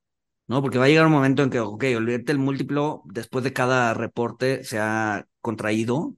¿no? 0.47 0.61
Porque 0.61 0.79
va 0.79 0.85
a 0.85 0.87
llegar 0.89 1.07
un 1.07 1.13
momento 1.13 1.43
en 1.43 1.51
que, 1.51 1.59
ok, 1.61 1.85
olvídate 1.97 2.31
el 2.33 2.39
múltiplo, 2.39 3.03
después 3.07 3.43
de 3.45 3.53
cada 3.53 3.93
reporte 3.95 4.63
se 4.65 4.79
ha 4.79 5.27
contraído, 5.41 6.15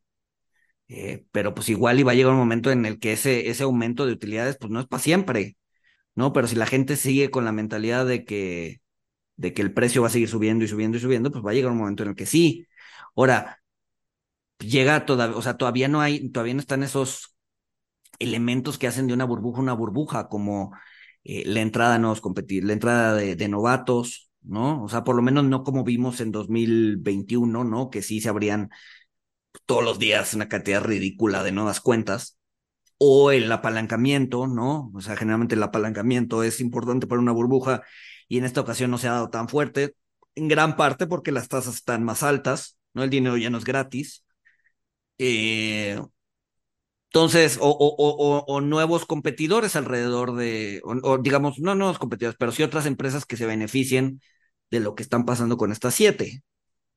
eh, 0.89 1.25
pero 1.31 1.55
pues 1.55 1.69
igual 1.69 1.99
y 1.99 2.03
va 2.03 2.13
a 2.13 2.15
llegar 2.15 2.33
un 2.33 2.39
momento 2.39 2.71
en 2.71 2.85
el 2.85 2.99
que 2.99 3.13
ese, 3.13 3.49
ese 3.49 3.63
aumento 3.63 4.05
de 4.05 4.13
utilidades, 4.13 4.57
pues 4.59 4.71
no 4.71 4.79
es 4.81 4.87
para 4.87 5.03
siempre, 5.03 5.57
¿no? 6.17 6.33
Pero 6.33 6.47
si 6.47 6.55
la 6.57 6.65
gente 6.67 6.97
sigue 6.97 7.31
con 7.31 7.45
la 7.45 7.53
mentalidad 7.53 8.05
de 8.07 8.25
que, 8.25 8.81
de 9.37 9.53
que 9.53 9.61
el 9.63 9.73
precio 9.73 10.01
va 10.03 10.09
a 10.09 10.11
seguir 10.11 10.29
subiendo 10.29 10.65
y 10.65 10.69
subiendo 10.69 10.97
y 10.97 11.01
subiendo, 11.01 11.31
pues 11.31 11.45
va 11.45 11.51
a 11.51 11.53
llegar 11.55 11.71
un 11.71 11.79
momento 11.79 12.03
en 12.03 12.09
el 12.09 12.15
que 12.15 12.25
sí. 12.25 12.67
Ahora, 13.15 13.61
llega 14.59 15.05
todavía, 15.05 15.37
o 15.37 15.41
sea, 15.41 15.57
todavía 15.57 15.87
no 15.87 16.01
hay, 16.01 16.29
todavía 16.31 16.53
no 16.55 16.59
están 16.61 16.83
esos 16.83 17.35
elementos 18.19 18.77
que 18.79 18.87
hacen 18.87 19.07
de 19.07 19.13
una 19.13 19.25
burbuja 19.25 19.61
una 19.61 19.73
burbuja, 19.73 20.27
como 20.29 20.73
eh, 21.23 21.43
la 21.45 21.61
entrada 21.61 21.95
a 21.95 21.99
nuevos 21.99 22.21
competir, 22.21 22.63
la 22.65 22.73
entrada 22.73 23.15
de, 23.15 23.35
de, 23.35 23.47
novatos, 23.49 24.31
¿no? 24.41 24.83
O 24.83 24.89
sea, 24.89 25.03
por 25.03 25.15
lo 25.15 25.21
menos 25.21 25.43
no 25.45 25.63
como 25.63 25.83
vimos 25.83 26.21
en 26.21 26.31
2021, 26.31 27.63
¿no? 27.63 27.89
Que 27.89 28.01
sí 28.01 28.21
se 28.21 28.29
abrían 28.29 28.69
todos 29.65 29.83
los 29.83 29.99
días 29.99 30.33
una 30.33 30.49
cantidad 30.49 30.83
ridícula 30.83 31.43
de 31.43 31.51
nuevas 31.51 31.81
cuentas. 31.81 32.37
O 32.99 33.31
el 33.31 33.51
apalancamiento, 33.51 34.47
¿no? 34.47 34.91
O 34.95 35.01
sea, 35.01 35.15
generalmente 35.15 35.55
el 35.55 35.63
apalancamiento 35.63 36.43
es 36.43 36.59
importante 36.59 37.05
para 37.07 37.21
una 37.21 37.31
burbuja 37.31 37.83
y 38.27 38.39
en 38.39 38.45
esta 38.45 38.61
ocasión 38.61 38.91
no 38.91 38.97
se 38.97 39.07
ha 39.07 39.11
dado 39.13 39.29
tan 39.29 39.49
fuerte, 39.49 39.95
en 40.35 40.47
gran 40.47 40.75
parte 40.75 41.07
porque 41.07 41.31
las 41.31 41.47
tasas 41.49 41.75
están 41.75 42.03
más 42.03 42.23
altas, 42.23 42.77
¿no? 42.93 43.03
El 43.03 43.09
dinero 43.11 43.37
ya 43.37 43.49
no 43.49 43.57
es 43.59 43.65
gratis. 43.65 44.25
Eh, 45.19 45.99
entonces, 47.09 47.57
o, 47.61 47.69
o, 47.69 47.95
o, 47.97 48.43
o, 48.47 48.61
nuevos 48.61 49.05
competidores 49.05 49.75
alrededor 49.75 50.35
de, 50.35 50.81
o, 50.83 51.17
digamos, 51.17 51.57
no 51.59 51.73
nuevos 51.73 51.97
competidores, 51.99 52.37
pero 52.37 52.51
sí 52.51 52.63
otras 52.63 52.85
empresas 52.85 53.25
que 53.25 53.37
se 53.37 53.45
beneficien 53.45 54.21
de 54.69 54.81
lo 54.81 54.93
que 54.93 55.03
están 55.03 55.25
pasando 55.25 55.57
con 55.57 55.71
estas 55.71 55.95
siete, 55.95 56.43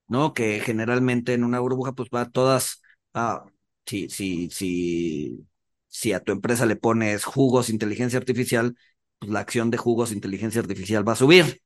¿no? 0.09 0.35
Que 0.35 0.61
generalmente 0.61 1.35
en 1.35 1.45
una 1.45 1.61
burbuja, 1.61 1.93
pues 1.95 2.11
va 2.15 2.31
todas, 2.31 2.83
ah, 3.15 3.45
si, 3.87 4.09
si, 4.11 4.51
si, 4.51 5.47
si 5.91 6.15
a 6.15 6.21
tu 6.23 6.33
empresa 6.33 6.67
le 6.67 6.77
pones 6.77 7.25
jugos 7.27 7.71
inteligencia 7.71 8.21
artificial, 8.21 8.77
pues 9.21 9.33
la 9.33 9.41
acción 9.41 9.71
de 9.73 9.79
jugos 9.79 10.13
inteligencia 10.13 10.63
artificial 10.63 11.09
va 11.09 11.15
a 11.15 11.17
subir, 11.17 11.63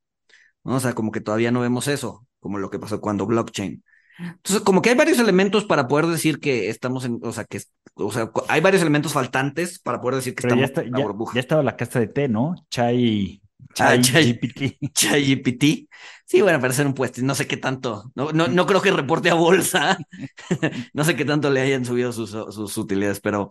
¿no? 0.65 0.77
O 0.77 0.81
sea, 0.81 0.95
como 0.95 1.13
que 1.13 1.21
todavía 1.21 1.51
no 1.53 1.61
vemos 1.61 1.89
eso, 1.89 2.27
como 2.41 2.59
lo 2.59 2.71
que 2.71 2.79
pasó 2.79 3.01
cuando 3.01 3.27
blockchain. 3.27 3.85
Entonces, 4.19 4.63
como 4.65 4.83
que 4.83 4.91
hay 4.91 4.97
varios 4.97 5.19
elementos 5.21 5.65
para 5.67 5.89
poder 5.89 6.07
decir 6.07 6.41
que 6.41 6.71
estamos 6.71 7.05
en, 7.05 7.21
o 7.23 7.33
sea, 7.33 7.45
que, 7.45 7.61
o 7.95 8.13
sea, 8.13 8.31
hay 8.49 8.61
varios 8.63 8.83
elementos 8.83 9.13
faltantes 9.15 9.79
para 9.81 10.01
poder 10.01 10.17
decir 10.17 10.35
que 10.35 10.41
Pero 10.41 10.43
estamos 10.43 10.65
ya, 10.65 10.65
está, 10.67 10.85
en 10.87 10.93
la 10.93 10.99
ya, 10.99 11.01
burbuja. 11.01 11.35
ya 11.35 11.41
estaba 11.41 11.63
la 11.63 11.77
casa 11.77 12.01
de 12.01 12.09
té, 12.09 12.29
¿no? 12.29 12.55
Chai, 12.71 13.41
Ah, 13.79 13.97
Chai, 13.99 13.99
Chai- 13.99 14.41
GPT. 14.41 14.79
ChatGPT. 14.95 15.89
Sí, 16.27 16.43
bueno, 16.43 16.61
para 16.61 16.73
hacer 16.73 16.87
un 16.87 16.95
puesto, 16.95 17.21
no 17.23 17.35
sé 17.35 17.47
qué 17.47 17.57
tanto, 17.57 18.11
no, 18.15 18.33
no, 18.33 18.49
no 18.49 18.67
creo 18.67 18.81
que 18.83 18.91
reporte 18.93 19.31
a 19.31 19.35
bolsa, 19.35 19.99
no 20.95 21.05
sé 21.05 21.17
qué 21.17 21.25
tanto 21.25 21.51
le 21.51 21.61
hayan 21.61 21.85
subido 21.85 22.13
sus, 22.13 22.31
sus 22.31 22.77
utilidades, 22.79 23.21
pero, 23.21 23.51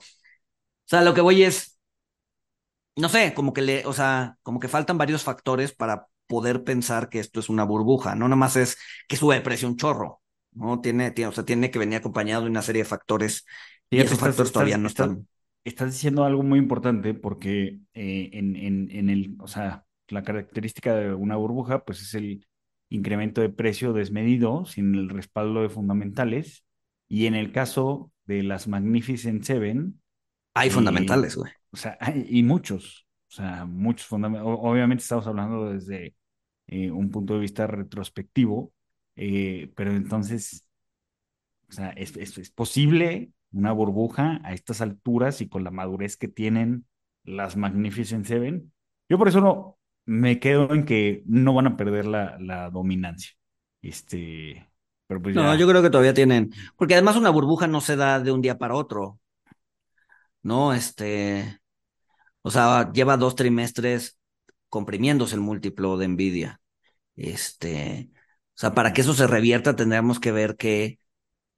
o 0.86 0.90
sea, 0.90 1.02
lo 1.04 1.14
que 1.14 1.22
voy 1.22 1.44
es, 1.44 1.78
no 2.96 3.10
sé, 3.10 3.34
como 3.34 3.54
que 3.54 3.62
le, 3.62 3.86
o 3.86 3.94
sea, 3.94 4.38
como 4.44 4.60
que 4.60 4.68
faltan 4.68 4.98
varios 4.98 5.24
factores 5.24 5.74
para 5.74 6.08
poder 6.28 6.64
pensar 6.64 7.10
que 7.10 7.20
esto 7.20 7.40
es 7.40 7.50
una 7.50 7.64
burbuja, 7.64 8.16
no 8.16 8.28
nomás 8.28 8.56
es 8.56 8.78
que 9.08 9.18
sube 9.18 9.36
de 9.36 9.42
precio 9.42 9.68
un 9.68 9.78
chorro, 9.78 10.22
¿no? 10.52 10.80
Tiene, 10.82 11.12
tiene, 11.12 11.30
o 11.30 11.32
sea, 11.34 11.44
tiene 11.46 11.72
que 11.72 11.80
venir 11.80 11.98
acompañado 11.98 12.44
de 12.44 12.50
una 12.50 12.62
serie 12.62 12.84
de 12.84 12.90
factores 12.90 13.46
y 13.90 13.98
esos 14.00 14.14
estás- 14.14 14.28
factores 14.30 14.52
todavía 14.52 14.76
estás- 14.76 14.82
no 14.82 14.88
estás- 14.88 15.08
están. 15.10 15.28
Estás 15.66 15.92
diciendo 15.94 16.26
algo 16.26 16.44
muy 16.44 16.60
importante 16.60 17.14
porque 17.14 17.80
eh, 17.94 18.30
en, 18.34 18.56
en, 18.58 18.92
en 18.92 19.10
el, 19.10 19.36
o 19.40 19.48
sea, 19.48 19.86
la 20.10 20.22
característica 20.24 20.94
de 20.96 21.14
una 21.14 21.38
burbuja, 21.38 21.86
pues 21.86 22.02
es 22.02 22.14
el 22.16 22.46
incremento 22.90 23.40
de 23.42 23.48
precio 23.50 23.94
desmedido 23.94 24.66
sin 24.66 24.94
el 24.96 25.08
respaldo 25.10 25.62
de 25.62 25.70
fundamentales. 25.70 26.66
Y 27.08 27.28
en 27.28 27.36
el 27.36 27.54
caso 27.54 28.12
de 28.26 28.44
las 28.44 28.68
Magnificent 28.68 29.44
Seven, 29.44 30.02
Hay 30.54 30.70
fundamentales, 30.70 31.36
güey. 31.36 31.52
o 31.72 31.78
sea, 31.78 31.98
hay, 32.00 32.26
y 32.30 32.44
muchos, 32.44 33.08
o 33.30 33.36
sea, 33.36 33.66
muchos 33.66 34.08
fundamentales. 34.08 34.58
Obviamente 34.62 35.02
estamos 35.02 35.28
hablando 35.28 35.72
desde 35.72 36.16
eh, 36.68 36.92
un 36.92 37.12
punto 37.12 37.34
de 37.36 37.40
vista 37.40 37.68
retrospectivo, 37.68 38.74
eh, 39.16 39.72
pero 39.76 39.92
entonces, 39.92 40.66
o 41.70 41.72
sea, 41.72 41.90
es, 41.92 42.16
es, 42.18 42.38
es 42.38 42.50
posible 42.52 43.32
una 43.52 43.72
burbuja 43.72 44.40
a 44.44 44.54
estas 44.54 44.82
alturas 44.82 45.42
y 45.42 45.48
con 45.50 45.64
la 45.64 45.72
madurez 45.72 46.18
que 46.18 46.28
tienen 46.28 46.86
las 47.24 47.56
Magnificent 47.56 48.26
Seven. 48.26 48.72
Yo 49.10 49.18
por 49.18 49.28
eso 49.28 49.42
no 49.42 49.78
me 50.06 50.40
quedo 50.40 50.74
en 50.74 50.86
que 50.86 51.24
no 51.26 51.54
van 51.54 51.68
a 51.68 51.78
perder 51.78 52.06
la, 52.06 52.38
la 52.40 52.70
dominancia. 52.70 53.32
Este, 53.82 54.68
pero 55.08 55.22
pues 55.22 55.36
No, 55.36 55.56
yo 55.56 55.68
creo 55.68 55.82
que 55.82 55.90
todavía 55.90 56.14
tienen, 56.14 56.52
porque 56.76 56.94
además 56.94 57.16
una 57.16 57.30
burbuja 57.30 57.68
no 57.68 57.82
se 57.82 57.96
da 57.96 58.20
de 58.20 58.32
un 58.32 58.42
día 58.42 58.58
para 58.58 58.76
otro, 58.76 59.20
¿no? 60.44 60.74
Este, 60.74 61.60
o 62.42 62.52
sea, 62.52 62.92
lleva 62.92 63.18
dos 63.18 63.36
trimestres 63.36 64.18
comprimiéndose 64.70 65.36
el 65.36 65.42
múltiplo 65.42 65.98
de 65.98 66.08
Nvidia. 66.10 66.62
Este, 67.16 68.10
o 68.14 68.58
sea, 68.60 68.74
para 68.74 68.94
que 68.94 69.02
eso 69.02 69.14
se 69.14 69.28
revierta 69.28 69.76
tendríamos 69.76 70.20
que 70.20 70.32
ver 70.32 70.56
que 70.58 71.00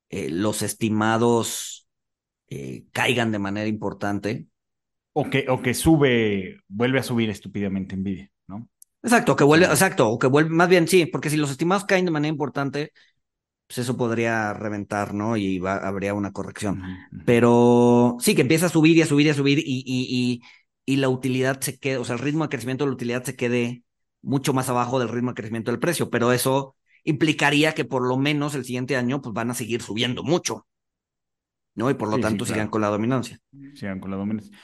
eh, 0.09 0.29
los 0.29 0.61
estimados 0.61 1.87
eh, 2.47 2.85
caigan 2.91 3.31
de 3.31 3.39
manera 3.39 3.67
importante. 3.67 4.47
O 5.13 5.29
que, 5.29 5.45
o 5.49 5.61
que 5.61 5.73
sube, 5.73 6.61
vuelve 6.67 6.99
a 6.99 7.03
subir 7.03 7.29
estúpidamente 7.29 7.95
Nvidia, 7.95 8.29
¿no? 8.47 8.69
Exacto, 9.01 9.35
que 9.35 9.45
vuelve, 9.45 9.65
exacto, 9.65 10.09
o 10.09 10.19
que 10.19 10.27
vuelve, 10.27 10.49
más 10.49 10.67
bien 10.67 10.87
sí, 10.87 11.05
porque 11.05 11.29
si 11.29 11.37
los 11.37 11.51
estimados 11.51 11.85
caen 11.85 12.05
de 12.05 12.11
manera 12.11 12.31
importante, 12.31 12.91
pues 13.67 13.79
eso 13.79 13.97
podría 13.97 14.53
reventar, 14.53 15.13
¿no? 15.13 15.37
Y 15.37 15.59
va, 15.59 15.77
habría 15.77 16.13
una 16.13 16.31
corrección. 16.31 16.79
Pero 17.23 18.17
sí, 18.19 18.35
que 18.35 18.41
empieza 18.41 18.67
a 18.67 18.69
subir 18.69 18.97
y 18.97 19.01
a 19.01 19.05
subir 19.05 19.27
y 19.27 19.29
a 19.29 19.33
subir 19.33 19.59
y, 19.59 19.63
y, 19.85 20.41
y, 20.85 20.93
y 20.93 20.97
la 20.97 21.09
utilidad 21.09 21.59
se 21.61 21.77
quede, 21.79 21.97
o 21.97 22.05
sea, 22.05 22.15
el 22.15 22.21
ritmo 22.21 22.43
de 22.43 22.49
crecimiento 22.49 22.83
de 22.85 22.89
la 22.91 22.95
utilidad 22.95 23.23
se 23.23 23.35
quede 23.35 23.83
mucho 24.21 24.53
más 24.53 24.69
abajo 24.69 24.99
del 24.99 25.09
ritmo 25.09 25.31
de 25.31 25.35
crecimiento 25.35 25.71
del 25.71 25.79
precio, 25.79 26.09
pero 26.09 26.31
eso 26.31 26.75
implicaría 27.03 27.73
que 27.73 27.85
por 27.85 28.07
lo 28.07 28.17
menos 28.17 28.55
el 28.55 28.65
siguiente 28.65 28.95
año 28.95 29.21
pues 29.21 29.33
van 29.33 29.51
a 29.51 29.53
seguir 29.55 29.81
subiendo 29.81 30.23
mucho, 30.23 30.67
¿no? 31.75 31.89
Y 31.89 31.93
por 31.93 32.09
lo 32.09 32.15
Sí, 32.17 32.23
sí, 32.23 32.23
tanto 32.23 32.45
sigan 32.45 32.69
con 32.69 32.81
la 32.81 32.87
dominancia. 32.87 33.39
sigan 33.73 33.99
con 33.99 34.11
la 34.11 34.17
dominancia. 34.17 34.57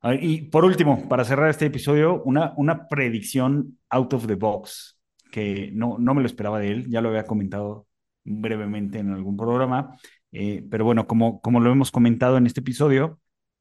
A 0.00 0.10
ver, 0.10 0.24
y 0.24 0.42
por 0.42 0.64
último, 0.64 1.08
para 1.08 1.24
cerrar 1.24 1.50
este 1.50 1.66
episodio, 1.66 2.22
una, 2.24 2.54
una 2.56 2.88
predicción 2.88 3.78
out 3.90 4.12
of 4.14 4.26
the 4.26 4.34
box, 4.34 4.98
que 5.30 5.70
no, 5.72 5.96
no 5.98 6.14
me 6.14 6.22
lo 6.22 6.26
esperaba 6.26 6.58
de 6.60 6.72
él, 6.72 6.90
ya 6.90 7.00
lo 7.00 7.10
había 7.10 7.26
comentado 7.26 7.86
brevemente 8.24 8.98
en 8.98 9.10
algún 9.12 9.36
programa, 9.36 9.98
eh, 10.32 10.64
pero 10.70 10.84
bueno, 10.84 11.06
como, 11.06 11.40
como 11.40 11.60
lo 11.60 11.70
hemos 11.72 11.90
comentado 11.90 12.36
en 12.36 12.46
este 12.46 12.60
episodio, 12.60 13.20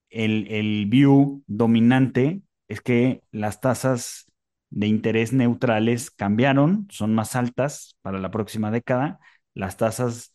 el, 0.09 0.47
el 0.49 0.85
view 0.87 1.43
dominante 1.47 2.41
es 2.67 2.81
que 2.81 3.21
las 3.31 3.61
tasas 3.61 4.31
de 4.69 4.87
interés 4.87 5.33
neutrales 5.33 6.11
cambiaron, 6.11 6.87
son 6.89 7.13
más 7.13 7.35
altas 7.35 7.97
para 8.01 8.19
la 8.19 8.31
próxima 8.31 8.71
década, 8.71 9.19
las 9.53 9.77
tasas 9.77 10.31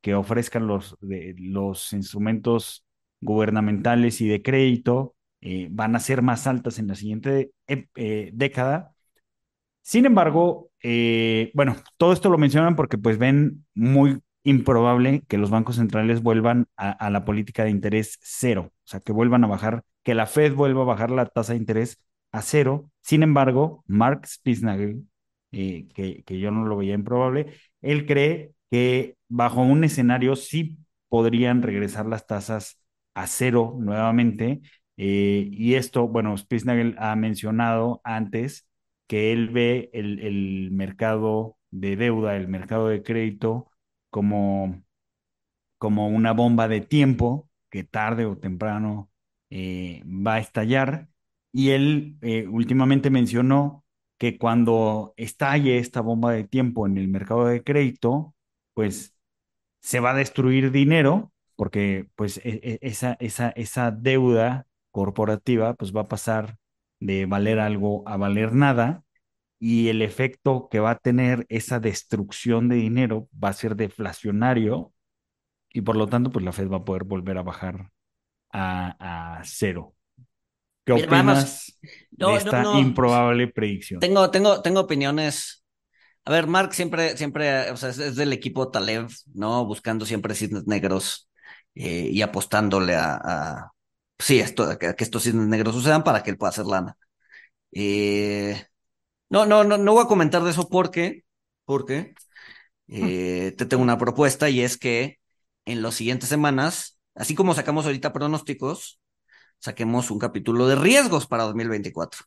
que 0.00 0.14
ofrezcan 0.14 0.66
los, 0.66 0.96
de, 1.00 1.34
los 1.38 1.92
instrumentos 1.92 2.84
gubernamentales 3.20 4.20
y 4.20 4.28
de 4.28 4.42
crédito 4.42 5.14
eh, 5.40 5.68
van 5.70 5.96
a 5.96 6.00
ser 6.00 6.22
más 6.22 6.46
altas 6.46 6.78
en 6.78 6.86
la 6.86 6.94
siguiente 6.94 7.52
eh, 7.66 8.30
década. 8.32 8.94
Sin 9.82 10.06
embargo, 10.06 10.69
eh, 10.82 11.50
bueno, 11.54 11.76
todo 11.96 12.12
esto 12.12 12.30
lo 12.30 12.38
mencionan 12.38 12.76
porque 12.76 12.98
pues 12.98 13.18
ven 13.18 13.66
muy 13.74 14.20
improbable 14.42 15.22
que 15.28 15.38
los 15.38 15.50
bancos 15.50 15.76
centrales 15.76 16.22
vuelvan 16.22 16.66
a, 16.76 17.10
la 17.10 17.24
política 17.24 17.64
de 17.64 17.70
interés 17.70 18.18
cero, 18.22 18.72
o 18.72 18.88
sea, 18.88 19.00
que 19.00 19.12
vuelvan 19.12 19.44
a 19.44 19.48
bajar, 19.48 19.84
que 20.02 20.14
la 20.14 20.26
Fed 20.26 20.54
vuelva 20.54 20.82
a 20.82 20.86
bajar 20.86 21.10
la 21.10 21.26
tasa 21.26 21.52
de 21.52 21.58
interés 21.58 21.98
a 22.32 22.42
cero. 22.42 22.90
Sin 23.02 23.22
embargo, 23.22 23.84
Mark 23.86 24.26
Spitznagel, 24.26 25.04
eh, 25.52 25.88
que, 25.94 26.22
que 26.24 26.38
yo 26.38 26.50
no 26.50 26.64
lo 26.64 26.76
veía 26.76 26.94
improbable, 26.94 27.52
él 27.82 28.06
cree 28.06 28.52
que 28.70 29.16
bajo 29.28 29.62
un 29.62 29.84
escenario 29.84 30.36
sí 30.36 30.78
podrían 31.08 31.62
regresar 31.62 32.06
las 32.06 32.26
tasas 32.26 32.80
a 33.14 33.26
cero 33.26 33.76
nuevamente. 33.78 34.60
Eh, 34.96 35.48
y 35.50 35.74
esto, 35.74 36.08
bueno, 36.08 36.36
Spitznagel 36.36 36.94
ha 36.98 37.16
mencionado 37.16 38.00
antes 38.04 38.69
que 39.10 39.32
él 39.32 39.48
ve 39.50 39.90
el, 39.92 40.20
el, 40.20 40.70
mercado 40.70 41.58
de 41.72 41.96
deuda, 41.96 42.36
el 42.36 42.46
mercado 42.46 42.86
de 42.86 43.02
crédito, 43.02 43.68
como, 44.08 44.84
como 45.78 46.08
una 46.08 46.32
bomba 46.32 46.68
de 46.68 46.80
tiempo 46.80 47.50
que 47.70 47.82
tarde 47.82 48.24
o 48.26 48.38
temprano 48.38 49.10
eh, 49.50 50.04
va 50.06 50.34
a 50.34 50.38
estallar. 50.38 51.08
Y 51.52 51.70
él 51.70 52.18
eh, 52.22 52.46
últimamente 52.46 53.10
mencionó 53.10 53.84
que 54.16 54.38
cuando 54.38 55.12
estalle 55.16 55.78
esta 55.78 56.02
bomba 56.02 56.32
de 56.32 56.44
tiempo 56.44 56.86
en 56.86 56.96
el 56.96 57.08
mercado 57.08 57.46
de 57.46 57.64
crédito, 57.64 58.36
pues 58.74 59.16
se 59.80 59.98
va 59.98 60.12
a 60.12 60.14
destruir 60.14 60.70
dinero, 60.70 61.32
porque 61.56 62.06
pues 62.14 62.38
e, 62.44 62.60
e, 62.62 62.78
esa, 62.82 63.16
esa, 63.20 63.50
esa 63.50 63.90
deuda 63.90 64.68
corporativa, 64.92 65.74
pues 65.74 65.94
va 65.94 66.02
a 66.02 66.08
pasar 66.08 66.58
de 67.00 67.26
valer 67.26 67.60
algo 67.60 68.08
a 68.08 68.16
valer 68.16 68.54
nada 68.54 69.04
y 69.60 69.88
el 69.88 70.02
efecto 70.02 70.68
que 70.70 70.80
va 70.80 70.92
a 70.92 70.98
tener 70.98 71.46
esa 71.48 71.80
destrucción 71.80 72.68
de 72.68 72.76
dinero 72.76 73.28
va 73.42 73.50
a 73.50 73.52
ser 73.54 73.76
deflacionario 73.76 74.92
y 75.72 75.82
por 75.82 75.96
lo 75.96 76.08
tanto, 76.08 76.30
pues 76.30 76.44
la 76.44 76.52
Fed 76.52 76.68
va 76.70 76.78
a 76.78 76.84
poder 76.84 77.04
volver 77.04 77.38
a 77.38 77.42
bajar 77.42 77.90
a, 78.52 79.38
a 79.40 79.44
cero. 79.44 79.94
¿Qué 80.84 80.92
Mira, 80.92 81.08
opinas 81.08 81.80
No, 82.18 82.28
de 82.28 82.36
no, 82.44 82.52
esta 82.52 82.66
no. 82.66 82.72
improbable 82.72 83.48
predicción? 83.48 84.08
Tengo, 84.08 84.30
tengo, 84.30 84.62
tengo 84.62 84.80
opiniones. 84.80 85.64
A 86.24 86.32
ver, 86.32 86.46
Mark 86.48 86.74
siempre, 86.74 87.16
siempre, 87.16 87.70
o 87.72 87.76
sea, 87.78 87.90
es, 87.90 87.98
es 87.98 88.16
del 88.16 88.32
equipo 88.32 88.70
Taleb, 88.70 89.08
¿no? 89.34 89.66
Buscando 89.66 90.06
siempre 90.06 90.34
cisnes 90.34 90.66
negros 90.66 91.30
eh, 91.74 92.08
y 92.12 92.22
apostándole 92.22 92.96
a, 92.96 93.16
a- 93.16 93.72
sí, 94.20 94.40
esto, 94.40 94.78
que, 94.78 94.94
estos 94.98 95.22
cisnes 95.24 95.46
negros 95.48 95.74
sucedan 95.74 96.04
para 96.04 96.22
que 96.22 96.30
él 96.30 96.38
pueda 96.38 96.50
hacer 96.50 96.66
lana. 96.66 96.96
Eh, 97.72 98.64
no, 99.30 99.46
no, 99.46 99.64
no, 99.64 99.78
no 99.78 99.92
voy 99.94 100.04
a 100.04 100.08
comentar 100.08 100.42
de 100.44 100.50
eso 100.52 100.68
porque, 100.68 101.24
porque 101.66 102.14
eh, 102.88 103.54
te 103.58 103.66
tengo 103.66 103.82
una 103.82 103.98
propuesta 103.98 104.50
y 104.50 104.62
es 104.62 104.78
que 104.78 105.18
en 105.66 105.82
las 105.82 105.94
siguientes 105.96 106.28
semanas, 106.28 107.00
así 107.14 107.34
como 107.36 107.54
sacamos 107.54 107.86
ahorita 107.86 108.12
pronósticos, 108.12 109.00
saquemos 109.60 110.10
un 110.10 110.18
capítulo 110.20 110.68
de 110.68 110.76
riesgos 110.76 111.26
para 111.26 111.44
2024. 111.44 112.22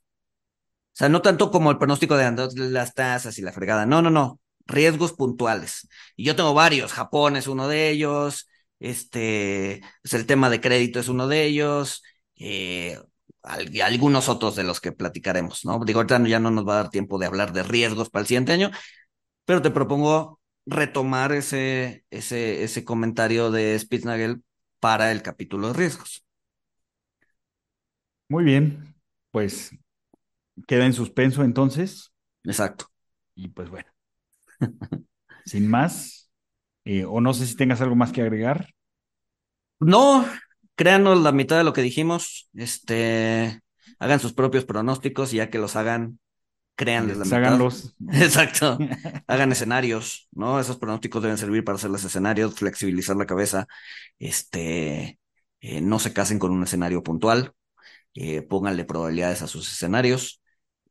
O 0.93 0.95
sea, 0.95 1.09
no 1.09 1.21
tanto 1.21 1.51
como 1.51 1.71
el 1.71 1.77
pronóstico 1.77 2.17
de 2.17 2.25
ando- 2.25 2.49
las 2.55 2.93
tasas 2.93 3.37
y 3.39 3.41
la 3.41 3.51
fregada. 3.51 3.85
No, 3.85 4.01
no, 4.01 4.09
no. 4.11 4.39
Riesgos 4.67 5.13
puntuales. 5.13 5.87
Y 6.15 6.25
yo 6.25 6.35
tengo 6.35 6.53
varios. 6.53 6.93
Japón 6.93 7.35
es 7.35 7.47
uno 7.47 7.67
de 7.67 7.89
ellos. 7.89 8.47
Este, 8.83 9.81
pues 10.03 10.13
el 10.15 10.25
tema 10.27 10.49
de 10.49 10.61
crédito 10.61 10.99
es 10.99 11.09
uno 11.09 11.27
de 11.27 11.45
ellos. 11.45 12.03
eh, 12.37 12.99
algunos 13.43 14.29
otros 14.29 14.55
de 14.55 14.63
los 14.63 14.81
que 14.81 14.91
platicaremos, 14.93 15.65
¿no? 15.65 15.79
Digo, 15.85 15.99
ahorita 15.99 16.21
ya 16.27 16.39
no 16.39 16.51
nos 16.51 16.67
va 16.67 16.73
a 16.73 16.83
dar 16.83 16.89
tiempo 16.89 17.17
de 17.19 17.25
hablar 17.27 17.53
de 17.53 17.63
riesgos 17.63 18.09
para 18.09 18.21
el 18.21 18.27
siguiente 18.27 18.53
año, 18.53 18.71
pero 19.45 19.61
te 19.61 19.71
propongo 19.71 20.39
retomar 20.65 21.31
ese, 21.33 22.05
ese, 22.11 22.63
ese 22.63 22.85
comentario 22.85 23.51
de 23.51 23.77
Spitznagel 23.79 24.43
para 24.79 25.11
el 25.11 25.21
capítulo 25.23 25.69
de 25.69 25.73
riesgos. 25.75 26.25
Muy 28.29 28.43
bien, 28.43 28.95
pues 29.31 29.71
queda 30.67 30.85
en 30.87 30.93
suspenso 30.93 31.43
entonces 31.43 32.13
Exacto. 32.45 32.89
y 33.35 33.49
pues 33.49 33.69
bueno, 33.69 33.89
sin 35.45 35.67
más, 35.69 36.22
eh, 36.85 37.05
o 37.05 37.21
no 37.21 37.33
sé 37.33 37.47
si 37.47 37.55
tengas 37.55 37.81
algo 37.81 37.95
más 37.95 38.11
que 38.11 38.21
agregar. 38.21 38.69
No, 39.79 40.25
créanos 40.75 41.21
la 41.21 41.31
mitad 41.31 41.57
de 41.57 41.63
lo 41.63 41.73
que 41.73 41.81
dijimos. 41.81 42.49
Este, 42.53 43.59
hagan 43.99 44.19
sus 44.19 44.33
propios 44.33 44.65
pronósticos 44.65 45.33
y 45.33 45.37
ya 45.37 45.49
que 45.49 45.57
los 45.59 45.75
hagan, 45.75 46.19
créanles 46.75 47.17
la 47.17 47.25
mitad. 47.25 47.37
háganlos. 47.39 47.95
Exacto. 48.13 48.85
Hagan 49.27 49.51
escenarios, 49.51 50.29
¿no? 50.31 50.59
Esos 50.59 50.77
pronósticos 50.77 51.23
deben 51.23 51.37
servir 51.37 51.63
para 51.63 51.77
hacerles 51.77 52.03
escenarios, 52.05 52.55
flexibilizar 52.55 53.15
la 53.17 53.25
cabeza. 53.27 53.67
Este, 54.19 55.19
eh, 55.61 55.81
no 55.81 55.99
se 55.99 56.13
casen 56.13 56.39
con 56.39 56.51
un 56.51 56.63
escenario 56.63 57.03
puntual. 57.03 57.53
eh, 58.15 58.41
pónganle 58.43 58.85
probabilidades 58.85 59.41
a 59.43 59.47
sus 59.47 59.71
escenarios. 59.71 60.41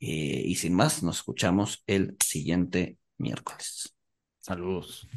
eh, 0.00 0.42
y 0.46 0.56
sin 0.56 0.74
más, 0.74 1.02
nos 1.04 1.18
escuchamos 1.18 1.82
el 1.86 2.16
siguiente 2.24 2.98
miércoles. 3.18 3.94
Saludos. 4.40 5.08